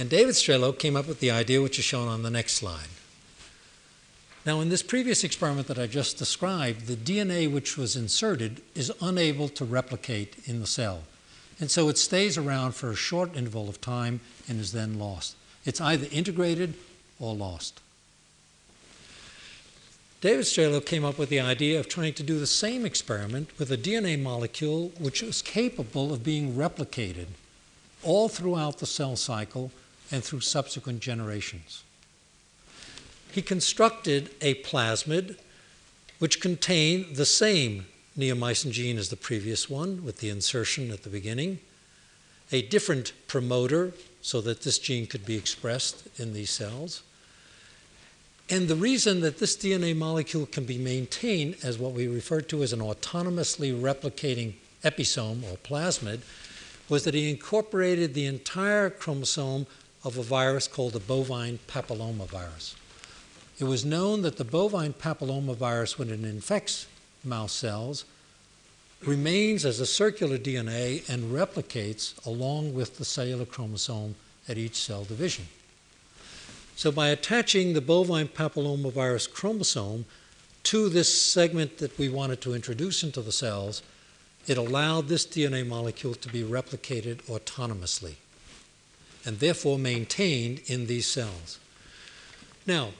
and 0.00 0.08
David 0.08 0.34
Strelo 0.34 0.76
came 0.76 0.96
up 0.96 1.06
with 1.06 1.20
the 1.20 1.30
idea 1.30 1.60
which 1.60 1.78
is 1.78 1.84
shown 1.84 2.08
on 2.08 2.22
the 2.22 2.30
next 2.30 2.54
slide. 2.54 2.88
Now, 4.46 4.62
in 4.62 4.70
this 4.70 4.82
previous 4.82 5.24
experiment 5.24 5.66
that 5.66 5.78
I 5.78 5.86
just 5.86 6.16
described, 6.16 6.86
the 6.86 6.96
DNA 6.96 7.52
which 7.52 7.76
was 7.76 7.96
inserted 7.96 8.62
is 8.74 8.90
unable 9.02 9.50
to 9.50 9.64
replicate 9.66 10.36
in 10.46 10.60
the 10.60 10.66
cell. 10.66 11.02
And 11.60 11.70
so 11.70 11.90
it 11.90 11.98
stays 11.98 12.38
around 12.38 12.72
for 12.74 12.88
a 12.88 12.96
short 12.96 13.36
interval 13.36 13.68
of 13.68 13.82
time 13.82 14.20
and 14.48 14.58
is 14.58 14.72
then 14.72 14.98
lost. 14.98 15.36
It's 15.66 15.82
either 15.82 16.06
integrated 16.10 16.72
or 17.18 17.34
lost. 17.34 17.78
David 20.22 20.46
Strelo 20.46 20.82
came 20.82 21.04
up 21.04 21.18
with 21.18 21.28
the 21.28 21.40
idea 21.40 21.78
of 21.78 21.88
trying 21.88 22.14
to 22.14 22.22
do 22.22 22.38
the 22.38 22.46
same 22.46 22.86
experiment 22.86 23.50
with 23.58 23.70
a 23.70 23.76
DNA 23.76 24.18
molecule 24.18 24.92
which 24.98 25.22
is 25.22 25.42
capable 25.42 26.10
of 26.10 26.24
being 26.24 26.54
replicated 26.54 27.26
all 28.02 28.30
throughout 28.30 28.78
the 28.78 28.86
cell 28.86 29.14
cycle 29.14 29.70
and 30.10 30.24
through 30.24 30.40
subsequent 30.40 31.00
generations. 31.00 31.84
He 33.30 33.42
constructed 33.42 34.30
a 34.40 34.54
plasmid 34.54 35.36
which 36.18 36.40
contained 36.40 37.16
the 37.16 37.26
same 37.26 37.86
neomycin 38.18 38.72
gene 38.72 38.98
as 38.98 39.08
the 39.08 39.16
previous 39.16 39.70
one, 39.70 40.04
with 40.04 40.18
the 40.18 40.28
insertion 40.28 40.90
at 40.90 41.04
the 41.04 41.08
beginning, 41.08 41.58
a 42.52 42.62
different 42.62 43.12
promoter 43.28 43.92
so 44.20 44.40
that 44.40 44.62
this 44.62 44.78
gene 44.78 45.06
could 45.06 45.24
be 45.24 45.36
expressed 45.36 46.08
in 46.18 46.34
these 46.34 46.50
cells, 46.50 47.02
and 48.50 48.66
the 48.66 48.74
reason 48.74 49.20
that 49.20 49.38
this 49.38 49.56
DNA 49.56 49.96
molecule 49.96 50.44
can 50.44 50.64
be 50.64 50.76
maintained 50.76 51.56
as 51.62 51.78
what 51.78 51.92
we 51.92 52.08
refer 52.08 52.40
to 52.42 52.64
as 52.64 52.72
an 52.72 52.80
autonomously 52.80 53.80
replicating 53.80 54.54
episome 54.82 55.44
or 55.44 55.56
plasmid 55.58 56.20
was 56.88 57.04
that 57.04 57.14
he 57.14 57.30
incorporated 57.30 58.12
the 58.12 58.26
entire 58.26 58.90
chromosome 58.90 59.68
of 60.02 60.16
a 60.16 60.22
virus 60.22 60.66
called 60.66 60.92
the 60.92 61.00
bovine 61.00 61.58
papillomavirus. 61.68 62.74
It 63.58 63.64
was 63.64 63.84
known 63.84 64.22
that 64.22 64.38
the 64.38 64.44
bovine 64.44 64.94
papillomavirus, 64.94 65.98
when 65.98 66.08
it 66.08 66.24
infects 66.24 66.86
mouse 67.22 67.52
cells, 67.52 68.06
remains 69.04 69.64
as 69.64 69.80
a 69.80 69.86
circular 69.86 70.38
DNA 70.38 71.06
and 71.08 71.32
replicates 71.32 72.14
along 72.26 72.74
with 72.74 72.96
the 72.96 73.04
cellular 73.04 73.44
chromosome 73.44 74.14
at 74.48 74.56
each 74.56 74.76
cell 74.76 75.04
division. 75.04 75.46
So, 76.76 76.90
by 76.90 77.08
attaching 77.08 77.74
the 77.74 77.82
bovine 77.82 78.28
papillomavirus 78.28 79.30
chromosome 79.30 80.06
to 80.62 80.88
this 80.88 81.20
segment 81.20 81.78
that 81.78 81.98
we 81.98 82.08
wanted 82.08 82.40
to 82.42 82.54
introduce 82.54 83.02
into 83.02 83.20
the 83.20 83.32
cells, 83.32 83.82
it 84.46 84.56
allowed 84.56 85.08
this 85.08 85.26
DNA 85.26 85.66
molecule 85.66 86.14
to 86.14 86.28
be 86.30 86.42
replicated 86.42 87.22
autonomously 87.24 88.14
and 89.24 89.38
therefore 89.38 89.78
maintained 89.78 90.62
in 90.66 90.86
these 90.86 91.06
cells. 91.06 91.58
Now, 92.66 92.90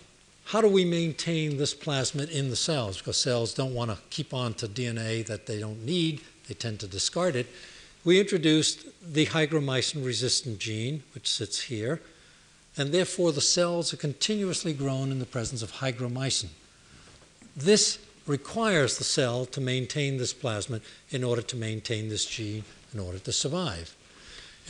how 0.47 0.61
do 0.61 0.69
we 0.69 0.85
maintain 0.85 1.59
this 1.59 1.75
plasmid 1.75 2.31
in 2.31 2.51
the 2.51 2.57
cells? 2.57 2.99
Because 2.99 3.17
cells 3.17 3.55
don't 3.55 3.75
want 3.75 3.91
to 3.91 3.99
keep 4.11 4.35
on 4.35 4.55
to 4.55 4.67
DNA 4.67 5.25
that 5.27 5.47
they 5.47 5.61
don't 5.61 5.85
need, 5.85 6.23
they 6.49 6.55
tend 6.55 6.81
to 6.81 6.89
discard 6.89 7.37
it. 7.37 7.47
We 8.05 8.19
introduced 8.19 8.87
the 9.15 9.27
hygromycin 9.27 10.05
resistant 10.05 10.59
gene, 10.59 11.03
which 11.15 11.31
sits 11.31 11.61
here, 11.63 12.01
and 12.77 12.93
therefore 12.93 13.31
the 13.31 13.41
cells 13.41 13.93
are 13.93 13.99
continuously 13.99 14.73
grown 14.73 15.13
in 15.13 15.19
the 15.19 15.27
presence 15.27 15.63
of 15.63 15.73
hygromycin. 15.73 16.49
This 17.57 17.99
requires 18.27 18.99
the 18.99 19.05
cell 19.05 19.45
to 19.47 19.61
maintain 19.61 20.17
this 20.17 20.33
plasmid 20.33 20.81
in 21.11 21.23
order 21.23 21.43
to 21.43 21.57
maintain 21.57 22.09
this 22.09 22.25
gene 22.25 22.65
in 22.93 23.01
order 23.01 23.19
to 23.19 23.33
survive. 23.33 23.95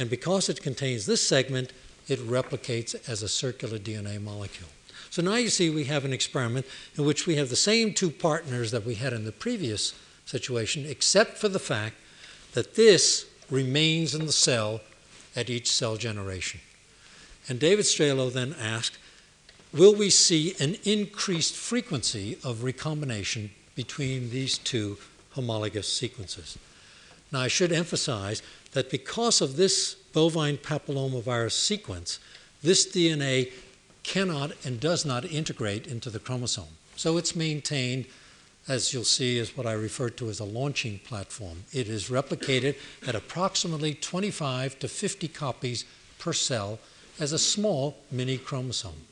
And 0.01 0.09
because 0.09 0.49
it 0.49 0.63
contains 0.63 1.05
this 1.05 1.27
segment, 1.27 1.75
it 2.09 2.19
replicates 2.21 2.97
as 3.07 3.23
a 3.23 3.29
circular 3.29 3.79
DNA 3.79 4.21
molecule. 4.21 4.71
So 5.11 5.21
now 5.21 5.35
you 5.35 5.51
see 5.51 5.69
we 5.69 5.85
have 5.85 6.07
an 6.07 6.15
experiment 6.15 6.65
in 6.97 7.05
which 7.05 7.27
we 7.27 7.37
have 7.37 7.51
the 7.51 7.57
same 7.57 7.93
two 7.93 8.11
partners 8.11 8.71
that 8.71 8.87
we 8.87 8.95
had 8.95 9.13
in 9.13 9.25
the 9.25 9.31
previous 9.31 9.93
situation, 10.25 10.87
except 10.87 11.37
for 11.37 11.49
the 11.49 11.59
fact 11.59 11.97
that 12.55 12.77
this 12.77 13.27
remains 13.51 14.15
in 14.15 14.25
the 14.25 14.33
cell 14.33 14.81
at 15.37 15.51
each 15.51 15.71
cell 15.71 15.97
generation. 15.97 16.61
And 17.47 17.61
David 17.61 17.85
Strelo 17.85 18.33
then 18.33 18.55
asked, 18.59 18.97
will 19.71 19.95
we 19.95 20.09
see 20.09 20.55
an 20.61 20.77
increased 20.85 21.55
frequency 21.55 22.39
of 22.43 22.65
recombination 22.65 23.51
between 23.75 24.31
these 24.31 24.57
two 24.57 24.97
homologous 25.33 25.93
sequences? 25.93 26.57
Now, 27.33 27.41
I 27.41 27.49
should 27.49 27.71
emphasize 27.71 28.43
that 28.73 28.91
because 28.91 29.41
of 29.41 29.57
this 29.57 29.95
bovine 29.95 30.57
papillomavirus 30.57 31.53
sequence, 31.53 32.19
this 32.63 32.87
DNA 32.87 33.53
cannot 34.03 34.53
and 34.65 34.81
does 34.81 35.05
not 35.05 35.25
integrate 35.25 35.87
into 35.87 36.11
the 36.11 36.19
chromosome. 36.19 36.77
So 36.97 37.17
it's 37.17 37.35
maintained, 37.35 38.07
as 38.69 38.93
you'll 38.93 39.05
see, 39.05 39.39
as 39.39 39.57
what 39.57 39.67
I 39.67 39.73
refer 39.73 40.11
to 40.11 40.29
as 40.29 40.41
a 40.41 40.45
launching 40.45 40.99
platform. 41.01 41.65
It 41.73 41.89
is 41.89 42.11
replicated 42.11 42.77
at 43.07 43.15
approximately 43.15 43.95
25 43.95 44.79
to 44.81 44.89
50 44.89 45.29
copies 45.29 45.85
per 46.19 46.33
cell 46.33 46.79
as 47.19 47.33
a 47.33 47.39
small 47.39 47.97
mini 48.11 48.39
chromosome. 48.39 49.07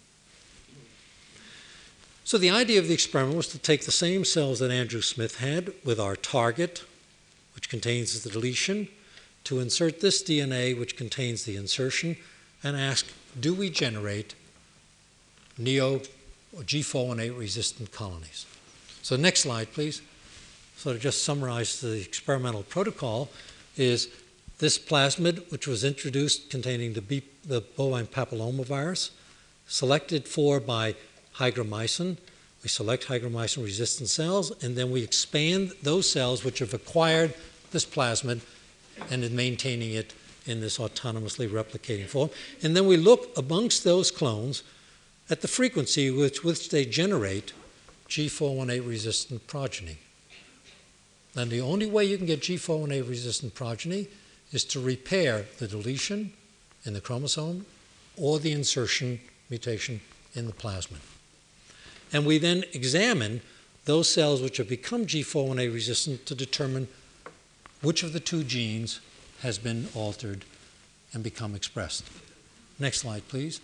So 2.25 2.37
the 2.37 2.51
idea 2.51 2.79
of 2.79 2.89
the 2.89 2.95
experiment 2.95 3.39
was 3.39 3.49
to 3.49 3.59
take 3.59 3.87
the 3.87 3.91
same 3.91 4.25
cells 4.25 4.59
that 4.59 4.71
Andrew 4.71 5.01
Smith 5.01 5.39
had 5.39 5.73
with 5.83 5.99
our 5.99 6.15
target, 6.15 6.85
which 7.55 7.71
contains 7.71 8.23
the 8.23 8.29
deletion, 8.29 8.89
to 9.49 9.61
insert 9.61 10.03
this 10.03 10.23
DNA, 10.23 10.79
which 10.79 10.95
contains 10.95 11.45
the 11.45 11.57
insertion, 11.57 12.19
and 12.63 12.77
ask, 12.77 13.07
do 13.41 13.55
we 13.55 13.71
generate 13.71 14.35
neo 15.57 16.03
or 16.55 16.63
G418 16.63 17.39
resistant 17.39 17.91
colonies? 17.91 18.45
So 19.01 19.17
next 19.17 19.41
slide, 19.41 19.73
please. 19.73 20.03
sort 20.77 20.97
of 20.97 21.03
just 21.03 21.25
summarize 21.25 21.81
the 21.81 21.99
experimental 21.99 22.63
protocol, 22.63 23.31
is 23.79 24.09
this 24.59 24.79
plasmid, 24.79 25.51
which 25.51 25.67
was 25.67 25.83
introduced 25.83 26.51
containing 26.51 26.93
the, 26.93 27.01
B, 27.01 27.23
the 27.43 27.63
bovine 27.63 28.07
papillomavirus, 28.07 29.13
selected 29.67 30.29
for 30.29 30.61
by 30.61 30.95
hygromycin. 31.37 32.19
We 32.63 32.69
select 32.69 33.07
hygromycin 33.07 33.65
resistant 33.65 34.11
cells, 34.11 34.53
and 34.63 34.77
then 34.77 34.91
we 34.91 35.03
expand 35.03 35.73
those 35.83 36.11
cells 36.11 36.45
which 36.45 36.59
have 36.59 36.75
acquired 36.75 37.33
this 37.71 37.87
plasmid 37.87 38.41
and 39.11 39.25
in 39.25 39.35
maintaining 39.35 39.93
it 39.93 40.15
in 40.47 40.61
this 40.61 40.79
autonomously 40.79 41.49
replicating 41.49 42.07
form. 42.07 42.31
And 42.63 42.75
then 42.77 42.87
we 42.87 42.97
look 42.97 43.37
amongst 43.37 43.85
those 43.85 44.11
clones 44.11 44.63
at 45.31 45.43
the 45.43 45.49
frequency 45.49 46.11
with 46.11 46.43
which 46.45 46.71
they 46.71 46.85
generate 46.85 47.53
G418 48.09 48.87
resistant 48.87 49.47
progeny. 49.47 49.99
And 51.37 51.51
the 51.51 51.61
only 51.61 51.87
way 51.87 52.05
you 52.05 52.17
can 52.17 52.27
get 52.27 52.41
G418 52.41 53.09
resistant 53.09 53.55
progeny 53.55 54.09
is 54.53 54.65
to 54.65 54.81
repair 54.81 55.45
the 55.59 55.69
deletion 55.69 56.33
in 56.85 56.95
the 56.95 57.01
chromosome 57.01 57.67
or 58.17 58.39
the 58.39 58.53
insertion 58.53 59.21
mutation 59.51 60.01
in 60.35 60.47
the 60.47 60.53
plasmid. 60.53 61.01
And 62.13 62.25
we 62.25 62.39
then 62.39 62.65
examine 62.73 63.43
those 63.85 64.11
cells 64.11 64.41
which 64.41 64.57
have 64.57 64.69
become 64.69 65.07
G418 65.07 65.73
resistant 65.73 66.27
to 66.27 66.35
determine 66.35 66.89
which 67.81 68.03
of 68.03 68.13
the 68.13 68.21
two 68.21 68.45
genes 68.45 69.01
has 69.41 69.59
been 69.59 69.89
altered 69.95 70.45
and 71.13 71.23
become 71.23 71.55
expressed. 71.55 72.05
Next 72.79 73.01
slide, 73.01 73.27
please. 73.29 73.61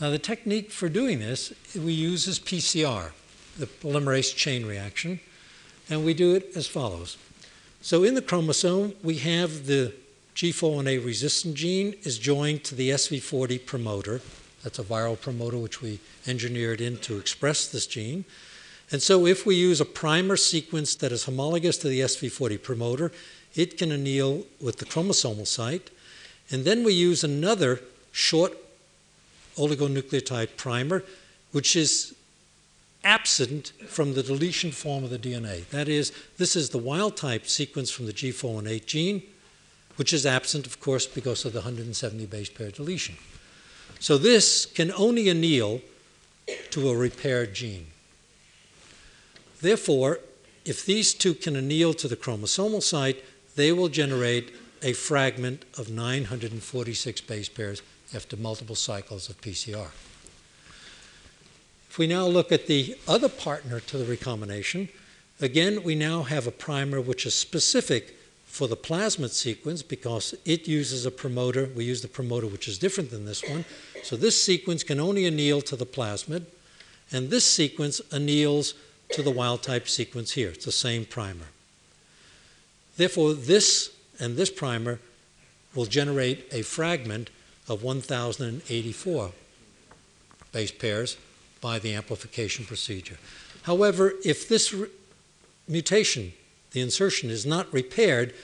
Now, 0.00 0.10
the 0.10 0.18
technique 0.18 0.70
for 0.70 0.88
doing 0.88 1.18
this 1.18 1.52
we 1.74 1.92
use 1.92 2.26
is 2.26 2.38
PCR, 2.38 3.10
the 3.58 3.66
polymerase 3.66 4.34
chain 4.34 4.64
reaction, 4.64 5.20
and 5.90 6.04
we 6.04 6.14
do 6.14 6.34
it 6.34 6.56
as 6.56 6.66
follows. 6.66 7.16
So, 7.80 8.04
in 8.04 8.14
the 8.14 8.22
chromosome, 8.22 8.94
we 9.02 9.16
have 9.18 9.66
the 9.66 9.94
G418 10.36 11.04
resistant 11.04 11.54
gene 11.56 11.96
is 12.04 12.18
joined 12.18 12.62
to 12.64 12.76
the 12.76 12.90
SV40 12.90 13.66
promoter. 13.66 14.20
That's 14.62 14.78
a 14.78 14.84
viral 14.84 15.20
promoter 15.20 15.58
which 15.58 15.82
we 15.82 15.98
engineered 16.26 16.80
in 16.80 16.98
to 16.98 17.18
express 17.18 17.66
this 17.66 17.86
gene. 17.86 18.24
And 18.90 19.02
so, 19.02 19.26
if 19.26 19.44
we 19.44 19.54
use 19.54 19.80
a 19.80 19.84
primer 19.84 20.36
sequence 20.36 20.94
that 20.96 21.12
is 21.12 21.24
homologous 21.24 21.76
to 21.78 21.88
the 21.88 22.00
SV40 22.00 22.62
promoter, 22.62 23.12
it 23.54 23.76
can 23.76 23.92
anneal 23.92 24.46
with 24.60 24.78
the 24.78 24.86
chromosomal 24.86 25.46
site. 25.46 25.90
And 26.50 26.64
then 26.64 26.84
we 26.84 26.94
use 26.94 27.22
another 27.22 27.80
short 28.12 28.56
oligonucleotide 29.56 30.56
primer, 30.56 31.04
which 31.52 31.76
is 31.76 32.14
absent 33.04 33.72
from 33.86 34.14
the 34.14 34.22
deletion 34.22 34.72
form 34.72 35.04
of 35.04 35.10
the 35.10 35.18
DNA. 35.18 35.68
That 35.68 35.88
is, 35.88 36.12
this 36.38 36.56
is 36.56 36.70
the 36.70 36.78
wild 36.78 37.16
type 37.16 37.46
sequence 37.46 37.90
from 37.90 38.06
the 38.06 38.12
G418 38.12 38.86
gene, 38.86 39.22
which 39.96 40.12
is 40.12 40.24
absent, 40.24 40.66
of 40.66 40.80
course, 40.80 41.06
because 41.06 41.44
of 41.44 41.52
the 41.52 41.60
170 41.60 42.26
base 42.26 42.48
pair 42.48 42.70
deletion. 42.70 43.16
So 44.00 44.16
this 44.16 44.64
can 44.66 44.92
only 44.92 45.28
anneal 45.28 45.80
to 46.70 46.88
a 46.88 46.96
repaired 46.96 47.54
gene. 47.54 47.86
Therefore, 49.60 50.20
if 50.64 50.84
these 50.84 51.14
two 51.14 51.34
can 51.34 51.56
anneal 51.56 51.94
to 51.94 52.08
the 52.08 52.16
chromosomal 52.16 52.82
site, 52.82 53.24
they 53.56 53.72
will 53.72 53.88
generate 53.88 54.54
a 54.82 54.92
fragment 54.92 55.64
of 55.76 55.90
946 55.90 57.20
base 57.22 57.48
pairs 57.48 57.82
after 58.14 58.36
multiple 58.36 58.76
cycles 58.76 59.28
of 59.28 59.40
PCR. 59.40 59.88
If 61.90 61.98
we 61.98 62.06
now 62.06 62.26
look 62.26 62.52
at 62.52 62.66
the 62.66 62.96
other 63.08 63.28
partner 63.28 63.80
to 63.80 63.98
the 63.98 64.04
recombination, 64.04 64.88
again, 65.40 65.82
we 65.82 65.94
now 65.94 66.22
have 66.22 66.46
a 66.46 66.52
primer 66.52 67.00
which 67.00 67.26
is 67.26 67.34
specific 67.34 68.14
for 68.46 68.68
the 68.68 68.76
plasmid 68.76 69.30
sequence 69.30 69.82
because 69.82 70.34
it 70.44 70.68
uses 70.68 71.04
a 71.04 71.10
promoter. 71.10 71.68
We 71.74 71.84
use 71.84 72.02
the 72.02 72.08
promoter 72.08 72.46
which 72.46 72.68
is 72.68 72.78
different 72.78 73.10
than 73.10 73.24
this 73.24 73.42
one. 73.42 73.64
So 74.02 74.16
this 74.16 74.42
sequence 74.42 74.84
can 74.84 75.00
only 75.00 75.26
anneal 75.26 75.60
to 75.62 75.76
the 75.76 75.86
plasmid, 75.86 76.44
and 77.10 77.30
this 77.30 77.44
sequence 77.44 78.00
anneals 78.12 78.74
to 79.10 79.22
the 79.22 79.30
wild 79.30 79.62
type 79.62 79.88
sequence 79.88 80.32
here. 80.32 80.50
It's 80.50 80.64
the 80.64 80.72
same 80.72 81.04
primer. 81.04 81.46
Therefore, 82.96 83.32
this 83.32 83.94
and 84.18 84.36
this 84.36 84.50
primer 84.50 85.00
will 85.74 85.86
generate 85.86 86.46
a 86.52 86.62
fragment 86.62 87.30
of 87.68 87.82
1,084 87.82 89.32
base 90.52 90.72
pairs 90.72 91.16
by 91.60 91.78
the 91.78 91.94
amplification 91.94 92.64
procedure. 92.64 93.18
However, 93.62 94.14
if 94.24 94.48
this 94.48 94.74
mutation, 95.68 96.32
the 96.72 96.80
insertion, 96.80 97.30
is 97.30 97.44
not 97.44 97.72
repaired, 97.72 98.34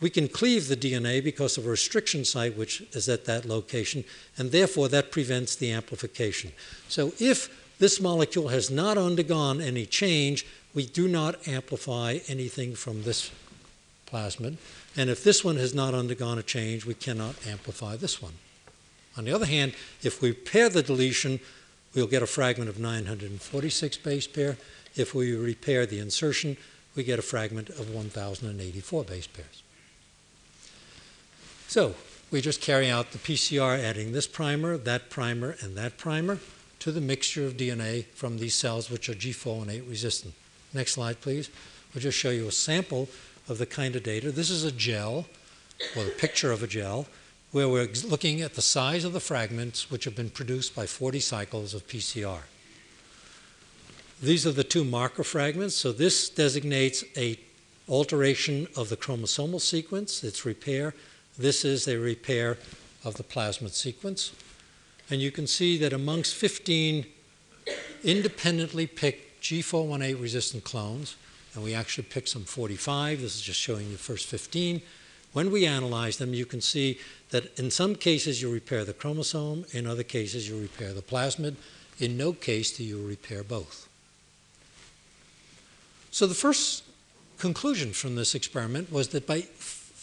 we 0.00 0.10
can 0.10 0.28
cleave 0.28 0.68
the 0.68 0.76
DNA 0.76 1.22
because 1.22 1.58
of 1.58 1.66
a 1.66 1.70
restriction 1.70 2.24
site 2.24 2.56
which 2.56 2.80
is 2.92 3.08
at 3.08 3.24
that 3.26 3.44
location, 3.44 4.04
and 4.36 4.50
therefore 4.50 4.88
that 4.88 5.10
prevents 5.12 5.56
the 5.56 5.72
amplification. 5.72 6.52
So 6.88 7.12
if 7.18 7.50
this 7.78 8.00
molecule 8.00 8.48
has 8.48 8.70
not 8.70 8.98
undergone 8.98 9.60
any 9.60 9.86
change, 9.86 10.44
we 10.74 10.86
do 10.86 11.06
not 11.08 11.46
amplify 11.46 12.18
anything 12.26 12.74
from 12.74 13.04
this 13.04 13.30
plasmid. 14.10 14.56
And 14.96 15.08
if 15.08 15.22
this 15.22 15.44
one 15.44 15.56
has 15.56 15.74
not 15.74 15.94
undergone 15.94 16.38
a 16.38 16.42
change, 16.42 16.84
we 16.84 16.94
cannot 16.94 17.36
amplify 17.46 17.96
this 17.96 18.20
one. 18.20 18.34
On 19.16 19.24
the 19.24 19.32
other 19.32 19.46
hand, 19.46 19.74
if 20.02 20.20
we 20.20 20.32
pair 20.32 20.68
the 20.68 20.82
deletion, 20.82 21.40
we'll 21.94 22.06
get 22.06 22.22
a 22.22 22.26
fragment 22.26 22.68
of 22.68 22.78
946 22.78 23.96
base 23.98 24.26
pair. 24.26 24.56
If 24.96 25.14
we 25.14 25.34
repair 25.34 25.86
the 25.86 26.00
insertion, 26.00 26.56
we 26.96 27.04
get 27.04 27.18
a 27.18 27.22
fragment 27.22 27.68
of 27.70 27.94
1,084 27.94 29.04
base 29.04 29.26
pairs. 29.28 29.62
So 31.68 31.94
we 32.30 32.40
just 32.40 32.60
carry 32.60 32.90
out 32.90 33.12
the 33.12 33.18
PCR 33.18 33.78
adding 33.78 34.12
this 34.12 34.26
primer, 34.26 34.76
that 34.76 35.10
primer, 35.10 35.56
and 35.60 35.76
that 35.76 35.96
primer 35.96 36.38
to 36.80 36.92
the 36.92 37.00
mixture 37.00 37.44
of 37.44 37.56
DNA 37.56 38.06
from 38.14 38.38
these 38.38 38.54
cells 38.54 38.90
which 38.90 39.08
are 39.08 39.14
G418 39.14 39.88
resistant. 39.88 40.34
Next 40.72 40.92
slide, 40.92 41.20
please. 41.20 41.50
We'll 41.94 42.02
just 42.02 42.18
show 42.18 42.30
you 42.30 42.46
a 42.48 42.52
sample 42.52 43.08
of 43.48 43.58
the 43.58 43.66
kind 43.66 43.96
of 43.96 44.02
data. 44.02 44.30
This 44.30 44.50
is 44.50 44.64
a 44.64 44.72
gel, 44.72 45.26
or 45.96 46.06
a 46.06 46.10
picture 46.10 46.52
of 46.52 46.62
a 46.62 46.66
gel, 46.66 47.06
where 47.50 47.68
we're 47.68 47.88
looking 48.06 48.42
at 48.42 48.54
the 48.54 48.62
size 48.62 49.04
of 49.04 49.12
the 49.12 49.20
fragments 49.20 49.90
which 49.90 50.04
have 50.04 50.14
been 50.14 50.30
produced 50.30 50.76
by 50.76 50.86
40 50.86 51.20
cycles 51.20 51.72
of 51.72 51.86
PCR. 51.86 52.42
These 54.22 54.46
are 54.46 54.52
the 54.52 54.64
two 54.64 54.84
marker 54.84 55.24
fragments. 55.24 55.74
So 55.74 55.92
this 55.92 56.28
designates 56.28 57.04
a 57.16 57.38
alteration 57.88 58.66
of 58.76 58.90
the 58.90 58.96
chromosomal 58.96 59.60
sequence, 59.60 60.22
its 60.22 60.44
repair. 60.44 60.94
This 61.38 61.64
is 61.64 61.88
a 61.88 61.96
repair 61.96 62.58
of 63.04 63.14
the 63.14 63.22
plasmid 63.22 63.70
sequence. 63.70 64.32
And 65.10 65.20
you 65.20 65.30
can 65.30 65.46
see 65.46 65.78
that 65.78 65.92
amongst 65.92 66.34
15 66.34 67.06
independently 68.04 68.86
picked 68.86 69.42
G418 69.42 70.20
resistant 70.20 70.64
clones, 70.64 71.16
and 71.54 71.64
we 71.64 71.74
actually 71.74 72.04
picked 72.04 72.28
some 72.28 72.44
45. 72.44 73.20
This 73.20 73.36
is 73.36 73.42
just 73.42 73.60
showing 73.60 73.86
you 73.86 73.92
the 73.92 73.98
first 73.98 74.26
15. 74.26 74.82
When 75.32 75.50
we 75.50 75.66
analyze 75.66 76.18
them, 76.18 76.34
you 76.34 76.46
can 76.46 76.60
see 76.60 76.98
that 77.30 77.58
in 77.58 77.70
some 77.70 77.94
cases 77.94 78.40
you 78.42 78.52
repair 78.52 78.84
the 78.84 78.92
chromosome, 78.92 79.64
in 79.72 79.86
other 79.86 80.02
cases 80.02 80.48
you 80.48 80.58
repair 80.58 80.92
the 80.92 81.02
plasmid. 81.02 81.56
In 81.98 82.16
no 82.16 82.32
case 82.32 82.76
do 82.76 82.84
you 82.84 83.04
repair 83.04 83.42
both. 83.42 83.88
So 86.10 86.26
the 86.26 86.34
first 86.34 86.84
conclusion 87.38 87.92
from 87.92 88.16
this 88.16 88.34
experiment 88.34 88.90
was 88.90 89.08
that 89.08 89.26
by, 89.26 89.46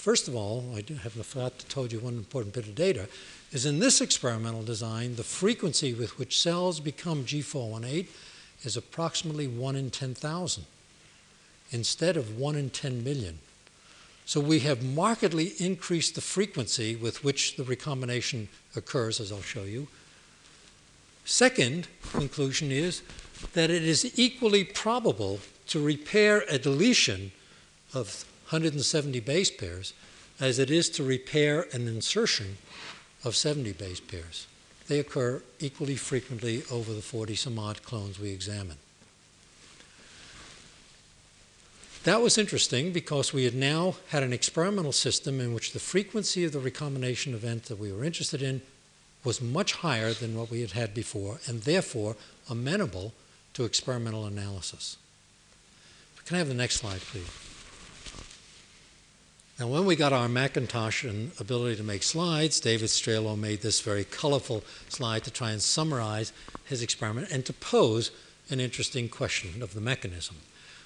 first 0.05 0.27
of 0.27 0.35
all, 0.35 0.63
I 0.75 0.83
have 1.01 1.13
forgot 1.13 1.57
to 1.57 1.65
tell 1.65 1.87
you 1.87 1.99
one 1.99 2.13
important 2.13 2.53
bit 2.53 2.67
of 2.67 2.75
data, 2.75 3.07
is 3.51 3.65
in 3.65 3.79
this 3.79 4.01
experimental 4.01 4.61
design, 4.61 5.15
the 5.15 5.23
frequency 5.23 5.95
with 5.95 6.19
which 6.19 6.39
cells 6.39 6.79
become 6.79 7.25
G418 7.25 8.05
is 8.61 8.77
approximately 8.77 9.47
1 9.47 9.75
in 9.75 9.89
10,000 9.89 10.65
instead 11.71 12.17
of 12.17 12.37
1 12.37 12.55
in 12.55 12.69
10 12.69 13.03
million. 13.03 13.39
So 14.27 14.39
we 14.39 14.59
have 14.59 14.83
markedly 14.83 15.53
increased 15.57 16.13
the 16.13 16.21
frequency 16.21 16.95
with 16.95 17.23
which 17.23 17.55
the 17.55 17.63
recombination 17.63 18.47
occurs, 18.75 19.19
as 19.19 19.31
I'll 19.31 19.41
show 19.41 19.63
you. 19.63 19.87
Second 21.25 21.87
conclusion 22.11 22.71
is 22.71 23.01
that 23.53 23.71
it 23.71 23.81
is 23.81 24.19
equally 24.19 24.65
probable 24.65 25.39
to 25.69 25.83
repair 25.83 26.43
a 26.47 26.59
deletion 26.59 27.31
of 27.91 28.23
170 28.49 29.19
base 29.21 29.51
pairs 29.51 29.93
as 30.39 30.59
it 30.59 30.69
is 30.69 30.89
to 30.89 31.03
repair 31.03 31.67
an 31.71 31.87
insertion 31.87 32.57
of 33.23 33.35
70 33.35 33.73
base 33.73 33.99
pairs. 33.99 34.47
They 34.87 34.99
occur 34.99 35.41
equally 35.59 35.95
frequently 35.95 36.63
over 36.71 36.93
the 36.93 37.01
40 37.01 37.35
some 37.35 37.57
odd 37.57 37.83
clones 37.83 38.19
we 38.19 38.29
examine. 38.29 38.77
That 42.03 42.21
was 42.21 42.37
interesting 42.37 42.91
because 42.91 43.33
we 43.33 43.45
had 43.45 43.55
now 43.55 43.95
had 44.09 44.21
an 44.21 44.31
experimental 44.31 44.91
system 44.91 45.41
in 45.41 45.55
which 45.55 45.73
the 45.73 45.79
frequency 45.79 46.43
of 46.43 46.51
the 46.51 46.59
recombination 46.59 47.33
event 47.33 47.63
that 47.63 47.79
we 47.79 47.91
were 47.91 48.03
interested 48.03 48.43
in 48.43 48.61
was 49.23 49.41
much 49.41 49.73
higher 49.73 50.13
than 50.13 50.37
what 50.37 50.51
we 50.51 50.61
had 50.61 50.73
had 50.73 50.93
before, 50.93 51.39
and 51.47 51.63
therefore 51.63 52.15
amenable 52.47 53.11
to 53.55 53.63
experimental 53.63 54.25
analysis. 54.25 54.97
Can 56.25 56.35
I 56.35 56.39
have 56.39 56.47
the 56.47 56.53
next 56.53 56.75
slide, 56.75 57.01
please? 57.01 57.44
Now, 59.57 59.67
when 59.67 59.85
we 59.85 59.95
got 59.95 60.11
our 60.11 60.27
Macintosh 60.27 61.05
and 61.05 61.31
ability 61.39 61.77
to 61.77 61.83
make 61.83 62.03
slides, 62.03 62.59
David 62.59 62.89
Strelo 62.89 63.39
made 63.39 63.61
this 63.61 63.79
very 63.79 64.03
colorful 64.03 64.65
slide 64.89 65.23
to 65.23 65.31
try 65.31 65.51
and 65.51 65.61
summarize 65.61 66.33
his 66.65 66.81
experiment 66.81 67.31
and 67.31 67.45
to 67.45 67.53
pose 67.53 68.11
an 68.49 68.59
interesting 68.59 69.07
question 69.07 69.61
of 69.61 69.73
the 69.73 69.79
mechanism. 69.79 70.35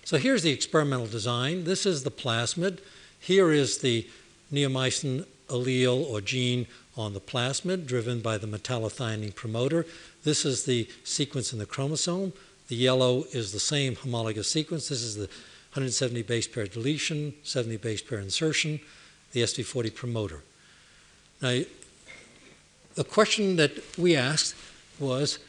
So 0.06 0.18
here's 0.18 0.44
the 0.44 0.52
experimental 0.52 1.08
design. 1.08 1.64
This 1.64 1.88
is 1.88 2.04
the 2.04 2.12
plasmid. 2.12 2.78
Here 3.20 3.52
is 3.52 3.80
the 3.80 4.08
neomycin 4.54 5.26
allele 5.48 6.06
or 6.06 6.22
gene 6.22 6.68
on 6.96 7.14
the 7.14 7.20
plasmid 7.20 7.88
driven 7.88 8.20
by 8.20 8.38
the 8.38 8.48
metallothionein 8.48 9.34
promoter. 9.34 9.88
This 10.24 10.46
is 10.46 10.66
the 10.66 10.88
sequence 11.04 11.54
in 11.54 11.58
the 11.58 11.66
chromosome. 11.66 12.34
The 12.68 12.76
yellow 12.76 13.24
is 13.32 13.52
the 13.52 13.60
same 13.60 13.96
homologous 13.96 14.48
sequence. 14.48 14.90
This 14.90 15.02
is 15.02 15.16
the 15.16 15.28
170 15.74 16.24
base 16.24 16.48
pair 16.48 16.66
deletion, 16.66 17.34
70 17.44 17.78
base 17.78 18.02
pair 18.02 18.20
insertion, 18.20 18.80
the 19.34 19.42
SV40 19.42 19.94
promoter. 19.94 20.42
Now, 21.42 21.62
the 22.96 23.04
question 23.04 23.56
that 23.58 23.72
we 23.98 24.16
asked 24.16 24.56
was 25.00 25.40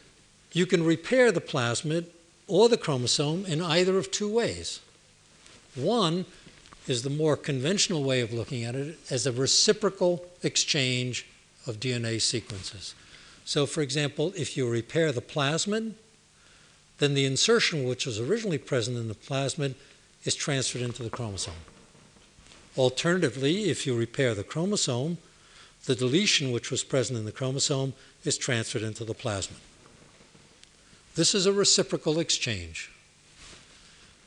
you 0.52 0.66
can 0.66 0.84
repair 0.84 1.32
the 1.32 1.40
plasmid 1.40 2.06
or 2.46 2.68
the 2.68 2.76
chromosome 2.76 3.46
in 3.46 3.62
either 3.62 3.96
of 3.96 4.10
two 4.10 4.30
ways. 4.30 4.80
One 5.74 6.26
is 6.86 7.02
the 7.02 7.10
more 7.10 7.36
conventional 7.36 8.02
way 8.02 8.20
of 8.20 8.32
looking 8.32 8.64
at 8.64 8.74
it 8.74 8.98
as 9.10 9.26
a 9.26 9.32
reciprocal 9.32 10.26
exchange 10.42 11.26
of 11.66 11.80
DNA 11.80 12.20
sequences. 12.20 12.94
So, 13.44 13.66
for 13.66 13.80
example, 13.80 14.32
if 14.36 14.56
you 14.56 14.68
repair 14.68 15.12
the 15.12 15.20
plasmid, 15.20 15.92
then 16.98 17.14
the 17.14 17.24
insertion 17.24 17.84
which 17.84 18.06
was 18.06 18.20
originally 18.20 18.58
present 18.58 18.96
in 18.96 19.08
the 19.08 19.14
plasmid 19.14 19.74
is 20.24 20.34
transferred 20.34 20.82
into 20.82 21.02
the 21.02 21.10
chromosome. 21.10 21.54
Alternatively, 22.76 23.70
if 23.70 23.86
you 23.86 23.96
repair 23.96 24.34
the 24.34 24.44
chromosome, 24.44 25.18
the 25.86 25.94
deletion 25.94 26.52
which 26.52 26.70
was 26.70 26.84
present 26.84 27.18
in 27.18 27.24
the 27.24 27.32
chromosome 27.32 27.94
is 28.24 28.36
transferred 28.36 28.82
into 28.82 29.04
the 29.04 29.14
plasmid. 29.14 29.58
This 31.14 31.34
is 31.34 31.46
a 31.46 31.52
reciprocal 31.52 32.18
exchange. 32.18 32.90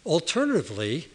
Alternatively, 0.05 1.07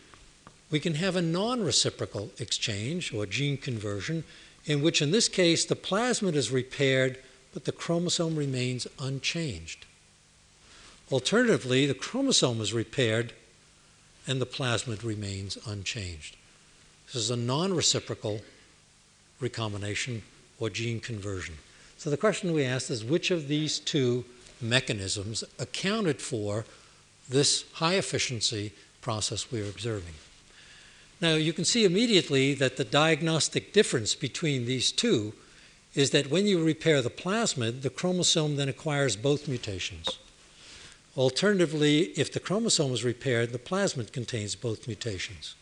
we 0.71 0.81
can 0.81 0.95
have 0.95 1.17
a 1.17 1.23
non 1.23 1.63
reciprocal 1.63 2.31
exchange 2.39 3.13
or 3.13 3.27
gene 3.27 3.57
conversion, 3.57 4.25
in 4.65 4.83
which, 4.83 5.03
in 5.03 5.11
this 5.11 5.29
case, 5.29 5.65
the 5.65 5.77
plasmid 5.77 6.35
is 6.35 6.51
repaired 6.51 7.19
but 7.53 7.65
the 7.65 7.73
chromosome 7.73 8.37
remains 8.37 8.87
unchanged. 8.99 9.87
Alternatively, 11.11 11.87
the 11.87 11.95
chromosome 11.95 12.61
is 12.61 12.73
repaired 12.73 13.33
and 14.29 14.41
the 14.41 14.47
plasmid 14.47 15.03
remains 15.03 15.57
unchanged. 15.67 16.37
This 17.07 17.17
is 17.17 17.31
a 17.31 17.37
non 17.37 17.75
reciprocal 17.75 18.43
recombination 19.41 20.23
or 20.61 20.69
gene 20.69 21.01
conversion. 21.01 21.55
So 21.97 22.11
the 22.11 22.17
question 22.17 22.53
we 22.53 22.65
asked 22.65 22.91
is 22.91 23.03
which 23.03 23.31
of 23.31 23.49
these 23.49 23.79
two 23.79 24.25
mechanisms 24.61 25.43
accounted 25.59 26.21
for 26.21 26.67
this 27.29 27.65
high 27.75 27.95
efficiency 27.95 28.73
process 29.01 29.51
we're 29.51 29.69
observing? 29.69 30.15
Now, 31.21 31.35
you 31.35 31.53
can 31.53 31.65
see 31.65 31.85
immediately 31.85 32.55
that 32.55 32.77
the 32.77 32.85
diagnostic 32.85 33.73
difference 33.73 34.15
between 34.15 34.67
these 34.67 34.93
two 34.93 35.33
is 35.95 36.11
that 36.11 36.31
when 36.31 36.47
you 36.47 36.63
repair 36.63 37.03
the 37.03 37.11
plasmid, 37.11 37.83
the 37.83 37.91
chromosome 37.91 38.57
then 38.57 38.69
acquires 38.69 39.17
both 39.17 39.49
mutations. 39.49 40.19
Alternatively, 41.19 42.13
if 42.17 42.33
the 42.33 42.39
chromosome 42.39 42.93
is 42.93 43.03
repaired, 43.03 43.51
the 43.51 43.59
plasmid 43.59 44.13
contains 44.13 44.55
both 44.55 44.87
mutations. 44.87 45.57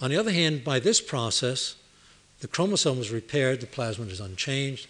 On 0.00 0.10
the 0.10 0.16
other 0.16 0.32
hand, 0.32 0.64
by 0.64 0.80
this 0.80 1.00
process, 1.00 1.76
the 2.40 2.48
chromosome 2.48 2.98
is 2.98 3.12
repaired, 3.12 3.60
the 3.60 3.66
plasmid 3.68 4.10
is 4.10 4.18
unchanged. 4.18 4.88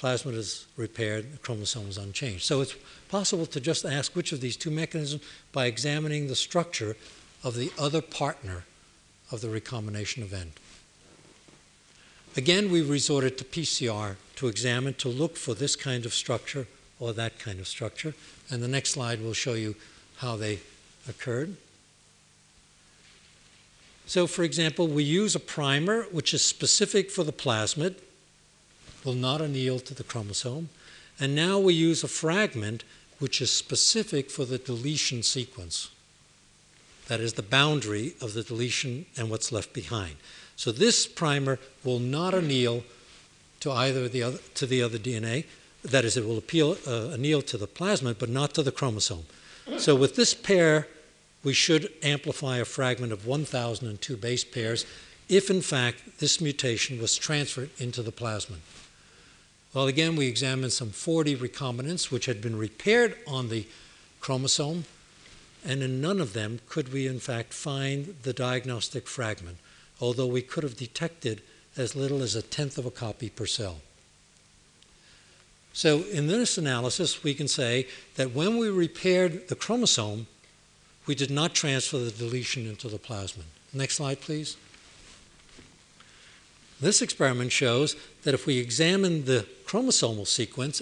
Plasmid 0.00 0.34
is 0.34 0.66
repaired, 0.78 1.30
the 1.34 1.38
chromosome 1.38 1.88
is 1.88 1.98
unchanged. 1.98 2.42
So 2.42 2.62
it's 2.62 2.74
possible 3.10 3.44
to 3.44 3.60
just 3.60 3.84
ask 3.84 4.16
which 4.16 4.32
of 4.32 4.40
these 4.40 4.56
two 4.56 4.70
mechanisms 4.70 5.22
by 5.52 5.66
examining 5.66 6.28
the 6.28 6.34
structure 6.34 6.96
of 7.42 7.56
the 7.56 7.70
other 7.78 8.00
partner 8.00 8.64
of 9.30 9.42
the 9.42 9.50
recombination 9.50 10.22
event. 10.22 10.58
Again, 12.34 12.70
we 12.70 12.80
resorted 12.80 13.36
to 13.38 13.44
PCR 13.44 14.16
to 14.36 14.48
examine, 14.48 14.94
to 14.94 15.08
look 15.10 15.36
for 15.36 15.52
this 15.52 15.76
kind 15.76 16.06
of 16.06 16.14
structure 16.14 16.66
or 16.98 17.12
that 17.12 17.38
kind 17.38 17.58
of 17.60 17.68
structure. 17.68 18.14
And 18.50 18.62
the 18.62 18.68
next 18.68 18.90
slide 18.90 19.22
will 19.22 19.32
show 19.32 19.54
you 19.54 19.74
how 20.16 20.36
they 20.36 20.60
occurred. 21.08 21.56
So, 24.06 24.26
for 24.26 24.42
example, 24.42 24.86
we 24.86 25.02
use 25.02 25.34
a 25.34 25.40
primer 25.40 26.02
which 26.04 26.34
is 26.34 26.44
specific 26.44 27.10
for 27.10 27.24
the 27.24 27.32
plasmid, 27.32 27.96
will 29.04 29.14
not 29.14 29.40
anneal 29.40 29.78
to 29.80 29.94
the 29.94 30.04
chromosome. 30.04 30.68
And 31.18 31.34
now 31.34 31.58
we 31.58 31.74
use 31.74 32.04
a 32.04 32.08
fragment 32.08 32.84
which 33.18 33.40
is 33.40 33.50
specific 33.50 34.30
for 34.30 34.44
the 34.44 34.58
deletion 34.58 35.22
sequence. 35.22 35.90
That 37.08 37.20
is 37.20 37.34
the 37.34 37.42
boundary 37.42 38.14
of 38.20 38.34
the 38.34 38.42
deletion 38.42 39.06
and 39.16 39.30
what's 39.30 39.52
left 39.52 39.72
behind. 39.72 40.16
So 40.56 40.72
this 40.72 41.06
primer 41.06 41.58
will 41.82 41.98
not 41.98 42.34
anneal 42.34 42.84
to 43.60 43.72
either 43.72 44.08
the 44.08 44.22
other, 44.22 44.38
to 44.54 44.66
the 44.66 44.82
other 44.82 44.98
DNA. 44.98 45.44
That 45.84 46.04
is, 46.04 46.16
it 46.16 46.26
will 46.26 46.38
appeal, 46.38 46.78
uh, 46.86 47.10
anneal 47.10 47.42
to 47.42 47.58
the 47.58 47.66
plasmid, 47.66 48.18
but 48.18 48.30
not 48.30 48.54
to 48.54 48.62
the 48.62 48.72
chromosome. 48.72 49.26
So 49.78 49.94
with 49.94 50.16
this 50.16 50.34
pair, 50.34 50.88
we 51.42 51.52
should 51.52 51.92
amplify 52.02 52.56
a 52.56 52.64
fragment 52.64 53.12
of 53.12 53.26
1,002 53.26 54.16
base 54.16 54.44
pairs 54.44 54.86
if, 55.28 55.50
in 55.50 55.60
fact, 55.60 56.18
this 56.18 56.40
mutation 56.40 57.00
was 57.00 57.16
transferred 57.16 57.70
into 57.78 58.02
the 58.02 58.12
plasmid. 58.12 58.60
Well, 59.74 59.86
again, 59.86 60.16
we 60.16 60.26
examined 60.26 60.72
some 60.72 60.90
40 60.90 61.36
recombinants 61.36 62.10
which 62.10 62.26
had 62.26 62.40
been 62.40 62.56
repaired 62.56 63.16
on 63.26 63.48
the 63.48 63.66
chromosome, 64.20 64.84
and 65.64 65.82
in 65.82 66.00
none 66.00 66.20
of 66.20 66.32
them 66.32 66.60
could 66.68 66.92
we, 66.92 67.06
in 67.06 67.20
fact, 67.20 67.52
find 67.52 68.14
the 68.22 68.32
diagnostic 68.32 69.08
fragment, 69.08 69.58
although 70.00 70.26
we 70.26 70.42
could 70.42 70.62
have 70.62 70.76
detected 70.76 71.42
as 71.76 71.96
little 71.96 72.22
as 72.22 72.36
a 72.36 72.42
tenth 72.42 72.78
of 72.78 72.86
a 72.86 72.90
copy 72.90 73.28
per 73.28 73.46
cell. 73.46 73.80
So, 75.74 76.04
in 76.04 76.28
this 76.28 76.56
analysis, 76.56 77.24
we 77.24 77.34
can 77.34 77.48
say 77.48 77.88
that 78.14 78.30
when 78.30 78.58
we 78.58 78.70
repaired 78.70 79.48
the 79.48 79.56
chromosome, 79.56 80.28
we 81.04 81.16
did 81.16 81.32
not 81.32 81.52
transfer 81.52 81.98
the 81.98 82.12
deletion 82.12 82.64
into 82.64 82.88
the 82.88 82.96
plasmid. 82.96 83.42
Next 83.72 83.96
slide, 83.96 84.20
please. 84.20 84.56
This 86.80 87.02
experiment 87.02 87.50
shows 87.50 87.96
that 88.22 88.34
if 88.34 88.46
we 88.46 88.58
examine 88.58 89.24
the 89.24 89.46
chromosomal 89.66 90.28
sequence 90.28 90.80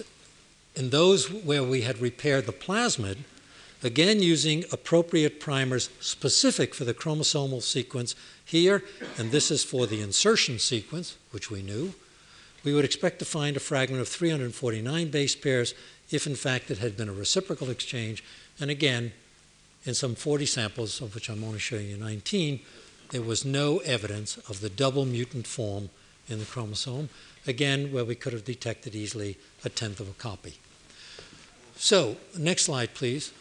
in 0.75 0.91
those 0.91 1.31
where 1.31 1.63
we 1.63 1.81
had 1.81 1.99
repaired 1.99 2.45
the 2.45 2.53
plasmid, 2.53 3.17
again 3.81 4.21
using 4.21 4.63
appropriate 4.71 5.39
primers 5.39 5.89
specific 6.01 6.75
for 6.75 6.85
the 6.85 6.93
chromosomal 6.93 7.63
sequence 7.63 8.15
here, 8.45 8.83
and 9.17 9.31
this 9.31 9.49
is 9.49 9.63
for 9.63 9.87
the 9.87 10.01
insertion 10.01 10.59
sequence, 10.59 11.17
which 11.31 11.49
we 11.49 11.63
knew, 11.63 11.95
we 12.63 12.73
would 12.73 12.85
expect 12.85 13.19
to 13.19 13.25
find 13.25 13.57
a 13.57 13.59
fragment 13.59 14.01
of 14.01 14.07
349 14.07 15.09
base 15.09 15.35
pairs 15.35 15.73
if 16.11 16.27
in 16.27 16.35
fact 16.35 16.71
it 16.71 16.77
had 16.77 16.95
been 16.95 17.09
a 17.09 17.13
reciprocal 17.13 17.69
exchange. 17.69 18.23
And 18.59 18.69
again, 18.69 19.11
in 19.85 19.93
some 19.93 20.15
40 20.15 20.45
samples, 20.45 21.01
of 21.01 21.15
which 21.15 21.29
I'm 21.29 21.43
only 21.43 21.59
showing 21.59 21.89
you 21.89 21.97
19, 21.97 22.59
there 23.09 23.21
was 23.21 23.45
no 23.45 23.79
evidence 23.79 24.37
of 24.49 24.61
the 24.61 24.69
double 24.69 25.05
mutant 25.05 25.45
form 25.45 25.89
in 26.29 26.39
the 26.39 26.45
chromosome, 26.45 27.09
again, 27.45 27.91
where 27.91 28.05
we 28.05 28.15
could 28.15 28.33
have 28.33 28.45
detected 28.45 28.95
easily 28.95 29.37
a 29.65 29.69
tenth 29.69 29.99
of 29.99 30.09
a 30.09 30.13
copy. 30.13 30.55
So, 31.75 32.15
next 32.37 32.63
slide, 32.63 32.93
please. 32.93 33.33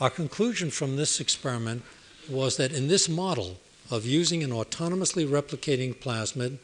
Our 0.00 0.10
conclusion 0.10 0.70
from 0.70 0.96
this 0.96 1.20
experiment 1.20 1.82
was 2.28 2.56
that 2.58 2.72
in 2.72 2.88
this 2.88 3.08
model 3.08 3.58
of 3.90 4.04
using 4.04 4.44
an 4.44 4.50
autonomously 4.50 5.26
replicating 5.26 5.94
plasmid 5.94 6.58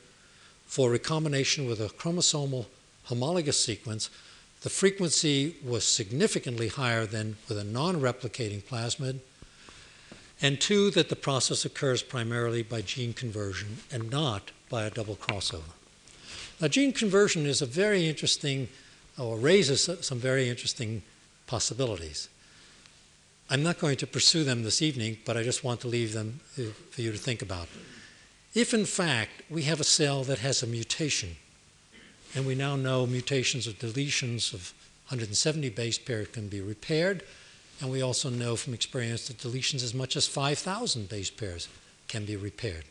for 0.72 0.88
recombination 0.88 1.66
with 1.66 1.82
a 1.82 1.88
chromosomal 1.88 2.64
homologous 3.04 3.62
sequence, 3.62 4.08
the 4.62 4.70
frequency 4.70 5.54
was 5.62 5.84
significantly 5.86 6.68
higher 6.68 7.04
than 7.04 7.36
with 7.46 7.58
a 7.58 7.64
non 7.64 8.00
replicating 8.00 8.62
plasmid 8.62 9.18
and 10.40 10.58
two, 10.58 10.90
that 10.92 11.10
the 11.10 11.14
process 11.14 11.66
occurs 11.66 12.02
primarily 12.02 12.62
by 12.62 12.80
gene 12.80 13.12
conversion 13.12 13.76
and 13.92 14.10
not 14.10 14.50
by 14.70 14.84
a 14.84 14.90
double 14.90 15.14
crossover. 15.14 15.74
Now, 16.58 16.68
gene 16.68 16.94
conversion 16.94 17.44
is 17.44 17.60
a 17.60 17.66
very 17.66 18.08
interesting, 18.08 18.68
or 19.18 19.36
raises 19.36 19.90
some 20.00 20.18
very 20.20 20.48
interesting 20.48 21.02
possibilities. 21.46 22.30
I'm 23.50 23.62
not 23.62 23.78
going 23.78 23.98
to 23.98 24.06
pursue 24.06 24.42
them 24.42 24.62
this 24.62 24.80
evening, 24.80 25.18
but 25.26 25.36
I 25.36 25.42
just 25.42 25.64
want 25.64 25.80
to 25.80 25.88
leave 25.88 26.14
them 26.14 26.40
uh, 26.58 26.62
for 26.90 27.02
you 27.02 27.12
to 27.12 27.18
think 27.18 27.42
about. 27.42 27.68
If, 28.54 28.74
in 28.74 28.84
fact, 28.84 29.42
we 29.48 29.62
have 29.62 29.80
a 29.80 29.84
cell 29.84 30.24
that 30.24 30.40
has 30.40 30.62
a 30.62 30.66
mutation, 30.66 31.36
and 32.34 32.46
we 32.46 32.54
now 32.54 32.76
know 32.76 33.06
mutations 33.06 33.66
or 33.66 33.72
deletions 33.72 34.52
of 34.52 34.72
170 35.06 35.70
base 35.70 35.98
pair 35.98 36.24
can 36.24 36.48
be 36.48 36.60
repaired, 36.60 37.22
And 37.82 37.90
we 37.90 38.00
also 38.00 38.30
know 38.30 38.54
from 38.54 38.74
experience 38.74 39.26
that 39.26 39.38
deletions 39.38 39.82
as 39.82 39.92
much 39.92 40.14
as 40.14 40.28
5,000 40.28 41.08
base 41.08 41.30
pairs 41.30 41.68
can 42.06 42.24
be 42.24 42.36
repaired. 42.36 42.84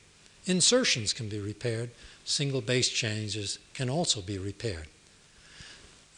Insertions 0.45 1.13
can 1.13 1.29
be 1.29 1.39
repaired. 1.39 1.91
Single 2.25 2.59
base 2.59 2.89
changes 2.89 3.57
can 3.73 3.89
also 3.89 4.21
be 4.21 4.37
repaired. 4.37 4.87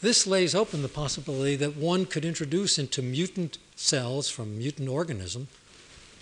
This 0.02 0.26
lays 0.26 0.56
open 0.56 0.82
the 0.82 0.88
possibility 0.88 1.54
that 1.54 1.76
one 1.76 2.04
could 2.04 2.24
introduce 2.24 2.76
into 2.76 3.00
mutant 3.00 3.58
cells 3.76 4.28
from 4.28 4.58
mutant 4.58 4.88
organism, 4.88 5.46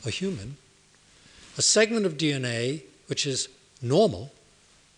a 0.05 0.11
human, 0.11 0.59
a 1.57 1.63
segment 1.63 2.05
of 2.05 2.19
DNA 2.19 2.83
which 3.13 3.27
is 3.27 3.51
normal 3.83 4.33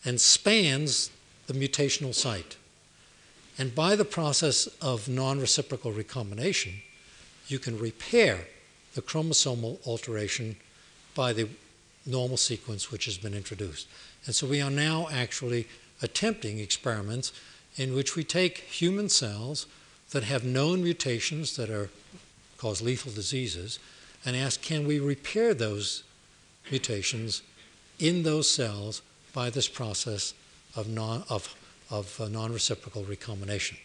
and 0.04 0.20
spans 0.20 1.10
the 1.48 1.52
mutational 1.52 2.14
site. 2.14 2.56
And 3.58 3.74
by 3.74 3.96
the 3.96 4.04
process 4.04 4.68
of 4.80 5.08
non 5.08 5.40
reciprocal 5.40 5.90
recombination, 5.90 6.74
you 7.48 7.58
can 7.58 7.76
repair 7.76 8.46
the 8.94 9.02
chromosomal 9.02 9.84
alteration 9.84 10.54
by 11.16 11.32
the 11.32 11.48
normal 12.06 12.36
sequence 12.36 12.92
which 12.92 13.06
has 13.06 13.18
been 13.18 13.34
introduced. 13.34 13.88
And 14.26 14.32
so 14.32 14.46
we 14.46 14.62
are 14.62 14.70
now 14.70 15.08
actually 15.10 15.66
attempting 16.00 16.60
experiments 16.60 17.32
in 17.74 17.96
which 17.96 18.14
we 18.14 18.22
take 18.22 18.58
human 18.58 19.08
cells 19.08 19.66
that 20.12 20.22
have 20.22 20.44
known 20.44 20.84
mutations 20.84 21.56
that 21.56 21.68
are 21.68 21.90
cause 22.58 22.80
lethal 22.80 23.10
diseases 23.10 23.80
and 24.24 24.36
ask 24.36 24.62
can 24.62 24.86
we 24.86 25.00
repair 25.00 25.52
those 25.52 26.04
mutations 26.70 27.42
in 27.98 28.22
those 28.22 28.48
cells 28.50 29.02
by 29.32 29.50
this 29.50 29.68
process 29.68 30.34
of 30.76 30.88
non, 30.88 31.24
of, 31.28 31.54
of 31.90 32.20
uh, 32.20 32.28
non-reciprocal 32.28 33.04
recombination. 33.04 33.76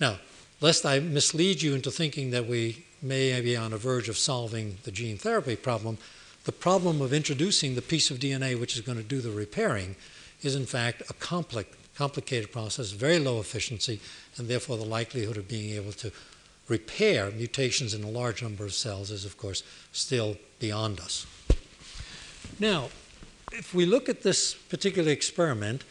Now, 0.00 0.18
lest 0.60 0.86
I 0.86 1.00
mislead 1.00 1.62
you 1.62 1.74
into 1.74 1.90
thinking 1.90 2.30
that 2.30 2.46
we 2.46 2.84
may 3.00 3.40
be 3.40 3.56
on 3.56 3.72
the 3.72 3.76
verge 3.76 4.08
of 4.08 4.16
solving 4.16 4.78
the 4.84 4.92
gene 4.92 5.18
therapy 5.18 5.56
problem, 5.56 5.98
the 6.44 6.52
problem 6.52 7.00
of 7.00 7.12
introducing 7.12 7.74
the 7.74 7.82
piece 7.82 8.10
of 8.10 8.18
DNA 8.18 8.58
which 8.58 8.74
is 8.74 8.80
going 8.80 8.98
to 8.98 9.04
do 9.04 9.20
the 9.20 9.30
repairing 9.30 9.96
is 10.42 10.54
in 10.56 10.66
fact 10.66 11.02
a 11.08 11.14
complex, 11.14 11.68
complicated 11.96 12.50
process, 12.50 12.90
very 12.90 13.18
low 13.18 13.38
efficiency, 13.38 14.00
and 14.36 14.48
therefore 14.48 14.76
the 14.76 14.84
likelihood 14.84 15.36
of 15.36 15.48
being 15.48 15.74
able 15.76 15.92
to 15.92 16.10
repair 16.68 17.30
mutations 17.30 17.94
in 17.94 18.02
a 18.02 18.08
large 18.08 18.42
number 18.42 18.64
of 18.64 18.72
cells 18.72 19.10
is, 19.10 19.24
of 19.24 19.36
course, 19.36 19.62
still 19.92 20.36
beyond 20.58 21.00
us. 21.00 21.26
Now, 22.58 22.88
if 23.52 23.74
we 23.74 23.86
look 23.86 24.08
at 24.08 24.22
this 24.22 24.54
particular 24.54 25.10
experiment, 25.10 25.84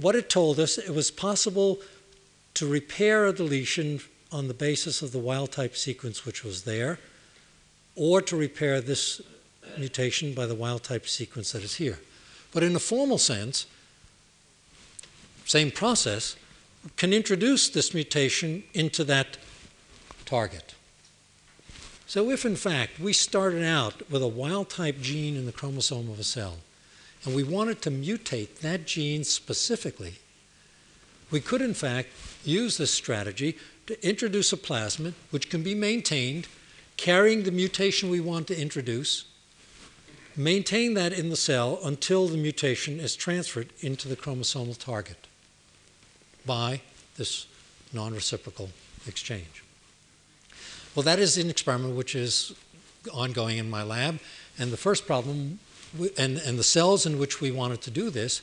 what 0.00 0.14
it 0.14 0.30
told 0.30 0.58
us, 0.58 0.78
it 0.78 0.94
was 0.94 1.10
possible 1.10 1.78
to 2.54 2.66
repair 2.66 3.26
a 3.26 3.32
deletion 3.32 4.00
on 4.32 4.48
the 4.48 4.54
basis 4.54 5.02
of 5.02 5.12
the 5.12 5.18
wild 5.18 5.52
type 5.52 5.76
sequence 5.76 6.24
which 6.24 6.42
was 6.42 6.64
there, 6.64 6.98
or 7.94 8.20
to 8.22 8.36
repair 8.36 8.80
this 8.80 9.20
mutation 9.78 10.34
by 10.34 10.46
the 10.46 10.54
wild 10.54 10.82
type 10.82 11.06
sequence 11.06 11.52
that 11.52 11.62
is 11.62 11.76
here. 11.76 11.98
But 12.52 12.62
in 12.62 12.74
a 12.74 12.80
formal 12.80 13.18
sense, 13.18 13.66
same 15.44 15.70
process, 15.70 16.36
can 16.96 17.12
introduce 17.12 17.68
this 17.68 17.94
mutation 17.94 18.64
into 18.72 19.04
that 19.04 19.36
target. 20.24 20.74
So, 22.06 22.30
if 22.30 22.44
in 22.44 22.56
fact 22.56 23.00
we 23.00 23.12
started 23.12 23.64
out 23.64 24.10
with 24.10 24.22
a 24.22 24.28
wild 24.28 24.70
type 24.70 25.00
gene 25.00 25.36
in 25.36 25.46
the 25.46 25.52
chromosome 25.52 26.10
of 26.10 26.18
a 26.18 26.24
cell, 26.24 26.58
and 27.24 27.34
we 27.34 27.42
wanted 27.42 27.80
to 27.82 27.90
mutate 27.90 28.58
that 28.58 28.86
gene 28.86 29.24
specifically, 29.24 30.14
we 31.30 31.40
could 31.40 31.62
in 31.62 31.74
fact 31.74 32.08
use 32.44 32.76
this 32.76 32.92
strategy 32.92 33.56
to 33.86 34.06
introduce 34.06 34.52
a 34.52 34.56
plasmid 34.56 35.14
which 35.30 35.50
can 35.50 35.62
be 35.62 35.74
maintained 35.74 36.46
carrying 36.96 37.42
the 37.42 37.50
mutation 37.50 38.10
we 38.10 38.20
want 38.20 38.46
to 38.46 38.60
introduce 38.60 39.24
maintain 40.36 40.94
that 40.94 41.12
in 41.12 41.28
the 41.28 41.36
cell 41.36 41.78
until 41.84 42.26
the 42.26 42.36
mutation 42.36 42.98
is 42.98 43.14
transferred 43.14 43.68
into 43.80 44.08
the 44.08 44.16
chromosomal 44.16 44.76
target 44.76 45.26
by 46.44 46.80
this 47.16 47.46
non 47.92 48.14
reciprocal 48.14 48.70
exchange. 49.06 49.62
Well, 50.94 51.02
that 51.04 51.18
is 51.18 51.38
an 51.38 51.50
experiment 51.50 51.96
which 51.96 52.14
is 52.14 52.54
ongoing 53.12 53.58
in 53.58 53.68
my 53.68 53.82
lab. 53.82 54.20
And 54.58 54.72
the 54.72 54.76
first 54.76 55.06
problem, 55.06 55.58
and, 56.18 56.38
and 56.38 56.58
the 56.58 56.64
cells 56.64 57.06
in 57.06 57.18
which 57.18 57.40
we 57.40 57.50
wanted 57.50 57.80
to 57.82 57.90
do 57.90 58.10
this, 58.10 58.42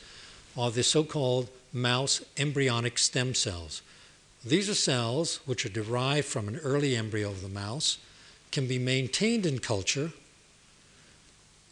are 0.58 0.72
the 0.72 0.84
so 0.84 1.04
called 1.04 1.50
mouse 1.74 2.24
embryonic 2.38 2.98
stem 2.98 3.34
cells. 3.34 3.82
These 4.44 4.70
are 4.70 4.76
cells 4.76 5.40
which 5.46 5.66
are 5.66 5.70
derived 5.70 6.28
from 6.28 6.48
an 6.48 6.58
early 6.58 6.96
embryo 6.96 7.30
of 7.30 7.42
the 7.42 7.50
mouse, 7.50 7.98
can 8.52 8.68
be 8.68 8.80
maintained 8.80 9.46
in 9.46 9.60
culture, 9.60 10.12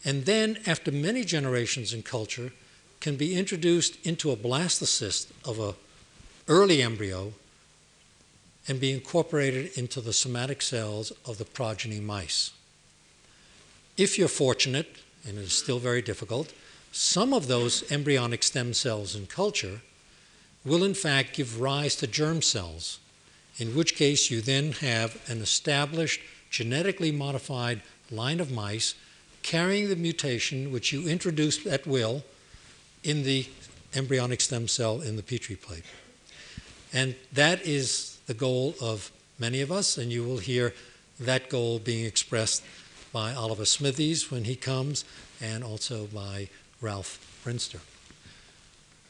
and 0.04 0.24
then, 0.24 0.58
after 0.66 0.90
many 0.90 1.24
generations 1.24 1.92
in 1.92 2.02
culture, 2.02 2.52
can 3.00 3.16
be 3.16 3.36
introduced 3.36 3.98
into 4.06 4.30
a 4.30 4.36
blastocyst 4.36 5.26
of 5.44 5.58
an 5.58 5.74
early 6.48 6.82
embryo 6.82 7.32
and 8.66 8.80
be 8.80 8.92
incorporated 8.92 9.76
into 9.76 10.00
the 10.00 10.12
somatic 10.12 10.62
cells 10.62 11.12
of 11.26 11.38
the 11.38 11.44
progeny 11.44 12.00
mice. 12.00 12.52
If 13.96 14.18
you're 14.18 14.28
fortunate, 14.28 14.96
and 15.26 15.38
it 15.38 15.42
is 15.42 15.52
still 15.52 15.78
very 15.78 16.02
difficult, 16.02 16.52
some 16.92 17.32
of 17.32 17.46
those 17.46 17.90
embryonic 17.90 18.42
stem 18.42 18.74
cells 18.74 19.14
in 19.14 19.26
culture 19.26 19.80
will 20.64 20.84
in 20.84 20.94
fact 20.94 21.36
give 21.36 21.60
rise 21.60 21.96
to 21.96 22.06
germ 22.06 22.42
cells, 22.42 22.98
in 23.58 23.74
which 23.76 23.94
case 23.94 24.30
you 24.30 24.40
then 24.40 24.72
have 24.72 25.20
an 25.28 25.40
established 25.40 26.20
genetically 26.50 27.12
modified 27.12 27.80
line 28.10 28.40
of 28.40 28.50
mice 28.50 28.94
carrying 29.42 29.88
the 29.88 29.96
mutation 29.96 30.72
which 30.72 30.92
you 30.92 31.08
introduced 31.08 31.66
at 31.66 31.86
will 31.86 32.22
in 33.04 33.22
the 33.22 33.46
embryonic 33.94 34.40
stem 34.40 34.68
cell 34.68 35.00
in 35.00 35.16
the 35.16 35.22
Petri 35.22 35.56
plate. 35.56 35.84
And 36.92 37.14
that 37.32 37.62
is 37.66 38.18
the 38.26 38.34
goal 38.34 38.74
of 38.80 39.10
many 39.38 39.60
of 39.60 39.72
us, 39.72 39.96
and 39.96 40.12
you 40.12 40.24
will 40.24 40.38
hear 40.38 40.74
that 41.18 41.48
goal 41.48 41.78
being 41.78 42.04
expressed 42.04 42.62
by 43.12 43.32
Oliver 43.32 43.64
Smithies 43.64 44.30
when 44.30 44.44
he 44.44 44.56
comes, 44.56 45.04
and 45.40 45.64
also 45.64 46.06
by 46.06 46.48
Ralph 46.80 47.18
Brinster. 47.44 47.80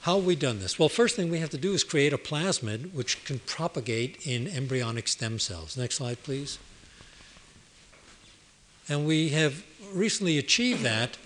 How 0.03 0.17
have 0.17 0.25
we 0.25 0.35
done 0.35 0.61
this? 0.61 0.79
Well, 0.79 0.89
first 0.89 1.15
thing 1.15 1.31
we 1.31 1.41
have 1.41 1.51
to 1.51 1.59
do 1.59 1.73
is 1.73 1.85
create 1.85 2.15
a 2.15 2.19
plasmid 2.19 2.95
which 2.95 3.23
can 3.25 3.39
propagate 3.41 4.27
in 4.27 4.49
embryonic 4.49 5.09
stem 5.09 5.39
cells. 5.39 5.77
Next 5.77 5.97
slide, 5.97 6.23
please. 6.23 6.59
And 8.89 9.07
we 9.07 9.29
have 9.29 9.63
recently 9.93 10.39
achieved 10.39 10.83
that 10.83 11.19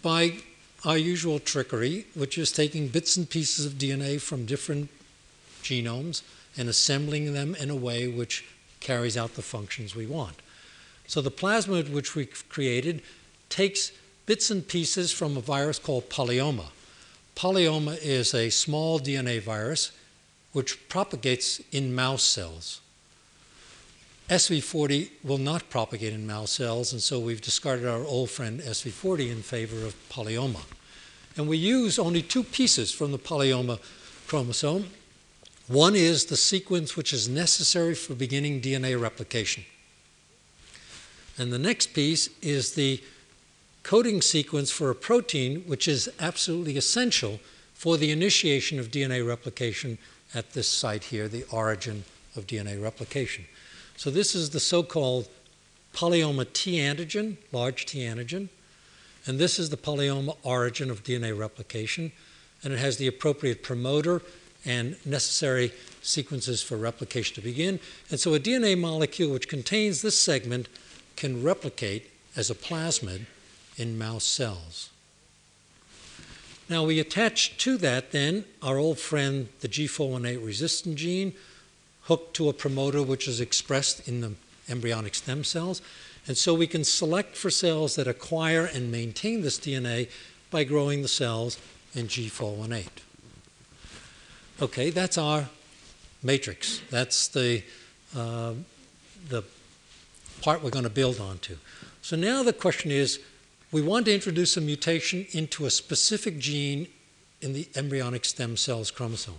by 0.00 0.38
our 0.84 0.96
usual 0.96 1.38
trickery, 1.38 2.06
which 2.14 2.38
is 2.38 2.50
taking 2.50 2.88
bits 2.88 3.16
and 3.16 3.28
pieces 3.28 3.66
of 3.66 3.74
DNA 3.74 4.20
from 4.20 4.46
different 4.46 4.88
genomes 5.62 6.22
and 6.56 6.68
assembling 6.68 7.34
them 7.34 7.54
in 7.54 7.70
a 7.70 7.76
way 7.76 8.08
which 8.08 8.44
carries 8.80 9.16
out 9.16 9.34
the 9.34 9.42
functions 9.42 9.94
we 9.94 10.06
want. 10.06 10.36
So 11.06 11.20
the 11.20 11.30
plasmid 11.30 11.90
which 11.90 12.14
we've 12.14 12.44
created 12.48 13.02
takes 13.48 13.92
bits 14.26 14.50
and 14.50 14.66
pieces 14.66 15.12
from 15.12 15.36
a 15.36 15.40
virus 15.40 15.78
called 15.78 16.08
polyoma. 16.08 16.66
Polyoma 17.34 17.98
is 18.02 18.34
a 18.34 18.50
small 18.50 19.00
DNA 19.00 19.40
virus 19.40 19.92
which 20.52 20.88
propagates 20.88 21.60
in 21.72 21.94
mouse 21.94 22.22
cells. 22.22 22.80
SV40 24.28 25.10
will 25.24 25.38
not 25.38 25.68
propagate 25.68 26.12
in 26.12 26.26
mouse 26.26 26.52
cells, 26.52 26.92
and 26.92 27.02
so 27.02 27.18
we've 27.18 27.40
discarded 27.40 27.86
our 27.86 28.04
old 28.04 28.30
friend 28.30 28.60
SV40 28.60 29.30
in 29.30 29.42
favor 29.42 29.84
of 29.84 29.94
polyoma. 30.08 30.60
And 31.36 31.48
we 31.48 31.56
use 31.56 31.98
only 31.98 32.22
two 32.22 32.44
pieces 32.44 32.92
from 32.92 33.12
the 33.12 33.18
polyoma 33.18 33.78
chromosome. 34.26 34.86
One 35.66 35.94
is 35.94 36.26
the 36.26 36.36
sequence 36.36 36.96
which 36.96 37.12
is 37.12 37.28
necessary 37.28 37.94
for 37.94 38.14
beginning 38.14 38.60
DNA 38.60 39.00
replication. 39.00 39.64
And 41.38 41.52
the 41.52 41.58
next 41.58 41.94
piece 41.94 42.28
is 42.40 42.74
the 42.74 43.02
coding 43.82 44.22
sequence 44.22 44.70
for 44.70 44.90
a 44.90 44.94
protein 44.94 45.62
which 45.66 45.88
is 45.88 46.08
absolutely 46.20 46.76
essential 46.76 47.40
for 47.74 47.96
the 47.96 48.10
initiation 48.10 48.78
of 48.78 48.90
DNA 48.90 49.26
replication 49.26 49.98
at 50.34 50.52
this 50.52 50.68
site 50.68 51.04
here, 51.04 51.28
the 51.28 51.44
origin 51.50 52.04
of 52.36 52.46
DNA 52.46 52.82
replication. 52.82 53.44
So 53.96 54.10
this 54.10 54.34
is 54.34 54.50
the 54.50 54.60
so-called 54.60 55.28
polyoma 55.94 56.52
T 56.52 56.78
antigen, 56.78 57.36
large 57.50 57.86
T 57.86 58.00
antigen, 58.00 58.48
and 59.26 59.38
this 59.38 59.58
is 59.58 59.70
the 59.70 59.76
polyoma 59.76 60.36
origin 60.42 60.90
of 60.90 61.04
DNA 61.04 61.36
replication, 61.36 62.12
and 62.62 62.72
it 62.72 62.78
has 62.78 62.96
the 62.96 63.06
appropriate 63.06 63.62
promoter 63.62 64.22
and 64.64 64.96
necessary 65.04 65.72
sequences 66.02 66.62
for 66.62 66.76
replication 66.76 67.34
to 67.34 67.40
begin. 67.40 67.80
And 68.10 68.18
so 68.18 68.34
a 68.34 68.40
DNA 68.40 68.78
molecule 68.78 69.32
which 69.32 69.48
contains 69.48 70.02
this 70.02 70.18
segment 70.18 70.68
can 71.16 71.42
replicate 71.42 72.10
as 72.36 72.50
a 72.50 72.54
plasmid 72.54 73.26
in 73.76 73.98
mouse 73.98 74.24
cells. 74.24 74.90
Now 76.68 76.84
we 76.84 77.00
attach 77.00 77.58
to 77.58 77.76
that 77.78 78.12
then 78.12 78.44
our 78.62 78.78
old 78.78 78.98
friend, 78.98 79.48
the 79.60 79.68
G418 79.68 80.44
resistant 80.44 80.96
gene, 80.96 81.34
hooked 82.04 82.34
to 82.36 82.48
a 82.48 82.52
promoter 82.52 83.02
which 83.02 83.28
is 83.28 83.40
expressed 83.40 84.08
in 84.08 84.20
the 84.20 84.32
embryonic 84.68 85.14
stem 85.14 85.44
cells. 85.44 85.82
And 86.26 86.36
so 86.36 86.54
we 86.54 86.66
can 86.66 86.84
select 86.84 87.36
for 87.36 87.50
cells 87.50 87.96
that 87.96 88.06
acquire 88.06 88.64
and 88.64 88.92
maintain 88.92 89.42
this 89.42 89.58
DNA 89.58 90.08
by 90.50 90.64
growing 90.64 91.02
the 91.02 91.08
cells 91.08 91.58
in 91.94 92.06
G418. 92.06 92.86
Okay, 94.60 94.90
that's 94.90 95.18
our 95.18 95.48
matrix. 96.22 96.80
That's 96.90 97.28
the, 97.28 97.62
uh, 98.16 98.54
the 99.28 99.42
part 100.42 100.62
we're 100.62 100.70
going 100.70 100.84
to 100.84 100.90
build 100.90 101.20
onto. 101.20 101.56
So 102.02 102.16
now 102.16 102.42
the 102.42 102.52
question 102.52 102.90
is 102.90 103.20
we 103.70 103.80
want 103.80 104.06
to 104.06 104.14
introduce 104.14 104.56
a 104.56 104.60
mutation 104.60 105.26
into 105.32 105.64
a 105.64 105.70
specific 105.70 106.38
gene 106.38 106.88
in 107.40 107.52
the 107.52 107.68
embryonic 107.74 108.24
stem 108.24 108.56
cells 108.56 108.90
chromosome. 108.90 109.34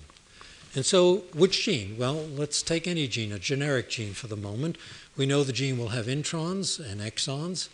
And 0.75 0.83
so, 0.83 1.25
which 1.35 1.63
gene? 1.63 1.97
Well, 1.99 2.15
let's 2.15 2.63
take 2.63 2.87
any 2.87 3.07
gene, 3.07 3.31
a 3.31 3.37
generic 3.37 3.89
gene 3.89 4.13
for 4.13 4.25
the 4.25 4.35
moment. 4.35 4.77
We 5.15 5.27
know 5.27 5.43
the 5.43 5.53
gene 5.53 5.77
will 5.77 5.89
have 5.89 6.07
introns 6.07 6.79
and 6.79 6.99
exons, 6.99 7.69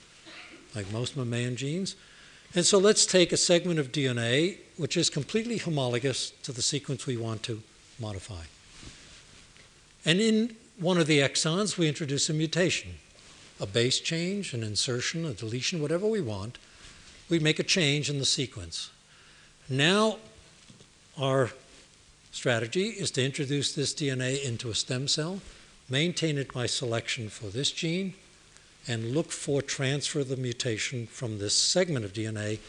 like 0.75 0.91
most 0.91 1.15
mammalian 1.15 1.55
genes. 1.55 1.95
And 2.53 2.65
so 2.65 2.77
let's 2.77 3.05
take 3.05 3.31
a 3.31 3.37
segment 3.37 3.79
of 3.79 3.91
DNA 3.91 4.57
which 4.75 4.97
is 4.97 5.09
completely 5.09 5.57
homologous 5.57 6.31
to 6.43 6.51
the 6.51 6.61
sequence 6.61 7.05
we 7.05 7.15
want 7.15 7.43
to 7.43 7.61
modify. 7.99 8.43
And 10.05 10.19
in 10.19 10.55
one 10.77 10.97
of 10.97 11.07
the 11.07 11.19
exons, 11.19 11.77
we 11.77 11.87
introduce 11.87 12.29
a 12.29 12.33
mutation, 12.33 12.91
a 13.59 13.65
base 13.65 13.99
change, 13.99 14.53
an 14.53 14.63
insertion, 14.63 15.25
a 15.25 15.33
deletion, 15.33 15.81
whatever 15.81 16.07
we 16.07 16.21
want. 16.21 16.57
We 17.29 17.39
make 17.39 17.59
a 17.59 17.63
change 17.63 18.09
in 18.09 18.19
the 18.19 18.25
sequence. 18.25 18.89
Now, 19.67 20.17
our 21.17 21.51
strategy 22.31 22.87
is 22.87 23.11
to 23.11 23.23
introduce 23.23 23.73
this 23.73 23.93
DNA 23.93 24.43
into 24.43 24.69
a 24.69 24.75
stem 24.75 25.07
cell, 25.07 25.41
maintain 25.89 26.37
it 26.37 26.53
by 26.53 26.65
selection 26.65 27.29
for 27.29 27.47
this 27.47 27.71
gene, 27.71 28.13
and 28.87 29.13
look 29.13 29.31
for 29.31 29.61
transfer 29.61 30.21
of 30.21 30.29
the 30.29 30.37
mutation 30.37 31.05
from 31.07 31.37
this 31.37 31.55
segment 31.55 32.05
of 32.05 32.13
DNA 32.13 32.59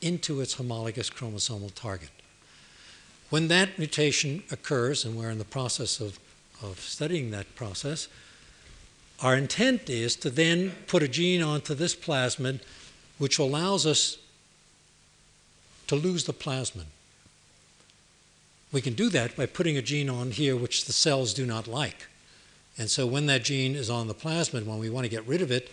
into 0.00 0.40
its 0.40 0.54
homologous 0.54 1.10
chromosomal 1.10 1.74
target. 1.74 2.10
When 3.30 3.48
that 3.48 3.78
mutation 3.78 4.42
occurs, 4.50 5.04
and 5.04 5.16
we're 5.16 5.30
in 5.30 5.38
the 5.38 5.44
process 5.44 6.00
of, 6.00 6.18
of 6.62 6.80
studying 6.80 7.30
that 7.32 7.54
process, 7.54 8.08
our 9.22 9.36
intent 9.36 9.90
is 9.90 10.14
to 10.16 10.30
then 10.30 10.72
put 10.86 11.02
a 11.02 11.08
gene 11.08 11.42
onto 11.42 11.74
this 11.74 11.94
plasmid 11.94 12.60
which 13.18 13.38
allows 13.38 13.84
us 13.84 14.18
to 15.88 15.96
lose 15.96 16.24
the 16.24 16.32
plasmid. 16.32 16.84
We 18.70 18.80
can 18.80 18.94
do 18.94 19.08
that 19.10 19.36
by 19.36 19.46
putting 19.46 19.76
a 19.76 19.82
gene 19.82 20.10
on 20.10 20.30
here 20.30 20.54
which 20.54 20.84
the 20.84 20.92
cells 20.92 21.34
do 21.34 21.46
not 21.46 21.66
like. 21.66 22.06
And 22.76 22.88
so 22.88 23.06
when 23.06 23.26
that 23.26 23.42
gene 23.42 23.74
is 23.74 23.90
on 23.90 24.06
the 24.06 24.14
plasmid, 24.14 24.66
when 24.66 24.78
we 24.78 24.90
want 24.90 25.04
to 25.04 25.10
get 25.10 25.26
rid 25.26 25.42
of 25.42 25.50
it, 25.50 25.70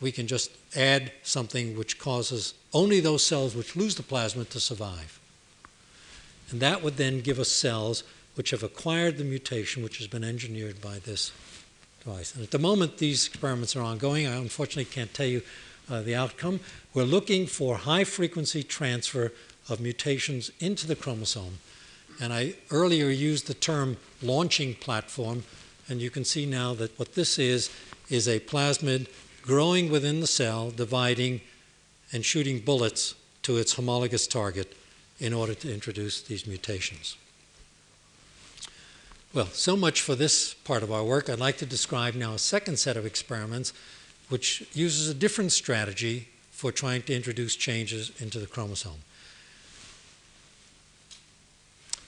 we 0.00 0.10
can 0.10 0.26
just 0.26 0.50
add 0.74 1.12
something 1.22 1.76
which 1.76 1.98
causes 1.98 2.54
only 2.72 3.00
those 3.00 3.22
cells 3.22 3.54
which 3.54 3.76
lose 3.76 3.94
the 3.94 4.02
plasmid 4.02 4.48
to 4.50 4.60
survive. 4.60 5.20
And 6.50 6.60
that 6.60 6.82
would 6.82 6.96
then 6.96 7.20
give 7.20 7.38
us 7.38 7.50
cells 7.50 8.02
which 8.34 8.50
have 8.50 8.62
acquired 8.62 9.18
the 9.18 9.24
mutation 9.24 9.82
which 9.82 9.98
has 9.98 10.06
been 10.06 10.24
engineered 10.24 10.80
by 10.80 10.98
this 10.98 11.32
And 12.06 12.42
at 12.42 12.50
the 12.50 12.58
moment, 12.58 12.98
these 12.98 13.26
experiments 13.26 13.76
are 13.76 13.82
ongoing. 13.82 14.26
I 14.26 14.36
unfortunately 14.36 14.86
can't 14.86 15.12
tell 15.12 15.26
you 15.26 15.42
uh, 15.90 16.02
the 16.02 16.14
outcome. 16.14 16.60
We're 16.94 17.04
looking 17.04 17.46
for 17.46 17.76
high 17.76 18.04
frequency 18.04 18.62
transfer 18.62 19.32
of 19.68 19.80
mutations 19.80 20.50
into 20.58 20.86
the 20.86 20.96
chromosome. 20.96 21.58
And 22.20 22.32
I 22.32 22.54
earlier 22.70 23.10
used 23.10 23.46
the 23.46 23.54
term 23.54 23.98
launching 24.22 24.74
platform, 24.74 25.44
and 25.88 26.00
you 26.00 26.10
can 26.10 26.24
see 26.24 26.46
now 26.46 26.74
that 26.74 26.98
what 26.98 27.14
this 27.14 27.38
is 27.38 27.70
is 28.08 28.26
a 28.26 28.40
plasmid 28.40 29.08
growing 29.42 29.90
within 29.90 30.20
the 30.20 30.26
cell, 30.26 30.70
dividing 30.70 31.40
and 32.12 32.24
shooting 32.24 32.60
bullets 32.60 33.14
to 33.42 33.56
its 33.56 33.74
homologous 33.74 34.26
target 34.26 34.74
in 35.20 35.32
order 35.32 35.54
to 35.54 35.72
introduce 35.72 36.22
these 36.22 36.46
mutations. 36.46 37.16
Well, 39.34 39.46
so 39.46 39.76
much 39.76 40.00
for 40.00 40.14
this 40.14 40.54
part 40.54 40.82
of 40.82 40.90
our 40.90 41.04
work. 41.04 41.28
I'd 41.28 41.38
like 41.38 41.58
to 41.58 41.66
describe 41.66 42.14
now 42.14 42.32
a 42.32 42.38
second 42.38 42.78
set 42.78 42.96
of 42.96 43.04
experiments 43.04 43.74
which 44.30 44.66
uses 44.72 45.08
a 45.08 45.14
different 45.14 45.52
strategy 45.52 46.28
for 46.50 46.72
trying 46.72 47.02
to 47.02 47.14
introduce 47.14 47.54
changes 47.54 48.10
into 48.20 48.38
the 48.38 48.46
chromosome. 48.46 49.02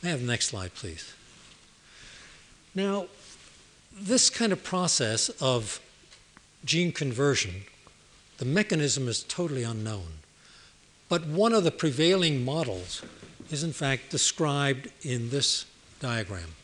May 0.02 0.08
I 0.08 0.12
have 0.12 0.20
the 0.22 0.26
next 0.26 0.46
slide, 0.46 0.74
please? 0.74 1.12
Now, 2.74 3.06
this 3.92 4.30
kind 4.30 4.52
of 4.52 4.64
process 4.64 5.28
of 5.40 5.78
gene 6.64 6.90
conversion, 6.90 7.64
the 8.38 8.46
mechanism 8.46 9.08
is 9.08 9.22
totally 9.24 9.62
unknown. 9.62 10.20
But 11.10 11.26
one 11.26 11.52
of 11.52 11.64
the 11.64 11.70
prevailing 11.70 12.44
models 12.44 13.02
is, 13.50 13.62
in 13.62 13.72
fact, 13.72 14.10
described 14.10 14.90
in 15.02 15.28
this 15.30 15.66
diagram. 16.00 16.54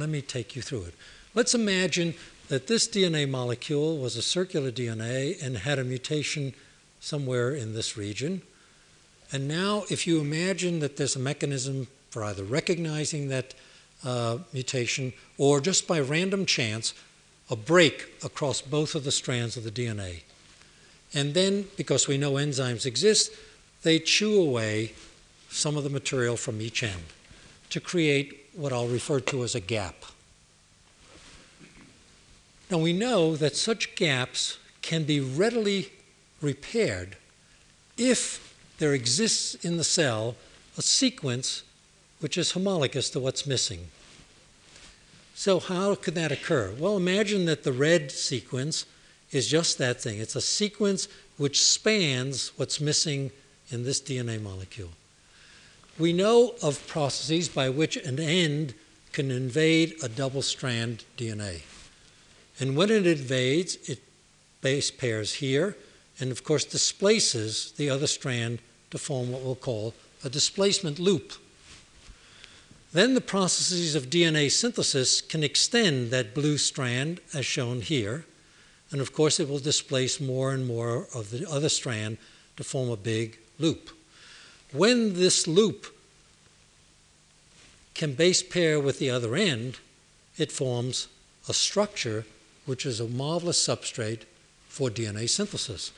Let 0.00 0.08
me 0.08 0.22
take 0.22 0.56
you 0.56 0.62
through 0.62 0.84
it. 0.84 0.94
Let's 1.34 1.54
imagine 1.54 2.14
that 2.48 2.68
this 2.68 2.88
DNA 2.88 3.28
molecule 3.28 3.98
was 3.98 4.16
a 4.16 4.22
circular 4.22 4.70
DNA 4.70 5.40
and 5.44 5.58
had 5.58 5.78
a 5.78 5.84
mutation 5.84 6.54
somewhere 7.00 7.50
in 7.50 7.74
this 7.74 7.98
region. 7.98 8.40
And 9.30 9.46
now, 9.46 9.84
if 9.90 10.06
you 10.06 10.18
imagine 10.18 10.80
that 10.80 10.96
there's 10.96 11.16
a 11.16 11.20
mechanism 11.20 11.86
for 12.08 12.24
either 12.24 12.42
recognizing 12.44 13.28
that 13.28 13.52
uh, 14.02 14.38
mutation 14.54 15.12
or 15.36 15.60
just 15.60 15.86
by 15.86 16.00
random 16.00 16.46
chance, 16.46 16.94
a 17.50 17.56
break 17.56 18.08
across 18.24 18.62
both 18.62 18.94
of 18.94 19.04
the 19.04 19.12
strands 19.12 19.58
of 19.58 19.64
the 19.64 19.70
DNA. 19.70 20.22
And 21.12 21.34
then, 21.34 21.66
because 21.76 22.08
we 22.08 22.16
know 22.16 22.32
enzymes 22.32 22.86
exist, 22.86 23.32
they 23.82 23.98
chew 23.98 24.40
away 24.40 24.94
some 25.50 25.76
of 25.76 25.84
the 25.84 25.90
material 25.90 26.38
from 26.38 26.62
each 26.62 26.82
end 26.82 27.02
to 27.68 27.80
create 27.80 28.39
what 28.54 28.72
I'll 28.72 28.88
refer 28.88 29.20
to 29.20 29.44
as 29.44 29.54
a 29.54 29.60
gap. 29.60 30.04
Now, 32.70 32.78
we 32.78 32.92
know 32.92 33.36
that 33.36 33.56
such 33.56 33.94
gaps 33.96 34.58
can 34.82 35.04
be 35.04 35.20
readily 35.20 35.90
repaired 36.40 37.16
if 37.96 38.54
there 38.78 38.94
exists 38.94 39.54
in 39.56 39.76
the 39.76 39.84
cell 39.84 40.36
a 40.78 40.82
sequence 40.82 41.64
which 42.20 42.38
is 42.38 42.52
homologous 42.52 43.10
to 43.10 43.20
what's 43.20 43.46
missing. 43.46 43.88
So, 45.34 45.58
how 45.58 45.94
could 45.94 46.14
that 46.14 46.32
occur? 46.32 46.74
Well, 46.78 46.96
imagine 46.96 47.46
that 47.46 47.64
the 47.64 47.72
red 47.72 48.10
sequence 48.12 48.86
is 49.32 49.48
just 49.48 49.78
that 49.78 50.00
thing 50.00 50.18
it's 50.18 50.36
a 50.36 50.40
sequence 50.40 51.08
which 51.36 51.62
spans 51.62 52.52
what's 52.56 52.80
missing 52.80 53.30
in 53.70 53.84
this 53.84 54.00
DNA 54.00 54.40
molecule. 54.40 54.90
We 56.00 56.14
know 56.14 56.54
of 56.62 56.86
processes 56.86 57.50
by 57.50 57.68
which 57.68 57.98
an 57.98 58.18
end 58.18 58.72
can 59.12 59.30
invade 59.30 59.96
a 60.02 60.08
double 60.08 60.40
strand 60.40 61.04
DNA. 61.18 61.60
And 62.58 62.74
when 62.74 62.90
it 62.90 63.06
invades, 63.06 63.76
it 63.86 64.00
base 64.62 64.90
pairs 64.90 65.34
here, 65.34 65.76
and 66.18 66.30
of 66.30 66.42
course 66.42 66.64
displaces 66.64 67.72
the 67.72 67.90
other 67.90 68.06
strand 68.06 68.60
to 68.92 68.96
form 68.96 69.30
what 69.30 69.42
we'll 69.42 69.54
call 69.54 69.92
a 70.24 70.30
displacement 70.30 70.98
loop. 70.98 71.34
Then 72.94 73.12
the 73.12 73.20
processes 73.20 73.94
of 73.94 74.08
DNA 74.08 74.50
synthesis 74.50 75.20
can 75.20 75.44
extend 75.44 76.10
that 76.12 76.34
blue 76.34 76.56
strand, 76.56 77.20
as 77.34 77.44
shown 77.44 77.82
here, 77.82 78.24
and 78.90 79.02
of 79.02 79.12
course 79.12 79.38
it 79.38 79.50
will 79.50 79.58
displace 79.58 80.18
more 80.18 80.52
and 80.52 80.66
more 80.66 81.08
of 81.14 81.30
the 81.30 81.46
other 81.46 81.68
strand 81.68 82.16
to 82.56 82.64
form 82.64 82.88
a 82.88 82.96
big 82.96 83.38
loop. 83.58 83.90
When 84.72 85.14
this 85.14 85.48
loop 85.48 85.86
can 87.94 88.14
base 88.14 88.42
pair 88.42 88.78
with 88.78 88.98
the 88.98 89.10
other 89.10 89.34
end, 89.34 89.78
it 90.38 90.52
forms 90.52 91.08
a 91.48 91.52
structure 91.52 92.24
which 92.66 92.86
is 92.86 93.00
a 93.00 93.08
marvelous 93.08 93.58
substrate 93.58 94.22
for 94.68 94.88
DNA 94.88 95.28
synthesis. 95.28 95.92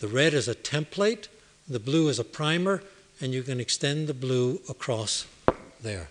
The 0.00 0.08
red 0.08 0.34
is 0.34 0.48
a 0.48 0.54
template, 0.54 1.28
the 1.68 1.78
blue 1.78 2.08
is 2.08 2.18
a 2.18 2.24
primer, 2.24 2.82
and 3.20 3.32
you 3.32 3.42
can 3.42 3.60
extend 3.60 4.08
the 4.08 4.14
blue 4.14 4.60
across 4.68 5.26
there. 5.80 6.08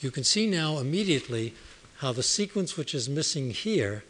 You 0.00 0.10
can 0.10 0.24
see 0.24 0.46
now 0.46 0.78
immediately 0.78 1.54
how 1.98 2.12
the 2.12 2.22
sequence 2.22 2.76
which 2.76 2.94
is 2.94 3.08
missing 3.08 3.50
here 3.50 4.04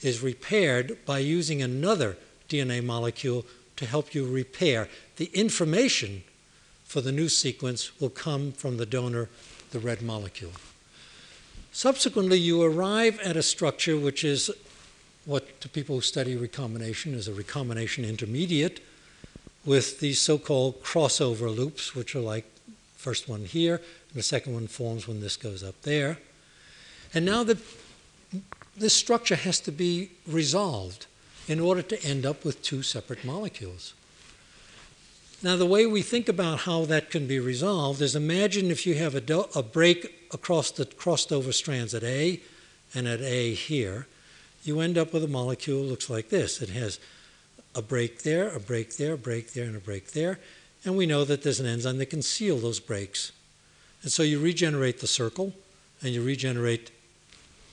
is 0.00 0.22
repaired 0.22 0.98
by 1.04 1.18
using 1.18 1.60
another 1.60 2.16
DNA 2.48 2.82
molecule 2.82 3.44
to 3.76 3.84
help 3.84 4.14
you 4.14 4.26
repair. 4.26 4.88
The 5.16 5.30
information 5.34 6.22
for 6.88 7.00
the 7.00 7.12
new 7.12 7.28
sequence 7.28 8.00
will 8.00 8.10
come 8.10 8.50
from 8.50 8.78
the 8.78 8.86
donor, 8.86 9.28
the 9.70 9.78
red 9.78 10.02
molecule. 10.02 10.52
Subsequently, 11.70 12.38
you 12.38 12.62
arrive 12.62 13.20
at 13.20 13.36
a 13.36 13.42
structure 13.42 13.96
which 13.96 14.24
is 14.24 14.50
what 15.26 15.60
to 15.60 15.68
people 15.68 15.96
who 15.96 16.00
study 16.00 16.34
recombination 16.34 17.14
is 17.14 17.28
a 17.28 17.32
recombination 17.32 18.04
intermediate 18.04 18.80
with 19.66 20.00
these 20.00 20.18
so-called 20.18 20.82
crossover 20.82 21.54
loops, 21.54 21.94
which 21.94 22.16
are 22.16 22.20
like 22.20 22.46
first 22.96 23.28
one 23.28 23.44
here, 23.44 23.76
and 23.76 24.14
the 24.14 24.22
second 24.22 24.54
one 24.54 24.66
forms 24.66 25.06
when 25.06 25.20
this 25.20 25.36
goes 25.36 25.62
up 25.62 25.80
there. 25.82 26.18
And 27.12 27.24
now 27.24 27.44
the 27.44 27.58
this 28.76 28.94
structure 28.94 29.36
has 29.36 29.60
to 29.60 29.72
be 29.72 30.10
resolved 30.26 31.06
in 31.48 31.60
order 31.60 31.82
to 31.82 32.02
end 32.02 32.24
up 32.24 32.44
with 32.44 32.62
two 32.62 32.82
separate 32.82 33.24
molecules. 33.24 33.94
Now, 35.40 35.54
the 35.54 35.66
way 35.66 35.86
we 35.86 36.02
think 36.02 36.28
about 36.28 36.60
how 36.60 36.84
that 36.86 37.10
can 37.10 37.28
be 37.28 37.38
resolved 37.38 38.02
is 38.02 38.16
imagine 38.16 38.72
if 38.72 38.84
you 38.84 38.96
have 38.96 39.14
a, 39.14 39.20
do- 39.20 39.46
a 39.54 39.62
break 39.62 40.26
across 40.32 40.72
the 40.72 40.84
crossed 40.84 41.32
over 41.32 41.52
strands 41.52 41.94
at 41.94 42.02
A 42.02 42.40
and 42.92 43.06
at 43.06 43.20
A 43.20 43.54
here, 43.54 44.08
you 44.64 44.80
end 44.80 44.98
up 44.98 45.12
with 45.12 45.22
a 45.22 45.28
molecule 45.28 45.82
that 45.82 45.90
looks 45.90 46.10
like 46.10 46.30
this. 46.30 46.60
It 46.60 46.70
has 46.70 46.98
a 47.76 47.82
break 47.82 48.22
there, 48.22 48.48
a 48.48 48.58
break 48.58 48.96
there, 48.96 49.12
a 49.12 49.18
break 49.18 49.52
there, 49.52 49.66
and 49.66 49.76
a 49.76 49.80
break 49.80 50.10
there. 50.10 50.40
And 50.84 50.96
we 50.96 51.06
know 51.06 51.24
that 51.24 51.42
there's 51.42 51.60
an 51.60 51.66
enzyme 51.66 51.98
that 51.98 52.06
can 52.06 52.22
seal 52.22 52.58
those 52.58 52.80
breaks. 52.80 53.30
And 54.02 54.10
so 54.10 54.24
you 54.24 54.40
regenerate 54.40 54.98
the 54.98 55.06
circle 55.06 55.52
and 56.02 56.10
you 56.12 56.22
regenerate 56.22 56.90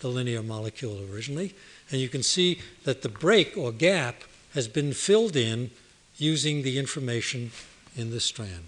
the 0.01 0.07
linear 0.07 0.43
molecule 0.43 1.01
originally. 1.11 1.55
And 1.89 1.99
you 1.99 2.09
can 2.09 2.21
see 2.21 2.59
that 2.83 3.01
the 3.01 3.09
break 3.09 3.57
or 3.57 3.71
gap 3.71 4.21
has 4.53 4.67
been 4.67 4.93
filled 4.93 5.35
in 5.35 5.71
using 6.17 6.61
the 6.61 6.79
information 6.79 7.51
in 7.95 8.11
the 8.11 8.19
strand. 8.19 8.65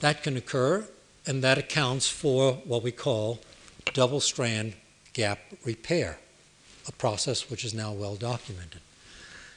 That 0.00 0.22
can 0.22 0.36
occur, 0.36 0.86
and 1.26 1.42
that 1.42 1.58
accounts 1.58 2.08
for 2.08 2.54
what 2.64 2.82
we 2.82 2.90
call 2.92 3.40
double 3.92 4.20
strand 4.20 4.74
gap 5.12 5.38
repair, 5.64 6.18
a 6.86 6.92
process 6.92 7.48
which 7.50 7.64
is 7.64 7.72
now 7.72 7.92
well 7.92 8.16
documented. 8.16 8.80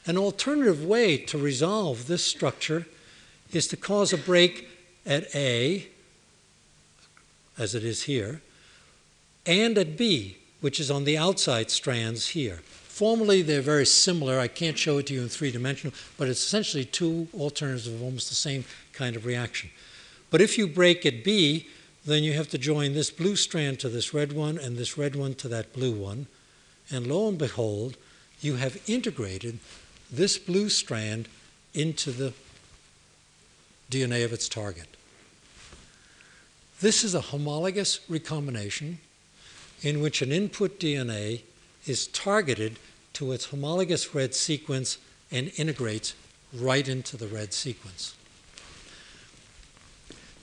An 0.05 0.17
alternative 0.17 0.85
way 0.85 1.17
to 1.17 1.37
resolve 1.37 2.07
this 2.07 2.23
structure 2.23 2.85
is 3.51 3.67
to 3.67 3.77
cause 3.77 4.13
a 4.13 4.17
break 4.17 4.69
at 5.05 5.35
A, 5.35 5.87
as 7.57 7.75
it 7.75 7.83
is 7.83 8.03
here, 8.03 8.41
and 9.45 9.77
at 9.77 9.97
B, 9.97 10.37
which 10.61 10.79
is 10.79 10.91
on 10.91 11.03
the 11.03 11.17
outside 11.17 11.71
strands 11.71 12.29
here. 12.29 12.61
Formally, 12.97 13.43
they're 13.43 13.61
very 13.61 13.85
similar. 13.85 14.39
I 14.39 14.47
can't 14.47 14.75
show 14.75 14.97
it 14.97 15.05
to 15.05 15.13
you 15.13 15.21
in 15.21 15.29
three 15.29 15.51
dimensional, 15.51 15.95
but 16.17 16.29
it's 16.29 16.43
essentially 16.43 16.83
two 16.83 17.27
alternatives 17.31 17.85
of 17.85 18.01
almost 18.01 18.27
the 18.29 18.33
same 18.33 18.65
kind 18.91 19.15
of 19.15 19.23
reaction. 19.23 19.69
But 20.31 20.41
if 20.41 20.57
you 20.57 20.65
break 20.65 21.05
at 21.05 21.23
B, 21.23 21.67
then 22.07 22.23
you 22.23 22.33
have 22.33 22.49
to 22.49 22.57
join 22.57 22.95
this 22.95 23.11
blue 23.11 23.35
strand 23.35 23.79
to 23.81 23.89
this 23.89 24.15
red 24.15 24.33
one 24.33 24.57
and 24.57 24.77
this 24.77 24.97
red 24.97 25.15
one 25.15 25.35
to 25.35 25.47
that 25.47 25.73
blue 25.73 25.91
one. 25.91 26.25
And 26.89 27.05
lo 27.05 27.29
and 27.29 27.37
behold, 27.37 27.97
you 28.41 28.55
have 28.55 28.81
integrated 28.89 29.59
this 30.11 30.39
blue 30.39 30.67
strand 30.67 31.27
into 31.75 32.09
the 32.09 32.33
DNA 33.91 34.25
of 34.25 34.33
its 34.33 34.49
target. 34.49 34.87
This 36.81 37.03
is 37.03 37.13
a 37.13 37.21
homologous 37.21 37.99
recombination 38.09 38.97
in 39.83 40.01
which 40.01 40.23
an 40.23 40.31
input 40.31 40.79
DNA 40.79 41.41
is 41.85 42.07
targeted 42.07 42.79
to 43.17 43.31
its 43.31 43.45
homologous 43.45 44.13
red 44.13 44.35
sequence 44.35 44.99
and 45.31 45.51
integrates 45.57 46.13
right 46.53 46.87
into 46.87 47.17
the 47.17 47.25
red 47.25 47.51
sequence. 47.51 48.15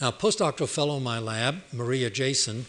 Now, 0.01 0.11
postdoctoral 0.11 0.69
fellow 0.69 0.97
in 0.97 1.05
my 1.05 1.21
lab, 1.21 1.63
Maria 1.73 2.11
Jason, 2.11 2.67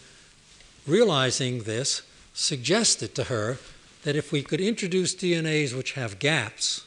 realizing 0.86 1.64
this, 1.64 2.02
suggested 2.34 3.16
to 3.16 3.24
her 3.24 3.58
that 4.04 4.14
if 4.14 4.30
we 4.30 4.44
could 4.44 4.60
introduce 4.60 5.12
DNAs 5.12 5.76
which 5.76 5.94
have 5.94 6.20
gaps, 6.20 6.86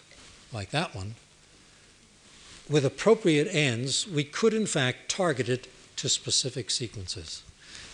like 0.53 0.69
that 0.69 0.95
one, 0.95 1.15
with 2.69 2.85
appropriate 2.85 3.53
ends, 3.53 4.07
we 4.07 4.23
could 4.23 4.53
in 4.53 4.65
fact 4.65 5.09
target 5.09 5.49
it 5.49 5.67
to 5.97 6.07
specific 6.07 6.71
sequences. 6.71 7.43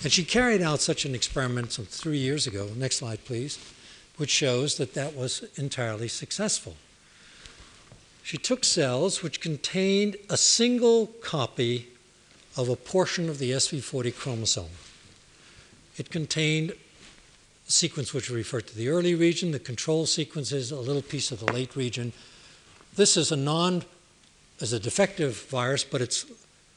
And 0.03 0.11
she 0.11 0.23
carried 0.23 0.61
out 0.61 0.81
such 0.81 1.03
an 1.03 1.15
experiment 1.15 1.71
some 1.71 1.85
three 1.85 2.19
years 2.19 2.45
ago. 2.45 2.69
Next 2.75 2.97
slide, 2.97 3.25
please, 3.25 3.57
which 4.17 4.29
shows 4.29 4.77
that 4.77 4.93
that 4.93 5.15
was 5.15 5.45
entirely 5.55 6.07
successful. 6.07 6.75
She 8.23 8.37
took 8.37 8.63
cells 8.63 9.21
which 9.21 9.39
contained 9.39 10.17
a 10.29 10.37
single 10.37 11.07
copy 11.21 11.89
of 12.57 12.69
a 12.69 12.75
portion 12.75 13.29
of 13.29 13.37
the 13.37 13.51
SV40 13.51 14.15
chromosome. 14.15 14.71
It 15.97 16.09
contained 16.09 16.71
a 16.71 17.71
sequence 17.71 18.13
which 18.13 18.29
referred 18.29 18.67
to 18.67 18.75
the 18.75 18.89
early 18.89 19.13
region, 19.13 19.51
the 19.51 19.59
control 19.59 20.05
sequences, 20.05 20.71
a 20.71 20.79
little 20.79 21.01
piece 21.01 21.31
of 21.31 21.39
the 21.39 21.51
late 21.51 21.75
region. 21.75 22.13
This 22.95 23.17
is 23.17 23.31
a 23.31 23.35
non, 23.35 23.83
is 24.59 24.73
a 24.73 24.79
defective 24.79 25.45
virus, 25.49 25.83
but 25.83 26.01
it's 26.01 26.25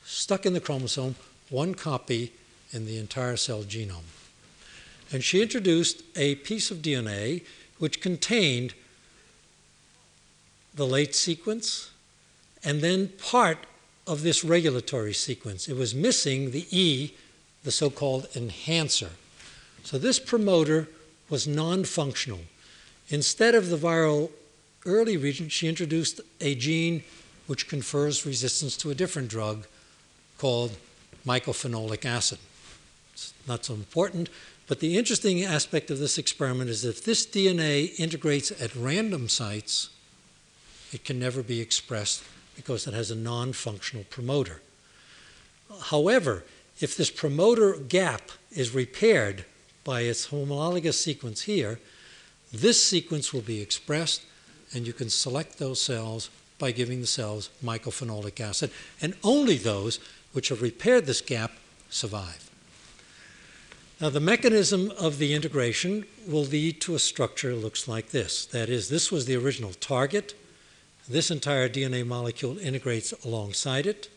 stuck 0.04 0.44
in 0.44 0.52
the 0.52 0.60
chromosome, 0.60 1.14
one 1.48 1.74
copy 1.74 2.32
in 2.72 2.86
the 2.86 2.98
entire 2.98 3.36
cell 3.36 3.62
genome. 3.62 4.17
And 5.10 5.24
she 5.24 5.42
introduced 5.42 6.02
a 6.16 6.36
piece 6.36 6.70
of 6.70 6.78
DNA 6.78 7.42
which 7.78 8.00
contained 8.00 8.74
the 10.74 10.86
late 10.86 11.14
sequence 11.14 11.90
and 12.64 12.80
then 12.80 13.08
part 13.18 13.58
of 14.06 14.22
this 14.22 14.44
regulatory 14.44 15.12
sequence. 15.12 15.68
It 15.68 15.76
was 15.76 15.94
missing 15.94 16.50
the 16.50 16.66
E, 16.70 17.14
the 17.64 17.70
so 17.70 17.90
called 17.90 18.26
enhancer. 18.34 19.10
So 19.84 19.98
this 19.98 20.18
promoter 20.18 20.88
was 21.28 21.46
non 21.46 21.84
functional. 21.84 22.40
Instead 23.10 23.54
of 23.54 23.70
the 23.70 23.76
viral 23.76 24.30
early 24.84 25.16
region, 25.16 25.48
she 25.48 25.68
introduced 25.68 26.20
a 26.40 26.54
gene 26.54 27.02
which 27.46 27.68
confers 27.68 28.26
resistance 28.26 28.76
to 28.76 28.90
a 28.90 28.94
different 28.94 29.28
drug 29.28 29.66
called 30.36 30.76
mycophenolic 31.26 32.04
acid. 32.04 32.38
It's 33.12 33.32
not 33.46 33.64
so 33.64 33.74
important, 33.74 34.28
but 34.68 34.80
the 34.80 34.98
interesting 34.98 35.42
aspect 35.42 35.90
of 35.90 35.98
this 35.98 36.18
experiment 36.18 36.68
is 36.68 36.84
if 36.84 37.02
this 37.02 37.26
DNA 37.26 37.98
integrates 37.98 38.50
at 38.62 38.76
random 38.76 39.28
sites, 39.28 39.88
it 40.92 41.04
can 41.04 41.18
never 41.18 41.42
be 41.42 41.60
expressed 41.60 42.22
because 42.54 42.86
it 42.86 42.92
has 42.92 43.10
a 43.10 43.16
non 43.16 43.54
functional 43.54 44.04
promoter. 44.10 44.60
However, 45.84 46.44
if 46.80 46.96
this 46.96 47.10
promoter 47.10 47.74
gap 47.74 48.30
is 48.52 48.74
repaired 48.74 49.44
by 49.84 50.02
its 50.02 50.26
homologous 50.26 51.02
sequence 51.02 51.42
here, 51.42 51.80
this 52.52 52.82
sequence 52.84 53.32
will 53.32 53.42
be 53.42 53.60
expressed, 53.60 54.22
and 54.74 54.86
you 54.86 54.92
can 54.92 55.08
select 55.08 55.58
those 55.58 55.80
cells 55.80 56.30
by 56.58 56.72
giving 56.72 57.00
the 57.00 57.06
cells 57.06 57.48
mycophenolic 57.64 58.40
acid, 58.40 58.70
and 59.00 59.14
only 59.24 59.56
those 59.56 59.98
which 60.32 60.48
have 60.50 60.60
repaired 60.60 61.06
this 61.06 61.20
gap 61.20 61.52
survive. 61.88 62.47
Now, 64.00 64.10
the 64.10 64.20
mechanism 64.20 64.92
of 64.92 65.18
the 65.18 65.34
integration 65.34 66.04
will 66.24 66.44
lead 66.44 66.80
to 66.82 66.94
a 66.94 67.00
structure 67.00 67.50
that 67.50 67.60
looks 67.60 67.88
like 67.88 68.10
this. 68.10 68.46
That 68.46 68.68
is, 68.68 68.88
this 68.88 69.10
was 69.10 69.26
the 69.26 69.34
original 69.34 69.72
target. 69.72 70.34
This 71.08 71.32
entire 71.32 71.68
DNA 71.68 72.06
molecule 72.06 72.58
integrates 72.58 73.12
alongside 73.24 73.86
it, 73.86 74.08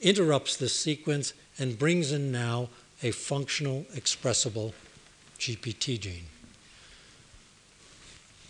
interrupts 0.00 0.56
this 0.56 0.76
sequence, 0.76 1.32
and 1.58 1.76
brings 1.76 2.12
in 2.12 2.30
now 2.30 2.68
a 3.02 3.10
functional, 3.10 3.84
expressible 3.96 4.74
GPT 5.40 5.98
gene. 5.98 6.26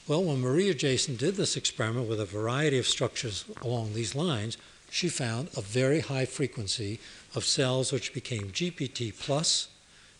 Well, 0.07 0.25
when 0.25 0.43
Maria 0.43 0.75
Jason 0.75 1.17
did 1.17 1.37
this 1.37 1.57
experiment 1.57 2.07
with 2.07 2.21
a 2.21 2.27
variety 2.27 2.77
of 2.77 2.87
structures 2.87 3.47
along 3.63 3.95
these 3.95 4.15
lines, 4.15 4.59
she 4.91 5.09
found 5.09 5.49
a 5.57 5.63
very 5.63 6.01
high 6.01 6.27
frequency 6.27 7.01
of 7.35 7.45
cells 7.47 7.93
which 7.93 8.13
became 8.13 8.51
GPT 8.51 9.17
plus 9.19 9.69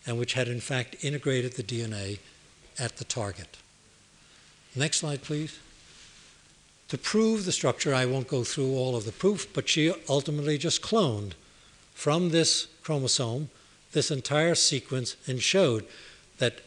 and 0.05 0.17
which 0.17 0.33
had 0.33 0.47
in 0.47 0.59
fact 0.59 1.03
integrated 1.03 1.53
the 1.53 1.63
DNA 1.63 2.19
at 2.79 2.97
the 2.97 3.03
target. 3.03 3.57
Next 4.75 4.97
slide, 4.97 5.21
please. 5.21 5.59
To 6.89 6.97
prove 6.97 7.45
the 7.45 7.51
structure, 7.51 7.93
I 7.93 8.05
won't 8.05 8.27
go 8.27 8.43
through 8.43 8.73
all 8.73 8.95
of 8.95 9.05
the 9.05 9.11
proof, 9.11 9.53
but 9.53 9.69
she 9.69 9.93
ultimately 10.09 10.57
just 10.57 10.81
cloned 10.81 11.33
from 11.93 12.29
this 12.29 12.67
chromosome 12.83 13.49
this 13.91 14.11
entire 14.11 14.55
sequence 14.55 15.15
and 15.27 15.41
showed 15.41 15.85
that 16.37 16.61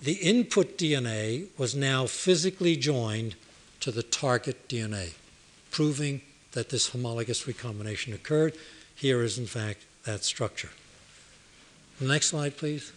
the 0.00 0.14
input 0.14 0.76
DNA 0.76 1.46
was 1.56 1.74
now 1.74 2.06
physically 2.06 2.76
joined 2.76 3.34
to 3.80 3.90
the 3.90 4.02
target 4.02 4.68
DNA, 4.68 5.14
proving 5.70 6.20
that 6.52 6.68
this 6.70 6.88
homologous 6.88 7.46
recombination 7.46 8.12
occurred. 8.12 8.56
Here 8.94 9.22
is, 9.22 9.38
in 9.38 9.46
fact, 9.46 9.84
that 10.04 10.24
structure. 10.24 10.70
Next 12.00 12.28
slide, 12.28 12.56
please. 12.56 12.92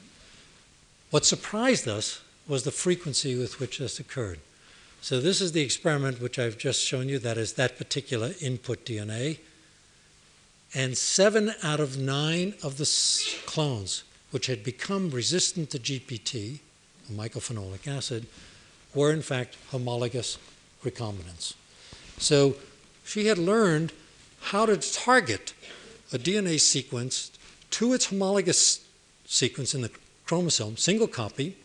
What 1.10 1.26
surprised 1.26 1.88
us 1.88 2.22
was 2.48 2.64
the 2.64 2.72
frequency 2.72 3.36
with 3.36 3.60
which 3.60 3.80
this 3.80 4.00
occurred. 4.00 4.40
So, 5.02 5.20
this 5.20 5.42
is 5.42 5.54
the 5.54 5.62
experiment 5.62 6.22
which 6.22 6.38
I've 6.38 6.60
just 6.60 6.86
shown 6.86 7.10
you, 7.10 7.18
that 7.20 7.38
is 7.38 7.54
that 7.54 7.78
particular 7.78 8.34
input 8.40 8.86
DNA. 8.86 9.40
And 10.76 10.96
seven 10.96 11.54
out 11.64 11.80
of 11.80 11.98
nine 11.98 12.54
of 12.62 12.78
the 12.78 12.88
clones 13.48 14.04
which 14.30 14.46
had 14.46 14.64
become 14.64 15.10
resistant 15.10 15.72
to 15.72 15.80
GPT, 15.80 16.60
mycophenolic 17.12 17.88
acid, 17.88 18.28
were 18.94 19.12
in 19.12 19.24
fact 19.24 19.58
homologous 19.72 20.38
recombinants. 20.86 21.56
So, 22.20 22.56
she 23.04 23.26
had 23.26 23.40
learned 23.40 23.92
how 24.42 24.68
to 24.68 24.78
target 24.78 25.56
a 26.14 26.20
DNA 26.20 26.60
sequence 26.60 27.32
to 27.72 27.94
its 27.94 28.06
homologous 28.06 28.82
sequence 29.32 29.74
in 29.74 29.82
the 29.82 29.92
chromosome, 30.26 30.76
single 30.76 31.08
copy, 31.08 31.56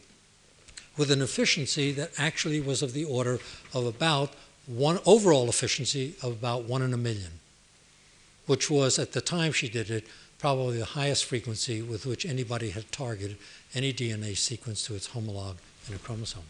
with 0.97 1.11
an 1.11 1.21
efficiency 1.21 1.93
that 1.93 2.13
actually 2.17 2.61
was 2.61 2.81
of 2.81 2.93
the 2.93 3.05
order 3.05 3.39
of 3.75 3.85
about 3.85 4.33
one 4.67 4.99
overall 5.05 5.49
efficiency 5.49 6.15
of 6.23 6.33
about 6.33 6.65
one 6.65 6.81
in 6.81 6.95
a 6.95 6.97
million, 6.97 7.41
which 8.47 8.71
was 8.71 8.99
at 8.99 9.13
the 9.13 9.21
time 9.21 9.53
she 9.53 9.69
did 9.69 9.91
it 9.91 10.07
probably 10.39 10.79
the 10.79 10.85
highest 10.85 11.25
frequency 11.25 11.83
with 11.83 12.07
which 12.07 12.25
anybody 12.25 12.71
had 12.71 12.91
targeted 12.93 13.37
any 13.75 13.93
DNA 13.93 14.37
sequence 14.37 14.85
to 14.87 14.95
its 14.95 15.09
homologue 15.09 15.57
in 15.89 15.95
a 15.95 15.99
chromosome. 15.99 16.43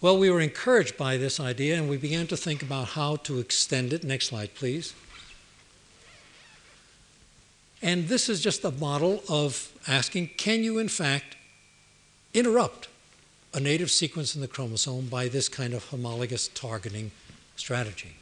Well, 0.00 0.18
we 0.18 0.30
were 0.30 0.40
encouraged 0.40 0.96
by 0.96 1.16
this 1.16 1.38
idea 1.38 1.76
and 1.76 1.88
we 1.88 1.96
began 1.96 2.26
to 2.28 2.36
think 2.36 2.62
about 2.62 2.88
how 2.88 3.16
to 3.16 3.38
extend 3.38 3.92
it. 3.92 4.04
Next 4.04 4.28
slide, 4.28 4.54
please. 4.54 4.94
And 7.82 8.08
this 8.08 8.28
is 8.28 8.40
just 8.40 8.64
a 8.64 8.70
model 8.70 9.22
of 9.28 9.72
asking 9.86 10.30
can 10.36 10.62
you, 10.64 10.78
in 10.78 10.88
fact, 10.88 11.36
interrupt 12.34 12.88
a 13.54 13.60
native 13.60 13.90
sequence 13.90 14.34
in 14.34 14.40
the 14.40 14.48
chromosome 14.48 15.06
by 15.06 15.28
this 15.28 15.48
kind 15.48 15.72
of 15.74 15.84
homologous 15.86 16.48
targeting 16.48 17.10
strategy? 17.56 18.16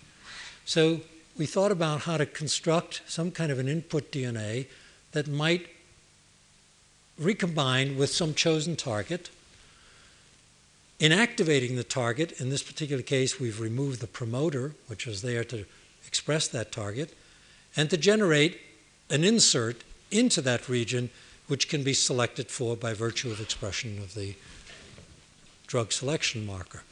So 0.65 1.01
we 1.37 1.47
thought 1.47 1.73
about 1.73 2.03
how 2.03 2.17
to 2.17 2.27
construct 2.27 3.03
some 3.07 3.31
kind 3.31 3.51
of 3.51 3.59
an 3.59 3.69
input 3.69 4.13
DNA 4.13 4.67
that 5.13 5.29
might 5.29 5.69
recombine 7.19 7.97
with 7.97 8.11
some 8.11 8.35
chosen 8.35 8.77
target. 8.77 9.31
Inactivating 11.01 11.77
the 11.77 11.85
target, 11.85 12.41
in 12.41 12.51
this 12.51 12.63
particular 12.63 13.03
case, 13.03 13.41
we've 13.41 13.61
removed 13.61 14.01
the 14.01 14.07
promoter, 14.07 14.73
which 14.87 15.07
was 15.07 15.23
there 15.23 15.45
to 15.45 15.65
express 16.07 16.49
that 16.49 16.73
target, 16.73 17.15
and 17.77 17.91
to 17.91 17.97
generate 17.97 18.61
an 19.11 19.25
insert 19.25 19.83
into 20.11 20.41
that 20.41 20.69
region, 20.69 21.11
which 21.47 21.69
can 21.69 21.83
be 21.83 21.95
selected 21.95 22.51
for 22.51 22.77
by 22.77 22.95
virtue 22.95 23.31
of 23.31 23.41
expression 23.41 23.99
of 23.99 24.15
the 24.15 24.35
drug 25.67 25.93
selection 25.93 26.47
marker. 26.47 26.83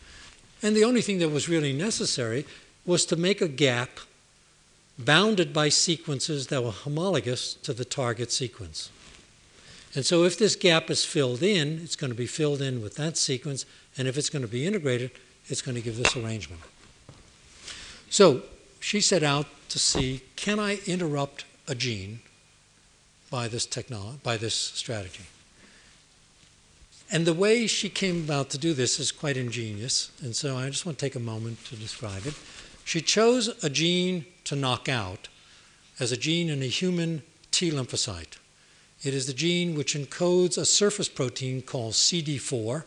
And 0.62 0.76
the 0.76 0.84
only 0.84 1.00
thing 1.00 1.18
that 1.18 1.30
was 1.30 1.48
really 1.48 1.72
necessary 1.72 2.44
was 2.84 3.04
to 3.06 3.16
make 3.16 3.40
a 3.40 3.48
gap 3.48 4.00
bounded 4.98 5.52
by 5.52 5.68
sequences 5.68 6.48
that 6.48 6.62
were 6.62 6.70
homologous 6.70 7.54
to 7.54 7.72
the 7.72 7.84
target 7.84 8.30
sequence. 8.30 8.90
And 9.94 10.06
so 10.06 10.24
if 10.24 10.38
this 10.38 10.56
gap 10.56 10.90
is 10.90 11.04
filled 11.04 11.42
in, 11.42 11.80
it's 11.82 11.96
going 11.96 12.10
to 12.10 12.16
be 12.16 12.26
filled 12.26 12.62
in 12.62 12.82
with 12.82 12.96
that 12.96 13.16
sequence, 13.16 13.66
and 13.96 14.08
if 14.08 14.16
it's 14.16 14.30
going 14.30 14.42
to 14.42 14.48
be 14.48 14.66
integrated, 14.66 15.10
it's 15.48 15.62
going 15.62 15.74
to 15.74 15.82
give 15.82 15.96
this 15.96 16.16
arrangement. 16.16 16.62
So 18.08 18.42
she 18.80 19.00
set 19.00 19.22
out 19.22 19.46
to 19.68 19.78
see 19.78 20.22
can 20.36 20.58
I 20.58 20.80
interrupt 20.86 21.44
a 21.68 21.74
gene 21.74 22.20
by 23.32 23.48
this 23.48 23.64
technology, 23.64 24.18
by 24.22 24.36
this 24.36 24.54
strategy? 24.54 25.24
And 27.10 27.26
the 27.26 27.34
way 27.34 27.66
she 27.66 27.88
came 27.88 28.24
about 28.24 28.50
to 28.50 28.58
do 28.58 28.74
this 28.74 29.00
is 29.00 29.10
quite 29.10 29.36
ingenious, 29.36 30.10
and 30.22 30.36
so 30.36 30.56
I 30.56 30.68
just 30.68 30.84
want 30.84 30.98
to 30.98 31.04
take 31.04 31.16
a 31.16 31.20
moment 31.20 31.64
to 31.66 31.76
describe 31.76 32.26
it. 32.26 32.34
She 32.84 33.00
chose 33.00 33.48
a 33.64 33.70
gene 33.70 34.26
to 34.44 34.54
knock 34.54 34.88
out 34.88 35.28
as 35.98 36.12
a 36.12 36.16
gene 36.16 36.50
in 36.50 36.62
a 36.62 36.66
human 36.66 37.22
T 37.50 37.70
lymphocyte. 37.70 38.36
It 39.02 39.14
is 39.14 39.26
the 39.26 39.32
gene 39.32 39.74
which 39.74 39.94
encodes 39.94 40.58
a 40.58 40.66
surface 40.66 41.08
protein 41.08 41.62
called 41.62 41.94
CD4, 41.94 42.84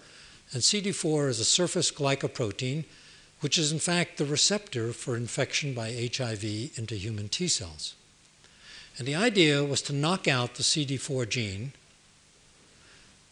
and 0.53 0.61
CD4 0.61 1.29
is 1.29 1.39
a 1.39 1.45
surface 1.45 1.91
glycoprotein, 1.91 2.85
which 3.41 3.57
is 3.57 3.71
in 3.71 3.79
fact 3.79 4.17
the 4.17 4.25
receptor 4.25 4.93
for 4.93 5.17
infection 5.17 5.73
by 5.73 5.91
HIV 5.91 6.43
into 6.77 6.95
human 6.95 7.29
T 7.29 7.47
cells. 7.47 7.95
And 8.97 9.07
the 9.07 9.15
idea 9.15 9.63
was 9.63 9.81
to 9.83 9.93
knock 9.93 10.27
out 10.27 10.55
the 10.55 10.63
CD4 10.63 11.27
gene, 11.29 11.73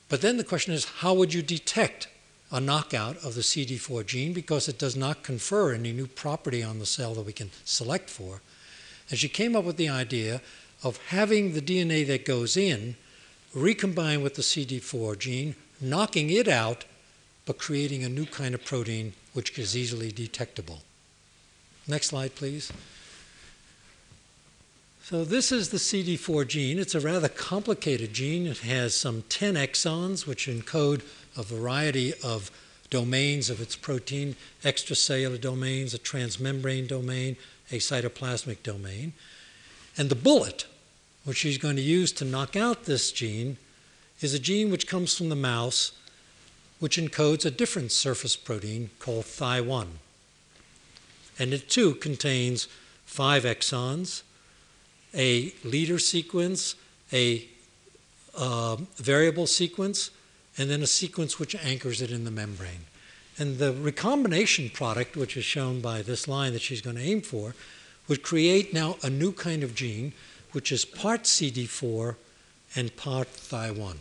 but 0.09 0.21
then 0.21 0.37
the 0.37 0.43
question 0.43 0.73
is 0.73 0.85
how 0.85 1.13
would 1.13 1.33
you 1.33 1.41
detect 1.41 2.07
a 2.53 2.59
knockout 2.59 3.17
of 3.23 3.33
the 3.33 3.41
CD4 3.41 4.05
gene 4.05 4.31
because 4.31 4.69
it 4.69 4.77
does 4.77 4.95
not 4.95 5.23
confer 5.23 5.73
any 5.73 5.91
new 5.91 6.05
property 6.05 6.61
on 6.61 6.77
the 6.77 6.85
cell 6.85 7.15
that 7.15 7.25
we 7.25 7.33
can 7.33 7.49
select 7.65 8.11
for. 8.11 8.41
And 9.09 9.17
she 9.17 9.27
came 9.27 9.55
up 9.55 9.63
with 9.63 9.77
the 9.77 9.89
idea 9.89 10.39
of 10.83 10.97
having 11.07 11.53
the 11.53 11.61
DNA 11.61 12.05
that 12.05 12.25
goes 12.25 12.55
in 12.55 12.95
recombine 13.55 14.21
with 14.21 14.35
the 14.35 14.43
CD4 14.43 15.17
gene, 15.17 15.55
knocking 15.81 16.29
it 16.29 16.47
out, 16.47 16.85
but 17.45 17.57
creating 17.57 18.03
a 18.03 18.09
new 18.09 18.25
kind 18.25 18.53
of 18.53 18.63
protein 18.63 19.13
which 19.33 19.57
is 19.57 19.75
easily 19.75 20.11
detectable. 20.11 20.83
Next 21.87 22.07
slide, 22.07 22.35
please. 22.35 22.71
So 25.03 25.25
this 25.25 25.51
is 25.51 25.67
the 25.67 25.79
CD4 25.79 26.47
gene. 26.47 26.79
It's 26.79 26.95
a 26.95 26.99
rather 27.01 27.27
complicated 27.27 28.13
gene. 28.13 28.47
It 28.47 28.59
has 28.59 28.95
some 28.95 29.23
10 29.27 29.55
exons, 29.55 30.25
which 30.25 30.47
encode 30.47 31.01
a 31.35 31.43
variety 31.43 32.13
of 32.23 32.49
domains 32.89 33.49
of 33.49 33.59
its 33.59 33.75
protein, 33.75 34.37
extracellular 34.63 35.41
domains, 35.41 35.93
a 35.93 35.99
transmembrane 35.99 36.87
domain, 36.87 37.35
a 37.69 37.79
cytoplasmic 37.79 38.63
domain. 38.63 39.11
And 39.97 40.07
the 40.07 40.15
bullet, 40.15 40.67
which 41.25 41.39
she's 41.39 41.57
going 41.57 41.75
to 41.75 41.81
use 41.81 42.13
to 42.13 42.23
knock 42.23 42.55
out 42.55 42.85
this 42.85 43.11
gene, 43.11 43.57
is 44.21 44.33
a 44.33 44.39
gene 44.39 44.71
which 44.71 44.87
comes 44.87 45.17
from 45.17 45.27
the 45.27 45.35
mouse, 45.35 45.91
which 46.79 46.97
encodes 46.97 47.45
a 47.45 47.51
different 47.51 47.91
surface 47.91 48.37
protein 48.37 48.89
called 48.99 49.25
Thy1. 49.25 49.87
And 51.37 51.53
it 51.53 51.69
too 51.69 51.95
contains 51.95 52.69
five 53.05 53.43
exons, 53.43 54.21
a 55.13 55.53
leader 55.63 55.99
sequence, 55.99 56.75
a 57.11 57.47
uh, 58.37 58.77
variable 58.95 59.47
sequence, 59.47 60.11
and 60.57 60.69
then 60.69 60.81
a 60.81 60.87
sequence 60.87 61.39
which 61.39 61.55
anchors 61.55 62.01
it 62.01 62.11
in 62.11 62.23
the 62.23 62.31
membrane. 62.31 62.85
And 63.37 63.57
the 63.57 63.73
recombination 63.73 64.69
product, 64.69 65.15
which 65.15 65.35
is 65.35 65.45
shown 65.45 65.81
by 65.81 66.01
this 66.01 66.27
line 66.27 66.53
that 66.53 66.61
she's 66.61 66.81
going 66.81 66.95
to 66.97 67.01
aim 67.01 67.21
for, 67.21 67.55
would 68.07 68.21
create 68.21 68.73
now 68.73 68.97
a 69.01 69.09
new 69.09 69.31
kind 69.31 69.63
of 69.63 69.73
gene, 69.73 70.13
which 70.51 70.71
is 70.71 70.85
part 70.85 71.23
CD4 71.23 72.15
and 72.75 72.95
part 72.95 73.33
Thy1. 73.33 73.97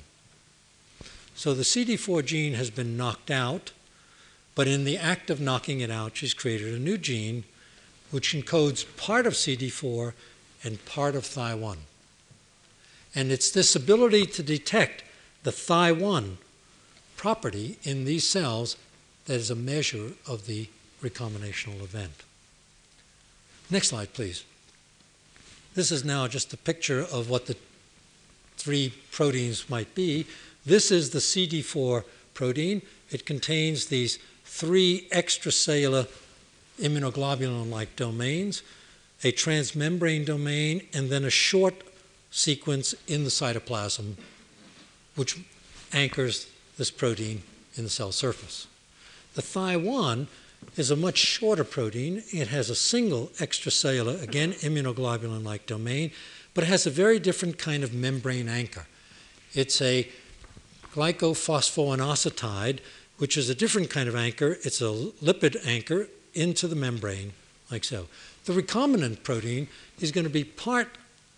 So 1.35 1.55
the 1.55 1.63
CD4 1.63 2.25
gene 2.25 2.55
has 2.55 2.71
been 2.71 2.97
knocked 2.97 3.31
out, 3.31 3.73
but 4.55 4.69
in 4.69 4.85
the 4.85 4.99
act 4.99 5.31
of 5.31 5.41
knocking 5.41 5.81
it 5.81 5.91
out, 5.91 6.17
she's 6.17 6.35
created 6.35 6.75
a 6.75 6.79
new 6.79 6.99
gene 6.99 7.45
which 8.11 8.35
encodes 8.35 8.85
part 8.99 9.27
of 9.27 9.33
CD4 9.33 10.13
and 10.63 10.85
part 10.85 11.15
of 11.15 11.25
Thy1. 11.25 11.77
And 13.15 13.31
it's 13.31 13.51
this 13.51 13.77
ability 13.77 14.27
to 14.27 14.43
detect 14.43 15.05
the 15.43 15.51
Thy1 15.51 16.37
property 17.17 17.79
in 17.83 18.05
these 18.05 18.29
cells 18.29 18.77
that 19.27 19.35
is 19.35 19.51
a 19.51 19.55
measure 19.55 20.13
of 20.27 20.47
the 20.47 20.69
recombinational 21.03 21.83
event. 21.83 22.23
Next 23.71 23.89
slide, 23.89 24.13
please. 24.13 24.45
This 25.75 25.91
is 25.91 26.05
now 26.05 26.29
just 26.29 26.53
a 26.53 26.57
picture 26.57 27.01
of 27.01 27.31
what 27.31 27.47
the 27.47 27.57
three 28.57 28.93
proteins 29.11 29.69
might 29.71 29.95
be. 29.95 30.27
This 30.65 30.91
is 30.91 31.11
the 31.11 31.19
CD4 31.19 32.05
protein. 32.35 32.83
It 33.11 33.27
contains 33.27 33.87
these 33.87 34.19
three 34.45 35.09
extracellular 35.11 36.09
immunoglobulin 36.79 37.71
like 37.71 37.97
domains, 37.97 38.63
a 39.25 39.33
transmembrane 39.33 40.25
domain, 40.25 40.87
and 40.93 41.11
then 41.11 41.25
a 41.25 41.31
short 41.31 41.75
sequence 42.31 42.95
in 43.07 43.25
the 43.25 43.31
cytoplasm, 43.31 44.15
which 45.15 45.39
anchors 45.93 46.49
this 46.79 46.91
protein 46.91 47.43
in 47.77 47.85
the 47.85 47.91
cell 47.91 48.13
surface. 48.13 48.67
The 49.35 49.43
Thy1 49.43 50.27
is 50.77 50.91
a 50.91 50.97
much 50.97 51.19
shorter 51.19 51.65
protein. 51.65 52.23
It 52.33 52.49
has 52.49 52.71
a 52.71 52.75
single 52.75 53.29
extracellular, 53.39 54.23
again, 54.23 54.53
immunoglobulin 54.55 55.45
like 55.45 55.67
domain, 55.67 56.11
but 56.55 56.65
it 56.65 56.69
has 56.69 56.87
a 56.87 56.91
very 56.91 57.19
different 57.19 57.59
kind 57.59 57.85
of 57.85 57.95
membrane 57.95 58.49
anchor. 58.49 58.87
It's 59.55 59.81
a 59.83 60.09
glycophosphoinositide, 60.95 62.81
which 63.19 63.37
is 63.37 63.49
a 63.49 63.55
different 63.55 63.91
kind 63.91 64.09
of 64.09 64.17
anchor. 64.17 64.59
It's 64.63 64.81
a 64.81 64.85
lipid 65.23 65.57
anchor 65.67 66.09
into 66.35 66.67
the 66.67 66.77
membrane, 66.77 67.33
like 67.73 67.85
so. 67.85 68.07
The 68.45 68.53
recombinant 68.53 69.23
protein 69.23 69.67
is 69.99 70.13
going 70.13 70.25
to 70.25 70.31
be 70.31 70.45
part 70.45 70.89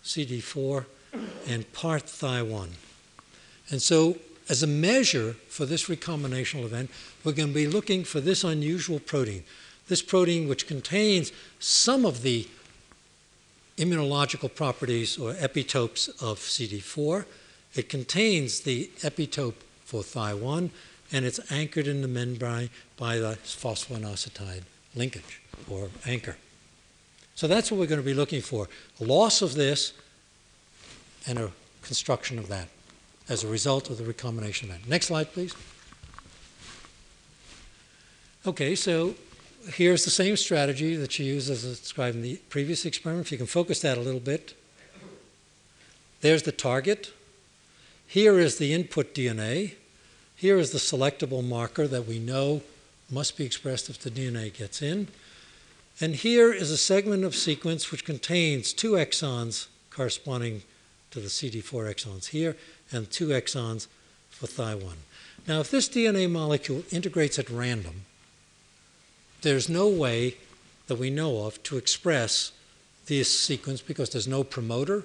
CD4 0.03 0.85
and 1.47 1.71
part 1.73 2.05
Thy1. 2.05 2.69
And 3.71 3.81
so, 3.81 4.17
as 4.47 4.61
a 4.61 4.67
measure 4.67 5.33
for 5.47 5.65
this 5.65 5.85
recombinational 5.85 6.65
event, 6.65 6.91
we're 7.23 7.31
going 7.31 7.47
to 7.47 7.53
be 7.53 7.65
looking 7.65 8.03
for 8.03 8.19
this 8.19 8.43
unusual 8.43 8.99
protein. 8.99 9.43
This 9.87 10.03
protein, 10.03 10.47
which 10.47 10.67
contains 10.67 11.31
some 11.59 12.05
of 12.05 12.21
the 12.21 12.47
immunological 13.77 14.53
properties 14.53 15.17
or 15.17 15.33
epitopes 15.33 16.09
of 16.21 16.39
CD4, 16.39 17.25
it 17.73 17.89
contains 17.89 18.61
the 18.61 18.89
epitope 19.01 19.55
for 19.83 20.01
Thy1, 20.01 20.69
and 21.11 21.25
it's 21.25 21.39
anchored 21.51 21.87
in 21.87 22.01
the 22.01 22.07
membrane 22.07 22.69
by 22.97 23.17
the 23.17 23.37
phosphoinositide 23.43 24.63
linkage 24.95 25.41
or 25.69 25.89
anchor. 26.05 26.37
So 27.35 27.47
that's 27.47 27.71
what 27.71 27.79
we're 27.79 27.87
going 27.87 28.01
to 28.01 28.05
be 28.05 28.13
looking 28.13 28.41
for. 28.41 28.69
A 29.01 29.03
loss 29.03 29.41
of 29.41 29.55
this 29.55 29.93
and 31.27 31.37
a 31.37 31.51
construction 31.81 32.39
of 32.39 32.47
that. 32.47 32.69
as 33.27 33.43
a 33.43 33.47
result 33.47 33.89
of 33.89 33.97
the 33.97 34.03
recombination 34.03 34.69
event. 34.69 34.87
Next 34.87 35.07
slide, 35.07 35.33
please. 35.33 35.53
Okay, 38.45 38.75
so 38.75 39.15
here's 39.73 40.05
the 40.05 40.11
same 40.11 40.37
strategy 40.37 40.95
that 40.95 41.17
you 41.17 41.25
used 41.25 41.49
as 41.49 41.63
described 41.63 42.15
in 42.15 42.21
the 42.21 42.35
previous 42.49 42.85
experiment. 42.85 43.25
If 43.25 43.31
you 43.31 43.37
can 43.37 43.47
focus 43.47 43.79
that 43.81 43.97
a 43.97 44.01
little 44.01 44.19
bit. 44.19 44.55
There's 46.21 46.43
the 46.43 46.51
target. 46.51 47.11
Here 48.07 48.39
is 48.39 48.57
the 48.57 48.73
input 48.73 49.15
DNA. 49.15 49.73
Here 50.35 50.57
is 50.57 50.71
the 50.71 50.77
selectable 50.77 51.43
marker 51.43 51.87
that 51.87 52.05
we 52.05 52.19
know 52.19 52.61
must 53.09 53.37
be 53.37 53.45
expressed 53.45 53.89
if 53.89 53.99
the 53.99 54.11
DNA 54.11 54.53
gets 54.53 54.81
in. 54.81 55.07
And 56.01 56.15
here 56.15 56.51
is 56.51 56.71
a 56.71 56.77
segment 56.77 57.23
of 57.23 57.35
sequence 57.35 57.91
which 57.91 58.05
contains 58.05 58.73
two 58.73 58.93
exons 58.93 59.67
corresponding 59.89 60.63
to 61.11 61.19
the 61.19 61.27
CD4 61.27 61.93
exons 61.93 62.27
here 62.27 62.57
and 62.91 63.09
two 63.09 63.27
exons 63.27 63.87
for 64.29 64.47
Thy1. 64.47 64.95
Now, 65.47 65.61
if 65.61 65.71
this 65.71 65.87
DNA 65.87 66.29
molecule 66.29 66.83
integrates 66.91 67.39
at 67.39 67.49
random, 67.49 68.05
there's 69.41 69.69
no 69.69 69.87
way 69.87 70.35
that 70.87 70.97
we 70.97 71.09
know 71.09 71.45
of 71.45 71.61
to 71.63 71.77
express 71.77 72.51
this 73.05 73.39
sequence 73.39 73.81
because 73.81 74.09
there's 74.09 74.27
no 74.27 74.43
promoter 74.43 75.03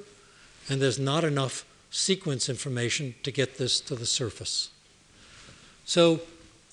and 0.68 0.80
there's 0.80 0.98
not 0.98 1.24
enough 1.24 1.64
sequence 1.90 2.48
information 2.48 3.14
to 3.22 3.30
get 3.30 3.58
this 3.58 3.80
to 3.80 3.94
the 3.94 4.06
surface. 4.06 4.70
So 5.84 6.20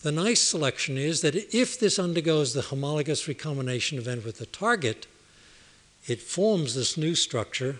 the 0.04 0.12
nice 0.12 0.42
selection 0.42 0.98
is 0.98 1.22
that 1.22 1.36
if 1.54 1.80
this 1.80 1.98
undergoes 1.98 2.54
the 2.54 2.62
homologous 2.64 3.28
recombination 3.28 3.98
event 3.98 4.24
with 4.24 4.38
the 4.38 4.46
target, 4.46 5.08
it 6.08 6.22
forms 6.22 6.76
this 6.76 6.98
new 6.98 7.16
structure 7.16 7.80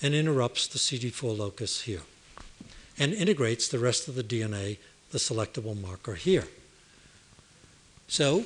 and 0.00 0.14
interrupts 0.14 0.66
the 0.66 0.78
CD4 0.78 1.36
locus 1.36 1.82
here 1.82 2.02
and 2.98 3.12
integrates 3.12 3.68
the 3.68 3.78
rest 3.78 4.08
of 4.08 4.14
the 4.14 4.22
DNA, 4.22 4.78
the 5.10 5.18
selectable 5.18 5.78
marker 5.80 6.14
here. 6.14 6.46
So 8.08 8.44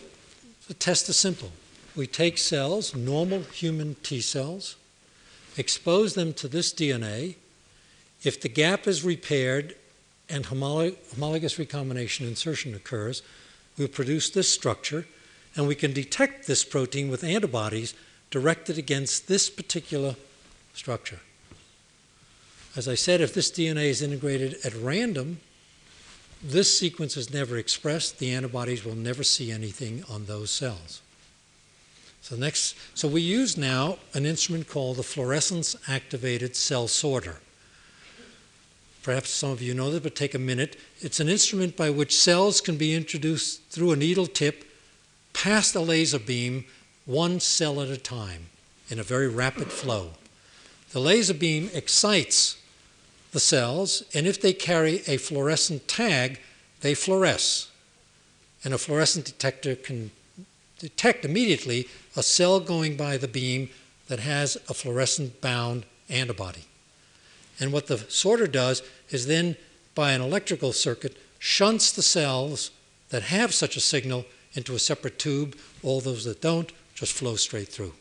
the 0.68 0.74
test 0.74 1.08
is 1.08 1.16
simple. 1.16 1.52
We 1.94 2.06
take 2.06 2.38
cells, 2.38 2.94
normal 2.94 3.40
human 3.42 3.96
T 4.02 4.20
cells, 4.20 4.76
expose 5.56 6.14
them 6.14 6.32
to 6.34 6.48
this 6.48 6.72
DNA. 6.72 7.36
If 8.22 8.40
the 8.40 8.48
gap 8.48 8.86
is 8.86 9.04
repaired 9.04 9.74
and 10.30 10.46
homologous 10.46 11.58
recombination 11.58 12.26
insertion 12.26 12.74
occurs, 12.74 13.22
we'll 13.76 13.88
produce 13.88 14.30
this 14.30 14.48
structure, 14.48 15.06
and 15.56 15.66
we 15.66 15.74
can 15.74 15.92
detect 15.92 16.46
this 16.46 16.64
protein 16.64 17.10
with 17.10 17.24
antibodies 17.24 17.94
directed 18.30 18.78
against 18.78 19.26
this 19.26 19.50
particular 19.50 20.16
structure. 20.74 21.20
As 22.76 22.86
I 22.86 22.94
said, 22.94 23.20
if 23.20 23.34
this 23.34 23.50
DNA 23.50 23.86
is 23.86 24.00
integrated 24.00 24.56
at 24.64 24.74
random, 24.74 25.40
this 26.42 26.78
sequence 26.78 27.16
is 27.16 27.34
never 27.34 27.58
expressed. 27.58 28.18
The 28.18 28.32
antibodies 28.32 28.84
will 28.84 28.94
never 28.94 29.24
see 29.24 29.50
anything 29.50 30.04
on 30.08 30.26
those 30.26 30.50
cells. 30.50 31.02
So 32.22 32.36
next, 32.36 32.76
so 32.94 33.08
we 33.08 33.22
use 33.22 33.56
now 33.56 33.98
an 34.14 34.24
instrument 34.24 34.68
called 34.68 34.98
the 34.98 35.02
fluorescence 35.02 35.74
activated 35.88 36.54
cell 36.54 36.86
sorter. 36.86 37.40
Perhaps 39.02 39.30
some 39.30 39.50
of 39.50 39.62
you 39.62 39.72
know 39.72 39.90
this, 39.90 40.00
but 40.00 40.14
take 40.14 40.34
a 40.34 40.38
minute. 40.38 40.76
It's 41.00 41.20
an 41.20 41.28
instrument 41.28 41.76
by 41.76 41.90
which 41.90 42.16
cells 42.16 42.60
can 42.60 42.76
be 42.76 42.94
introduced 42.94 43.62
through 43.70 43.92
a 43.92 43.96
needle 43.96 44.26
tip 44.26 44.64
past 45.32 45.74
a 45.74 45.80
laser 45.80 46.18
beam, 46.18 46.64
one 47.06 47.40
cell 47.40 47.80
at 47.80 47.88
a 47.88 47.96
time, 47.96 48.46
in 48.88 48.98
a 48.98 49.02
very 49.02 49.28
rapid 49.28 49.68
flow. 49.72 50.10
The 50.92 51.00
laser 51.00 51.34
beam 51.34 51.70
excites 51.72 52.56
the 53.32 53.40
cells, 53.40 54.02
and 54.12 54.26
if 54.26 54.40
they 54.40 54.52
carry 54.52 55.02
a 55.06 55.16
fluorescent 55.16 55.88
tag, 55.88 56.40
they 56.80 56.94
fluoresce. 56.94 57.68
And 58.64 58.74
a 58.74 58.78
fluorescent 58.78 59.24
detector 59.24 59.76
can 59.76 60.10
detect 60.78 61.24
immediately 61.24 61.88
a 62.16 62.22
cell 62.22 62.60
going 62.60 62.96
by 62.96 63.16
the 63.16 63.28
beam 63.28 63.70
that 64.08 64.18
has 64.18 64.56
a 64.68 64.74
fluorescent 64.74 65.40
bound 65.40 65.84
antibody. 66.08 66.64
And 67.60 67.72
what 67.72 67.86
the 67.86 67.98
sorter 68.08 68.46
does 68.46 68.82
is 69.10 69.26
then, 69.26 69.56
by 69.94 70.12
an 70.12 70.22
electrical 70.22 70.72
circuit, 70.72 71.16
shunts 71.38 71.92
the 71.92 72.02
cells 72.02 72.70
that 73.10 73.24
have 73.24 73.52
such 73.52 73.76
a 73.76 73.80
signal 73.80 74.24
into 74.54 74.74
a 74.74 74.78
separate 74.78 75.18
tube. 75.18 75.56
All 75.82 76.00
those 76.00 76.24
that 76.24 76.40
don't 76.40 76.72
just 76.94 77.12
flow 77.12 77.36
straight 77.36 77.68
through. 77.68 77.92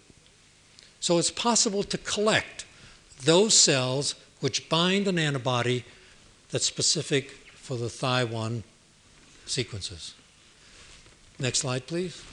So 1.02 1.18
it's 1.18 1.32
possible 1.32 1.84
to 1.84 1.98
collect 1.98 2.66
those 3.24 3.54
cells 3.54 4.16
which 4.40 4.70
bind 4.70 5.08
an 5.08 5.20
antibody 5.20 5.84
that's 6.52 6.66
specific 6.66 7.32
for 7.56 7.78
the 7.78 7.88
Thy1 7.88 8.64
sequences. 9.46 10.14
Next 11.38 11.60
slide, 11.60 11.88
please. 11.88 12.24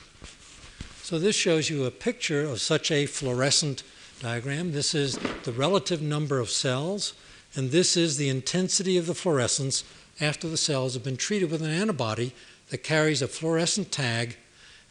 So 1.02 1.18
this 1.18 1.36
shows 1.36 1.70
you 1.70 1.84
a 1.84 1.90
picture 1.90 2.42
of 2.42 2.60
such 2.60 2.90
a 2.90 3.06
fluorescent 3.06 3.82
diagram. 4.20 4.72
This 4.72 4.94
is 4.94 5.18
the 5.44 5.52
relative 5.52 6.00
number 6.00 6.38
of 6.38 6.50
cells, 6.50 7.14
and 7.54 7.70
this 7.70 7.96
is 7.96 8.16
the 8.16 8.28
intensity 8.28 8.96
of 8.96 9.06
the 9.06 9.14
fluorescence 9.14 9.84
after 10.20 10.48
the 10.48 10.56
cells 10.56 10.94
have 10.94 11.04
been 11.04 11.16
treated 11.16 11.50
with 11.50 11.62
an 11.62 11.70
antibody 11.70 12.32
that 12.70 12.78
carries 12.78 13.22
a 13.22 13.28
fluorescent 13.28 13.92
tag, 13.92 14.36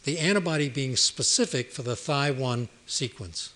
the 0.04 0.18
antibody 0.18 0.68
being 0.68 0.96
specific 0.96 1.72
for 1.72 1.82
the 1.82 1.94
Thy1 1.94 2.68
sequence. 2.86 3.52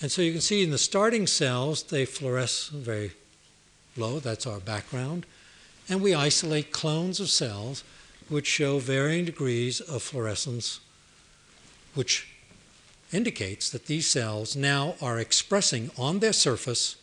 And 0.00 0.10
so 0.10 0.22
you 0.22 0.32
can 0.32 0.40
see 0.40 0.62
in 0.62 0.70
the 0.70 0.78
starting 0.78 1.26
cells, 1.26 1.82
they 1.84 2.06
fluoresce 2.06 2.70
very 2.70 3.12
low, 3.96 4.18
that's 4.18 4.46
our 4.46 4.58
background. 4.58 5.26
And 5.88 6.00
we 6.00 6.14
isolate 6.14 6.72
clones 6.72 7.20
of 7.20 7.28
cells 7.28 7.84
which 8.28 8.46
show 8.46 8.78
varying 8.78 9.26
degrees 9.26 9.80
of 9.80 10.02
fluorescence, 10.02 10.80
which 11.94 12.31
indicates 13.12 13.70
that 13.70 13.86
these 13.86 14.06
cells 14.06 14.56
now 14.56 14.94
are 15.00 15.18
expressing 15.18 15.90
on 15.98 16.18
their 16.18 16.32
surface 16.32 16.96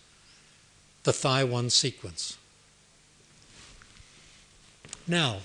the 1.04 1.12
Thy1 1.12 1.72
sequence. 1.72 2.38
Now, 5.08 5.38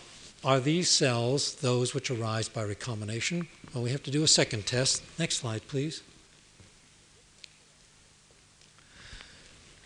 are 0.44 0.60
these 0.60 0.90
cells 0.90 1.54
those 1.56 1.94
which 1.94 2.10
arise 2.10 2.48
by 2.48 2.62
recombination? 2.62 3.48
Well, 3.72 3.84
we 3.84 3.90
have 3.90 4.02
to 4.02 4.10
do 4.10 4.22
a 4.22 4.28
second 4.28 4.66
test. 4.66 5.02
Next 5.18 5.38
slide, 5.38 5.66
please. 5.68 6.02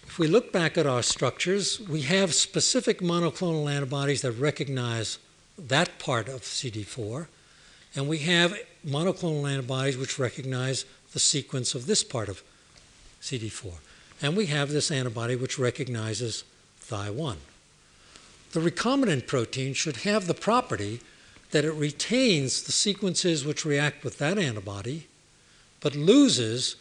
If 0.04 0.18
we 0.18 0.26
look 0.26 0.52
back 0.52 0.76
at 0.76 0.84
our 0.84 1.02
structures, 1.02 1.78
we 1.78 2.02
have 2.02 2.34
specific 2.34 2.98
monoclonal 2.98 3.70
antibodies 3.70 4.22
that 4.22 4.32
recognize 4.32 5.18
that 5.56 6.00
part 6.00 6.28
of 6.28 6.42
CD4, 6.42 7.28
and 7.94 8.08
we 8.08 8.18
have 8.18 8.58
monoclonal 8.88 9.50
antibodies 9.50 9.96
which 9.96 10.18
recognize 10.18 10.84
the 11.12 11.18
sequence 11.18 11.74
of 11.74 11.86
this 11.86 12.02
part 12.04 12.28
of 12.28 12.42
CD4. 13.20 13.74
And 14.20 14.36
we 14.36 14.46
have 14.46 14.70
this 14.70 14.90
antibody 14.90 15.36
which 15.36 15.58
recognizes 15.58 16.44
Thy1. 16.88 17.36
The 18.52 18.60
recombinant 18.60 19.26
protein 19.26 19.74
should 19.74 19.98
have 19.98 20.26
the 20.26 20.34
property 20.34 21.00
that 21.50 21.64
it 21.64 21.72
retains 21.72 22.62
the 22.62 22.72
sequences 22.72 23.44
which 23.44 23.64
react 23.64 24.04
with 24.04 24.18
that 24.18 24.38
antibody, 24.38 25.06
but 25.80 25.94
loses 25.94 26.76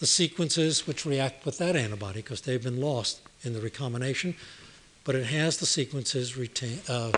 the 0.00 0.06
sequences 0.06 0.86
which 0.86 1.06
react 1.06 1.46
with 1.46 1.58
that 1.58 1.76
antibody 1.76 2.20
because 2.20 2.42
they've 2.42 2.62
been 2.62 2.80
lost 2.80 3.20
in 3.42 3.52
the 3.52 3.60
recombination, 3.60 4.34
but 5.04 5.14
it 5.14 5.26
has 5.26 5.58
the 5.58 5.66
sequences 5.66 6.36
retain, 6.36 6.80
uh, 6.88 7.12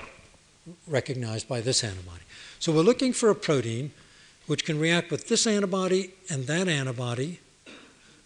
recognized 0.86 1.48
by 1.48 1.60
this 1.60 1.84
antibody. 1.84 2.22
So 2.58 2.72
we're 2.72 2.82
looking 2.82 3.12
for 3.12 3.30
a 3.30 3.34
protein 3.34 3.92
which 4.46 4.64
can 4.64 4.78
react 4.78 5.10
with 5.10 5.28
this 5.28 5.46
antibody 5.46 6.12
and 6.30 6.46
that 6.46 6.68
antibody, 6.68 7.40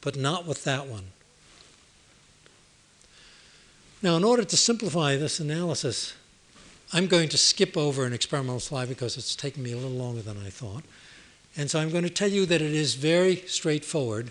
but 0.01 0.16
not 0.16 0.47
with 0.47 0.64
that 0.64 0.86
one. 0.86 1.05
Now, 4.03 4.16
in 4.16 4.24
order 4.24 4.45
to 4.45 4.57
simplify 4.57 5.16
this 5.16 5.41
analysis, 5.41 6.14
I'm 6.93 7.07
going 7.07 7.28
to 7.28 7.38
skip 7.38 7.76
over 7.76 8.05
an 8.05 8.12
experimental 8.12 8.61
slide 8.61 8.88
because 8.88 9.16
it's 9.16 9.36
taking 9.36 9.62
me 9.62 9.72
a 9.72 9.76
little 9.76 9.91
longer 9.91 10.22
than 10.22 10.38
I 10.38 10.51
thought. 10.51 10.84
And 11.57 11.70
so 11.70 11.78
I'm 11.78 11.91
going 11.91 12.05
to 12.05 12.11
tell 12.11 12.30
you 12.30 12.47
that 12.47 12.62
it 12.62 12.72
is 12.72 12.95
very 12.95 13.36
straightforward 13.47 14.30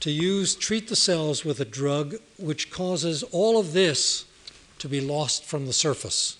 to 0.00 0.10
use 0.10 0.54
treat 0.54 0.88
the 0.88 0.96
cells 0.96 1.44
with 1.44 1.58
a 1.58 1.64
drug 1.64 2.16
which 2.38 2.70
causes 2.70 3.22
all 3.24 3.58
of 3.58 3.72
this 3.72 4.24
to 4.78 4.88
be 4.88 5.00
lost 5.00 5.44
from 5.44 5.66
the 5.66 5.72
surface 5.72 6.37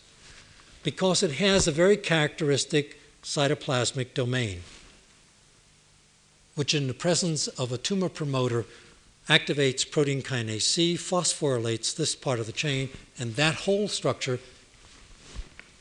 because 0.89 1.23
it 1.23 1.33
has 1.33 1.69
a 1.69 1.71
very 1.71 1.99
characteristic 1.99 2.99
cytoplasmic 3.23 4.15
domain 4.15 4.63
which 6.55 6.73
in 6.73 6.87
the 6.87 6.95
presence 6.95 7.47
of 7.47 7.71
a 7.71 7.77
tumor 7.77 8.09
promoter 8.09 8.65
activates 9.29 9.89
protein 9.89 10.23
kinase 10.23 10.63
C, 10.63 10.95
phosphorylates 10.95 11.95
this 11.95 12.17
part 12.17 12.41
of 12.41 12.47
the 12.47 12.53
chain, 12.53 12.89
and 13.19 13.37
that 13.37 13.55
whole 13.67 13.87
structure 13.87 14.41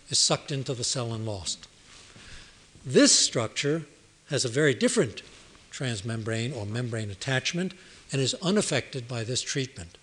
is 0.10 0.20
sucked 0.20 0.51
into 0.51 0.74
the 0.74 0.84
cell 0.84 1.14
and 1.14 1.26
lost. 1.26 1.70
This 2.86 3.18
structure 3.18 3.84
has 4.30 4.43
a 4.43 4.49
very 4.49 4.74
different 4.74 5.22
transmembrane 5.72 6.53
or 6.53 6.66
membrane 6.66 7.12
attachment 7.12 7.74
and 8.12 8.22
is 8.22 8.34
unaffected 8.41 9.08
by 9.08 9.24
this 9.24 9.41
treatment. 9.41 9.97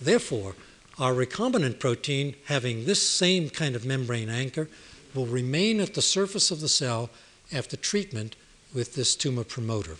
Therefore, 0.00 0.54
Our 0.98 1.14
recombinant 1.14 1.78
protein, 1.78 2.34
having 2.46 2.84
this 2.84 3.06
same 3.06 3.48
kind 3.48 3.74
of 3.74 3.86
membrane 3.86 4.28
anchor, 4.28 4.68
will 5.14 5.26
remain 5.26 5.80
at 5.80 5.94
the 5.94 6.02
surface 6.02 6.50
of 6.50 6.60
the 6.60 6.68
cell 6.68 7.10
after 7.52 7.76
treatment 7.76 8.36
with 8.74 8.94
this 8.94 9.16
tumor 9.16 9.44
promoter. 9.44 9.96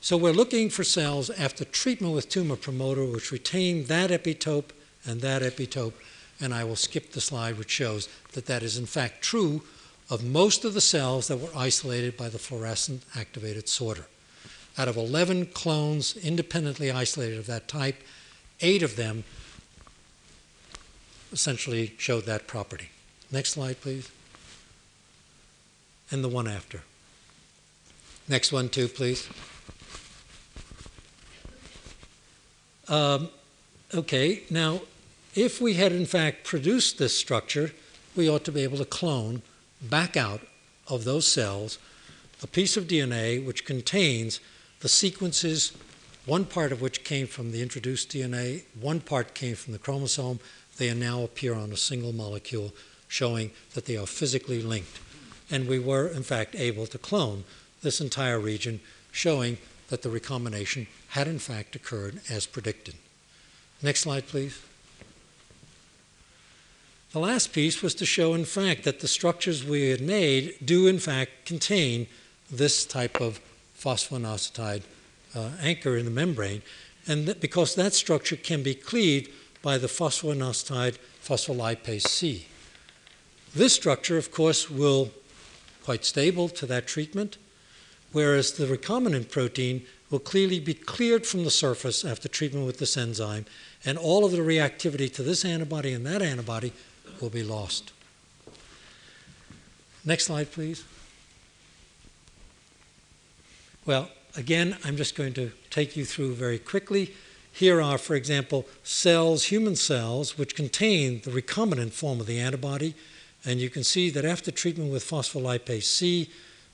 So 0.00 0.16
we're 0.16 0.32
looking 0.32 0.68
for 0.68 0.84
cells 0.84 1.30
after 1.30 1.64
treatment 1.64 2.14
with 2.14 2.28
tumor 2.28 2.56
promoter 2.56 3.04
which 3.04 3.32
retain 3.32 3.84
that 3.86 4.10
epitope 4.10 4.70
and 5.06 5.20
that 5.20 5.42
epitope, 5.42 5.94
and 6.40 6.52
I 6.52 6.64
will 6.64 6.76
skip 6.76 7.12
the 7.12 7.20
slide 7.20 7.56
which 7.56 7.70
shows 7.70 8.08
that 8.32 8.46
that 8.46 8.62
is 8.62 8.76
in 8.76 8.86
fact 8.86 9.22
true 9.22 9.62
of 10.10 10.22
most 10.22 10.64
of 10.64 10.74
the 10.74 10.80
cells 10.80 11.28
that 11.28 11.38
were 11.38 11.48
isolated 11.56 12.16
by 12.16 12.28
the 12.28 12.38
fluorescent 12.38 13.02
activated 13.16 13.68
sorter. 13.68 14.06
Out 14.76 14.88
of 14.88 14.96
11 14.96 15.46
clones 15.46 16.16
independently 16.16 16.90
isolated 16.90 17.38
of 17.38 17.46
that 17.46 17.68
type, 17.68 18.02
eight 18.60 18.82
of 18.82 18.96
them 18.96 19.24
essentially 21.34 21.94
showed 21.98 22.24
that 22.24 22.46
property. 22.46 22.88
Next 23.30 23.50
slide, 23.50 23.80
please. 23.82 24.10
And 26.10 26.24
the 26.24 26.28
one 26.28 26.48
after. 26.48 26.82
Next 28.28 28.52
one, 28.52 28.70
too, 28.70 28.88
please. 28.88 29.28
Um, 32.88 33.28
okay, 33.92 34.44
now, 34.48 34.82
if 35.34 35.60
we 35.60 35.74
had 35.74 35.92
in 35.92 36.06
fact 36.06 36.44
produced 36.44 36.98
this 36.98 37.18
structure, 37.18 37.72
we 38.14 38.30
ought 38.30 38.44
to 38.44 38.52
be 38.52 38.62
able 38.62 38.78
to 38.78 38.84
clone 38.84 39.42
back 39.82 40.16
out 40.16 40.40
of 40.88 41.04
those 41.04 41.26
cells 41.26 41.78
a 42.42 42.46
piece 42.46 42.76
of 42.76 42.86
DNA 42.86 43.44
which 43.44 43.64
contains 43.64 44.38
the 44.80 44.88
sequences, 44.88 45.72
one 46.26 46.46
part 46.46 46.72
of 46.72 46.80
which 46.80 47.04
came 47.04 47.26
from 47.26 47.52
the 47.52 47.60
introduced 47.60 48.10
DNA, 48.10 48.62
one 48.80 49.00
part 49.00 49.34
came 49.34 49.54
from 49.54 49.72
the 49.72 49.78
chromosome. 49.78 50.40
They 50.78 50.92
now 50.94 51.22
appear 51.22 51.54
on 51.54 51.70
a 51.70 51.76
single 51.76 52.12
molecule, 52.12 52.72
showing 53.08 53.50
that 53.74 53.84
they 53.84 53.96
are 53.96 54.06
physically 54.06 54.62
linked. 54.62 55.00
And 55.50 55.68
we 55.68 55.78
were, 55.78 56.08
in 56.08 56.22
fact, 56.22 56.54
able 56.54 56.86
to 56.86 56.98
clone 56.98 57.44
this 57.82 58.00
entire 58.00 58.40
region, 58.40 58.80
showing 59.12 59.58
that 59.88 60.02
the 60.02 60.08
recombination 60.08 60.86
had, 61.08 61.28
in 61.28 61.38
fact, 61.38 61.76
occurred 61.76 62.20
as 62.30 62.46
predicted. 62.46 62.94
Next 63.82 64.00
slide, 64.00 64.26
please. 64.26 64.62
The 67.12 67.20
last 67.20 67.52
piece 67.52 67.82
was 67.82 67.94
to 67.96 68.06
show, 68.06 68.34
in 68.34 68.46
fact, 68.46 68.84
that 68.84 69.00
the 69.00 69.06
structures 69.06 69.62
we 69.62 69.90
had 69.90 70.00
made 70.00 70.56
do, 70.64 70.86
in 70.86 70.98
fact, 70.98 71.44
contain 71.44 72.06
this 72.50 72.84
type 72.86 73.20
of 73.20 73.40
phosphoinositide 73.78 74.82
uh, 75.34 75.50
anchor 75.60 75.96
in 75.96 76.04
the 76.04 76.10
membrane, 76.10 76.62
and 77.06 77.38
because 77.40 77.74
that 77.74 77.92
structure 77.92 78.36
can 78.36 78.62
be 78.62 78.74
cleaved 78.74 79.30
by 79.62 79.78
the 79.78 79.86
phosphoinositide 79.86 80.98
phospholipase 81.22 82.06
C. 82.06 82.46
This 83.54 83.72
structure, 83.72 84.18
of 84.18 84.30
course, 84.30 84.70
will 84.70 85.10
quite 85.82 86.04
stable 86.04 86.48
to 86.48 86.66
that 86.66 86.86
treatment, 86.86 87.38
whereas 88.12 88.52
the 88.52 88.66
recombinant 88.66 89.30
protein 89.30 89.84
will 90.10 90.18
clearly 90.18 90.60
be 90.60 90.74
cleared 90.74 91.26
from 91.26 91.44
the 91.44 91.50
surface 91.50 92.04
after 92.04 92.28
treatment 92.28 92.66
with 92.66 92.78
this 92.78 92.96
enzyme, 92.96 93.46
and 93.84 93.98
all 93.98 94.24
of 94.24 94.32
the 94.32 94.38
reactivity 94.38 95.12
to 95.12 95.22
this 95.22 95.44
antibody 95.44 95.92
and 95.92 96.06
that 96.06 96.22
antibody 96.22 96.72
will 97.20 97.30
be 97.30 97.42
lost. 97.42 97.92
Next 100.04 100.26
slide, 100.26 100.52
please. 100.52 100.84
Well, 103.86 104.10
again, 104.36 104.76
I'm 104.84 104.96
just 104.96 105.14
going 105.14 105.34
to 105.34 105.52
take 105.70 105.96
you 105.96 106.04
through 106.04 106.34
very 106.34 106.58
quickly. 106.58 107.14
Here 107.52 107.80
are, 107.80 107.98
for 107.98 108.14
example, 108.14 108.66
cells, 108.82 109.44
human 109.44 109.76
cells, 109.76 110.36
which 110.36 110.56
contain 110.56 111.20
the 111.20 111.30
recombinant 111.30 111.92
form 111.92 112.20
of 112.20 112.26
the 112.26 112.40
antibody. 112.40 112.94
And 113.44 113.60
you 113.60 113.70
can 113.70 113.84
see 113.84 114.10
that 114.10 114.24
after 114.24 114.50
treatment 114.50 114.90
with 114.90 115.08
phospholipase 115.08 115.84
C, 115.84 116.30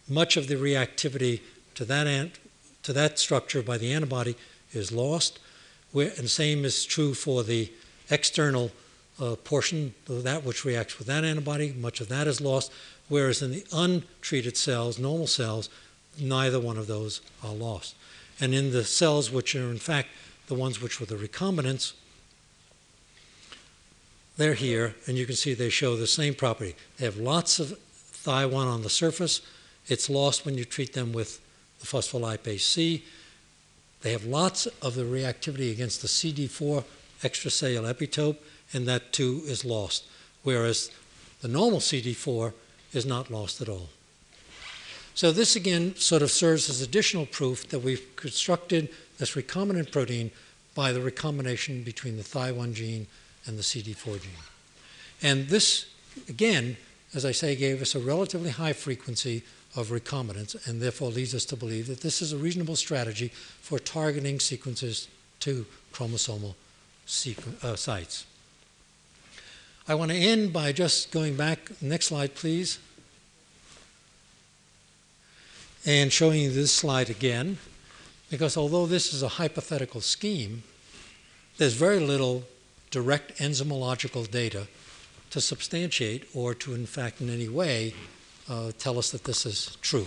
much 0.08 0.36
of 0.36 0.48
the 0.48 0.54
reactivity 0.54 1.40
to 1.74 1.84
that, 1.84 2.06
ant, 2.06 2.38
to 2.82 2.92
that 2.92 3.18
structure 3.18 3.62
by 3.62 3.76
the 3.76 3.92
antibody 3.92 4.36
is 4.72 4.90
lost. 4.90 5.38
Where, 5.92 6.12
and 6.16 6.30
same 6.30 6.64
is 6.64 6.84
true 6.84 7.14
for 7.14 7.42
the 7.42 7.70
external 8.10 8.70
uh, 9.20 9.36
portion, 9.36 9.94
that 10.08 10.44
which 10.44 10.64
reacts 10.64 10.98
with 10.98 11.08
that 11.08 11.24
antibody, 11.24 11.72
much 11.72 12.00
of 12.00 12.08
that 12.08 12.26
is 12.26 12.40
lost, 12.40 12.72
whereas 13.08 13.42
in 13.42 13.50
the 13.50 13.66
untreated 13.72 14.56
cells, 14.56 14.98
normal 14.98 15.26
cells, 15.26 15.68
neither 16.20 16.60
one 16.60 16.76
of 16.76 16.86
those 16.86 17.20
are 17.42 17.52
lost. 17.52 17.94
And 18.40 18.54
in 18.54 18.72
the 18.72 18.84
cells 18.84 19.30
which 19.30 19.54
are 19.54 19.70
in 19.70 19.78
fact 19.78 20.08
the 20.46 20.54
ones 20.54 20.80
which 20.80 21.00
were 21.00 21.06
the 21.06 21.16
recombinants, 21.16 21.92
they're 24.36 24.54
here, 24.54 24.94
and 25.06 25.18
you 25.18 25.26
can 25.26 25.36
see 25.36 25.52
they 25.52 25.68
show 25.68 25.96
the 25.96 26.06
same 26.06 26.34
property. 26.34 26.74
They 26.96 27.04
have 27.04 27.18
lots 27.18 27.58
of 27.58 27.78
Thy1 28.24 28.54
on 28.54 28.82
the 28.82 28.88
surface. 28.90 29.42
It's 29.86 30.08
lost 30.08 30.46
when 30.46 30.56
you 30.56 30.64
treat 30.64 30.94
them 30.94 31.12
with 31.12 31.40
the 31.80 31.86
phospholipase 31.86 32.60
C. 32.60 33.04
They 34.02 34.12
have 34.12 34.24
lots 34.24 34.66
of 34.80 34.94
the 34.94 35.02
reactivity 35.02 35.70
against 35.70 36.00
the 36.00 36.08
CD4 36.08 36.84
extracellular 37.22 37.92
epitope, 37.92 38.38
and 38.72 38.88
that 38.88 39.12
too 39.12 39.42
is 39.44 39.64
lost, 39.64 40.04
whereas 40.42 40.90
the 41.42 41.48
normal 41.48 41.80
CD4 41.80 42.52
is 42.92 43.04
not 43.04 43.30
lost 43.30 43.60
at 43.60 43.68
all. 43.68 43.88
So 45.14 45.32
this 45.32 45.56
again 45.56 45.96
sort 45.96 46.22
of 46.22 46.30
serves 46.30 46.70
as 46.70 46.80
additional 46.80 47.26
proof 47.26 47.68
that 47.68 47.80
we've 47.80 48.16
constructed 48.16 48.88
this 49.18 49.34
recombinant 49.34 49.92
protein 49.92 50.30
by 50.74 50.92
the 50.92 51.00
recombination 51.00 51.82
between 51.82 52.16
the 52.16 52.22
Thy1 52.22 52.72
gene 52.74 53.06
and 53.46 53.58
the 53.58 53.62
CD4 53.62 54.22
gene. 54.22 54.32
And 55.22 55.48
this, 55.48 55.86
again, 56.28 56.76
as 57.14 57.24
I 57.24 57.32
say, 57.32 57.56
gave 57.56 57.82
us 57.82 57.94
a 57.94 57.98
relatively 57.98 58.50
high 58.50 58.72
frequency 58.72 59.42
of 59.76 59.88
recombinants 59.88 60.66
and 60.66 60.80
therefore 60.80 61.10
leads 61.10 61.34
us 61.34 61.44
to 61.46 61.56
believe 61.56 61.86
that 61.88 62.00
this 62.00 62.22
is 62.22 62.32
a 62.32 62.36
reasonable 62.36 62.76
strategy 62.76 63.28
for 63.60 63.78
targeting 63.78 64.40
sequences 64.40 65.08
to 65.40 65.66
chromosomal 65.92 66.54
uh, 67.62 67.76
sites. 67.76 68.26
I 69.88 69.94
want 69.94 70.10
to 70.10 70.16
end 70.16 70.52
by 70.52 70.72
just 70.72 71.10
going 71.10 71.36
back, 71.36 71.70
next 71.82 72.06
slide 72.06 72.34
please, 72.34 72.78
and 75.86 76.12
showing 76.12 76.40
you 76.42 76.50
this 76.50 76.72
slide 76.72 77.10
again, 77.10 77.58
because 78.30 78.56
although 78.56 78.86
this 78.86 79.12
is 79.12 79.22
a 79.22 79.28
hypothetical 79.28 80.00
scheme, 80.00 80.62
there's 81.56 81.74
very 81.74 82.00
little 82.00 82.44
direct 82.90 83.38
enzymological 83.38 84.30
data 84.30 84.66
to 85.30 85.40
substantiate 85.40 86.28
or 86.34 86.54
to, 86.54 86.74
in 86.74 86.86
fact, 86.86 87.20
in 87.20 87.30
any 87.30 87.48
way 87.48 87.94
uh, 88.48 88.72
tell 88.78 88.98
us 88.98 89.10
that 89.10 89.24
this 89.24 89.46
is 89.46 89.76
true. 89.80 90.06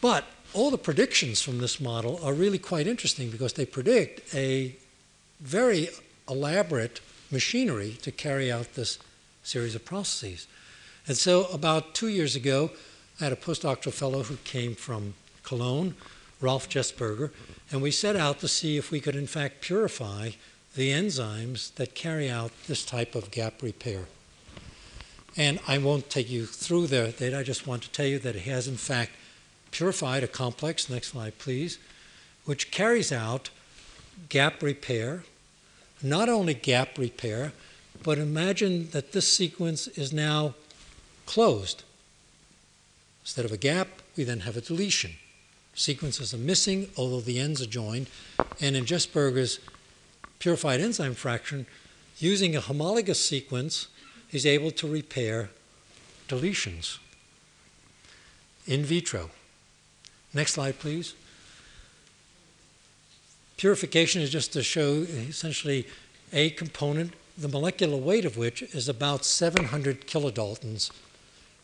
But 0.00 0.24
all 0.54 0.70
the 0.70 0.78
predictions 0.78 1.40
from 1.40 1.58
this 1.58 1.80
model 1.80 2.18
are 2.22 2.34
really 2.34 2.58
quite 2.58 2.86
interesting 2.86 3.30
because 3.30 3.52
they 3.54 3.66
predict 3.66 4.34
a 4.34 4.74
very 5.40 5.88
elaborate 6.28 7.00
machinery 7.30 7.96
to 8.02 8.10
carry 8.10 8.50
out 8.50 8.74
this 8.74 8.98
series 9.42 9.74
of 9.74 9.84
processes. 9.84 10.46
And 11.06 11.16
so, 11.16 11.46
about 11.46 11.94
two 11.94 12.08
years 12.08 12.36
ago, 12.36 12.70
I 13.22 13.26
had 13.26 13.32
a 13.32 13.36
postdoctoral 13.36 13.92
fellow 13.92 14.24
who 14.24 14.34
came 14.38 14.74
from 14.74 15.14
Cologne, 15.44 15.94
Ralph 16.40 16.68
Jesberger, 16.68 17.30
and 17.70 17.80
we 17.80 17.92
set 17.92 18.16
out 18.16 18.40
to 18.40 18.48
see 18.48 18.76
if 18.76 18.90
we 18.90 18.98
could, 18.98 19.14
in 19.14 19.28
fact, 19.28 19.60
purify 19.60 20.30
the 20.74 20.90
enzymes 20.90 21.72
that 21.76 21.94
carry 21.94 22.28
out 22.28 22.50
this 22.66 22.84
type 22.84 23.14
of 23.14 23.30
gap 23.30 23.62
repair. 23.62 24.06
And 25.36 25.60
I 25.68 25.78
won't 25.78 26.10
take 26.10 26.28
you 26.28 26.46
through 26.46 26.88
the 26.88 27.14
data, 27.16 27.38
I 27.38 27.44
just 27.44 27.64
want 27.64 27.84
to 27.84 27.90
tell 27.92 28.06
you 28.06 28.18
that 28.18 28.34
it 28.34 28.42
has, 28.42 28.66
in 28.66 28.76
fact, 28.76 29.12
purified 29.70 30.24
a 30.24 30.28
complex, 30.28 30.90
next 30.90 31.12
slide, 31.12 31.38
please, 31.38 31.78
which 32.44 32.72
carries 32.72 33.12
out 33.12 33.50
gap 34.30 34.64
repair 34.64 35.22
not 36.02 36.28
only 36.28 36.54
gap 36.54 36.98
repair, 36.98 37.52
but 38.02 38.18
imagine 38.18 38.90
that 38.90 39.12
this 39.12 39.32
sequence 39.32 39.86
is 39.86 40.12
now 40.12 40.56
closed. 41.24 41.84
Instead 43.22 43.44
of 43.44 43.52
a 43.52 43.56
gap, 43.56 43.88
we 44.16 44.24
then 44.24 44.40
have 44.40 44.56
a 44.56 44.60
deletion. 44.60 45.12
Sequences 45.74 46.34
are 46.34 46.38
missing, 46.38 46.90
although 46.96 47.20
the 47.20 47.38
ends 47.38 47.62
are 47.62 47.66
joined. 47.66 48.08
And 48.60 48.76
in 48.76 48.84
Jesberger's 48.84 49.58
purified 50.38 50.80
enzyme 50.80 51.14
fraction, 51.14 51.66
using 52.18 52.54
a 52.54 52.60
homologous 52.60 53.24
sequence, 53.24 53.88
he's 54.28 54.44
able 54.44 54.70
to 54.72 54.86
repair 54.86 55.50
deletions 56.28 56.98
in 58.66 58.84
vitro. 58.84 59.30
Next 60.34 60.54
slide, 60.54 60.78
please. 60.78 61.14
Purification 63.56 64.22
is 64.22 64.30
just 64.30 64.52
to 64.54 64.62
show 64.62 65.06
essentially 65.28 65.86
a 66.32 66.50
component, 66.50 67.12
the 67.36 67.48
molecular 67.48 67.96
weight 67.96 68.24
of 68.24 68.36
which 68.36 68.62
is 68.62 68.88
about 68.88 69.24
700 69.24 70.06
kilodaltons, 70.06 70.90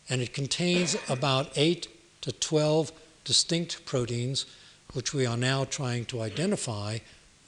and 0.09 0.21
it 0.21 0.33
contains 0.33 0.97
about 1.07 1.51
8 1.55 1.87
to 2.21 2.31
12 2.31 2.91
distinct 3.23 3.85
proteins, 3.85 4.45
which 4.93 5.13
we 5.13 5.25
are 5.25 5.37
now 5.37 5.65
trying 5.65 6.05
to 6.05 6.21
identify 6.21 6.97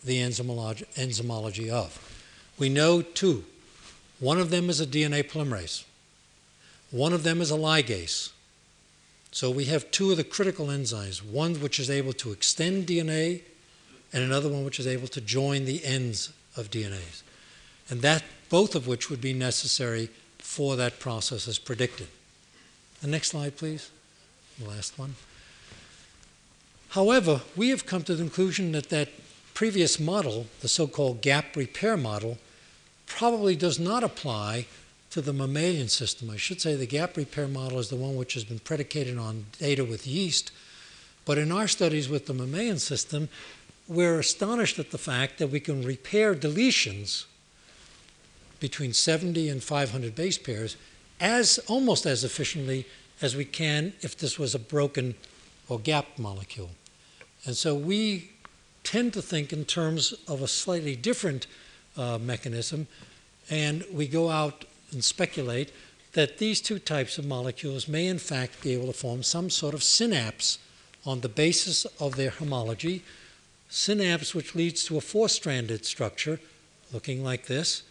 the 0.04 0.20
enzymology, 0.20 0.86
enzymology 0.96 1.70
of. 1.70 2.00
We 2.58 2.70
know 2.70 3.02
two. 3.02 3.44
One 4.20 4.40
of 4.40 4.52
them 4.52 4.70
is 4.70 4.80
a 4.80 4.86
DNA 4.86 5.24
polymerase. 5.24 5.84
One 6.92 7.14
of 7.14 7.24
them 7.24 7.42
is 7.42 7.52
a 7.52 7.58
ligase. 7.58 8.32
So 9.32 9.50
we 9.50 9.66
have 9.66 9.90
two 9.92 10.12
of 10.12 10.18
the 10.18 10.24
critical 10.24 10.68
enzymes, 10.68 11.24
one 11.24 11.56
which 11.56 11.80
is 11.80 11.90
able 11.90 12.14
to 12.14 12.32
extend 12.32 12.86
DNA 12.86 13.42
and 14.14 14.24
another 14.24 14.50
one 14.50 14.66
which 14.66 14.80
is 14.80 14.88
able 14.88 15.08
to 15.08 15.22
join 15.22 15.66
the 15.66 15.84
ends 15.86 16.32
of 16.58 16.70
DNAs. 16.70 17.24
And 17.90 18.02
that 18.02 18.24
both 18.50 18.76
of 18.76 18.88
which 18.88 19.10
would 19.10 19.22
be 19.22 19.34
necessary 19.34 20.10
for 20.38 20.76
that 20.76 21.00
process 21.00 21.48
as 21.48 21.58
predicted. 21.58 22.08
The 23.02 23.08
next 23.08 23.30
slide, 23.30 23.58
please. 23.58 23.90
The 24.60 24.70
last 24.70 24.98
one. 24.98 25.16
However, 26.90 27.42
we 27.56 27.70
have 27.70 27.86
come 27.86 28.04
to 28.04 28.16
the 28.16 28.24
conclusion 28.24 28.74
that 28.74 28.90
that 28.90 29.10
previous 29.54 30.00
model, 30.00 30.48
the 30.62 30.68
so 30.68 30.88
called 30.88 31.22
gap 31.22 31.56
repair 31.56 31.98
model, 31.98 32.38
probably 33.06 33.56
does 33.56 33.80
not 33.80 34.04
apply 34.04 34.66
to 35.10 35.22
the 35.22 35.34
mammalian 35.34 35.90
system. 35.90 36.30
I 36.30 36.38
should 36.38 36.62
say 36.62 36.76
the 36.76 36.86
gap 36.86 37.18
repair 37.18 37.48
model 37.48 37.80
is 37.80 37.90
the 37.90 37.96
one 37.96 38.16
which 38.16 38.34
has 38.34 38.44
been 38.44 38.60
predicated 38.60 39.18
on 39.18 39.46
data 39.58 39.84
with 39.84 40.08
yeast. 40.08 40.52
But 41.26 41.38
in 41.38 41.52
our 41.52 41.68
studies 41.68 42.08
with 42.08 42.28
the 42.28 42.34
mammalian 42.34 42.80
system, 42.80 43.30
we're 43.88 44.20
astonished 44.20 44.80
at 44.80 44.92
the 44.92 44.98
fact 44.98 45.38
that 45.38 45.48
we 45.48 45.60
can 45.60 45.84
repair 45.84 46.34
deletions 46.34 47.26
between 48.60 48.94
70 48.94 49.50
and 49.50 49.62
500 49.62 50.16
base 50.16 50.38
pairs 50.38 50.78
as 51.22 51.60
almost 51.68 52.06
as 52.06 52.24
efficiently 52.24 52.86
as 53.22 53.36
we 53.36 53.46
can 53.46 53.94
if 54.02 54.18
this 54.18 54.38
was 54.40 54.56
a 54.56 54.60
broken 54.60 55.16
or 55.70 55.80
gap 55.80 56.08
molecule. 56.18 56.72
And 57.46 57.56
so 57.56 57.76
we 57.76 58.32
tend 58.84 59.14
to 59.14 59.22
think 59.22 59.54
in 59.54 59.64
terms 59.64 60.14
of 60.28 60.42
a 60.42 60.48
slightly 60.48 60.96
different 60.96 61.46
uh, 61.96 62.18
mechanism, 62.18 62.88
and 63.50 63.86
we 63.94 64.08
go 64.08 64.30
out 64.30 64.66
and 64.92 65.04
speculate 65.04 65.72
that 66.14 66.40
these 66.40 66.60
two 66.60 66.80
types 66.80 67.18
of 67.18 67.26
molecules 67.26 67.88
may 67.88 68.08
in 68.08 68.20
fact 68.20 68.62
be 68.62 68.74
able 68.74 68.88
to 68.88 68.94
form 68.94 69.24
some 69.24 69.50
sort 69.50 69.74
of 69.74 69.84
synapse 69.84 70.58
on 71.06 71.22
the 71.22 71.30
basis 71.30 71.86
of 72.00 72.16
their 72.16 72.32
homology, 72.32 73.04
synapse 73.70 74.36
which 74.36 74.56
leads 74.56 74.84
to 74.84 74.98
a 74.98 75.02
four 75.02 75.30
stranded 75.30 75.86
structure 75.86 76.40
looking 76.92 77.24
like 77.24 77.46
this. 77.46 77.84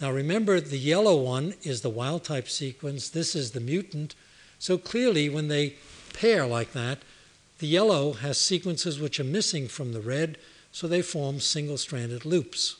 Now 0.00 0.10
remember, 0.10 0.60
the 0.60 0.78
yellow 0.78 1.16
one 1.16 1.54
is 1.62 1.82
the 1.82 1.90
wild 1.90 2.24
type 2.24 2.48
sequence, 2.48 3.08
this 3.08 3.34
is 3.34 3.50
the 3.50 3.60
mutant. 3.60 4.14
So 4.58 4.78
clearly, 4.78 5.28
when 5.28 5.48
they 5.48 5.74
pair 6.14 6.46
like 6.46 6.72
that, 6.72 6.98
the 7.58 7.66
yellow 7.66 8.14
has 8.14 8.38
sequences 8.38 8.98
which 8.98 9.20
are 9.20 9.24
missing 9.24 9.68
from 9.68 9.92
the 9.92 10.00
red, 10.00 10.38
so 10.72 10.88
they 10.88 11.02
form 11.02 11.40
single 11.40 11.76
stranded 11.76 12.24
loops. 12.24 12.76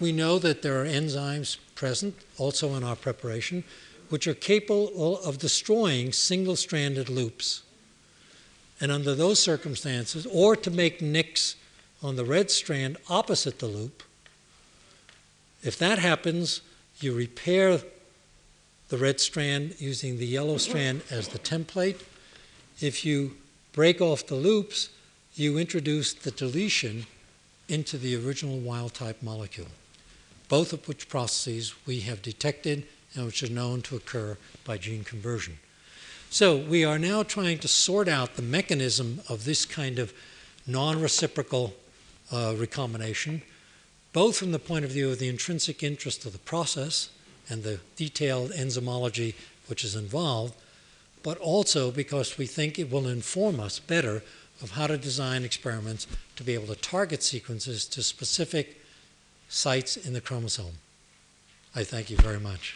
We 0.00 0.12
know 0.12 0.38
that 0.38 0.62
there 0.62 0.80
are 0.80 0.86
enzymes 0.86 1.58
present 1.74 2.16
also 2.38 2.74
in 2.74 2.84
our 2.84 2.96
preparation 2.96 3.64
which 4.08 4.26
are 4.26 4.34
capable 4.34 5.18
of 5.22 5.38
destroying 5.38 6.12
single 6.12 6.56
stranded 6.56 7.08
loops. 7.08 7.62
And 8.80 8.92
under 8.92 9.14
those 9.14 9.40
circumstances, 9.40 10.26
or 10.30 10.54
to 10.56 10.70
make 10.70 11.00
nicks 11.00 11.56
on 12.02 12.16
the 12.16 12.24
red 12.24 12.50
strand 12.50 12.98
opposite 13.08 13.58
the 13.58 13.66
loop, 13.66 14.02
if 15.66 15.76
that 15.78 15.98
happens, 15.98 16.60
you 17.00 17.12
repair 17.12 17.80
the 18.88 18.96
red 18.96 19.20
strand 19.20 19.74
using 19.78 20.18
the 20.18 20.26
yellow 20.26 20.58
strand 20.58 21.02
as 21.10 21.28
the 21.28 21.40
template. 21.40 22.02
If 22.80 23.04
you 23.04 23.36
break 23.72 24.00
off 24.00 24.26
the 24.26 24.36
loops, 24.36 24.90
you 25.34 25.58
introduce 25.58 26.12
the 26.14 26.30
deletion 26.30 27.06
into 27.68 27.98
the 27.98 28.14
original 28.14 28.58
wild 28.58 28.94
type 28.94 29.22
molecule, 29.22 29.66
both 30.48 30.72
of 30.72 30.86
which 30.86 31.08
processes 31.08 31.74
we 31.84 32.00
have 32.00 32.22
detected 32.22 32.86
and 33.14 33.26
which 33.26 33.42
are 33.42 33.50
known 33.50 33.82
to 33.82 33.96
occur 33.96 34.38
by 34.64 34.78
gene 34.78 35.02
conversion. 35.02 35.58
So 36.30 36.56
we 36.56 36.84
are 36.84 36.98
now 36.98 37.24
trying 37.24 37.58
to 37.58 37.68
sort 37.68 38.08
out 38.08 38.36
the 38.36 38.42
mechanism 38.42 39.20
of 39.28 39.44
this 39.44 39.64
kind 39.64 39.98
of 39.98 40.12
non 40.64 41.00
reciprocal 41.00 41.74
uh, 42.30 42.54
recombination 42.56 43.42
both 44.16 44.38
from 44.38 44.50
the 44.50 44.58
point 44.58 44.82
of 44.82 44.90
view 44.90 45.10
of 45.10 45.18
the 45.18 45.28
intrinsic 45.28 45.82
interest 45.82 46.24
of 46.24 46.32
the 46.32 46.38
process 46.38 47.10
and 47.50 47.62
the 47.62 47.78
detailed 47.96 48.50
enzymology 48.52 49.34
which 49.68 49.84
is 49.84 49.94
involved, 49.94 50.54
but 51.22 51.36
also 51.36 51.90
because 51.90 52.38
we 52.38 52.46
think 52.46 52.78
it 52.78 52.90
will 52.90 53.06
inform 53.06 53.60
us 53.60 53.78
better 53.78 54.22
of 54.62 54.70
how 54.70 54.86
to 54.86 54.96
design 54.96 55.44
experiments 55.44 56.06
to 56.34 56.42
be 56.42 56.54
able 56.54 56.66
to 56.66 56.80
target 56.80 57.22
sequences 57.22 57.84
to 57.84 58.02
specific 58.02 58.80
sites 59.50 59.98
in 59.98 60.14
the 60.14 60.20
chromosome. 60.22 60.78
I 61.74 61.84
thank 61.84 62.08
you 62.08 62.16
very 62.16 62.40
much. 62.40 62.74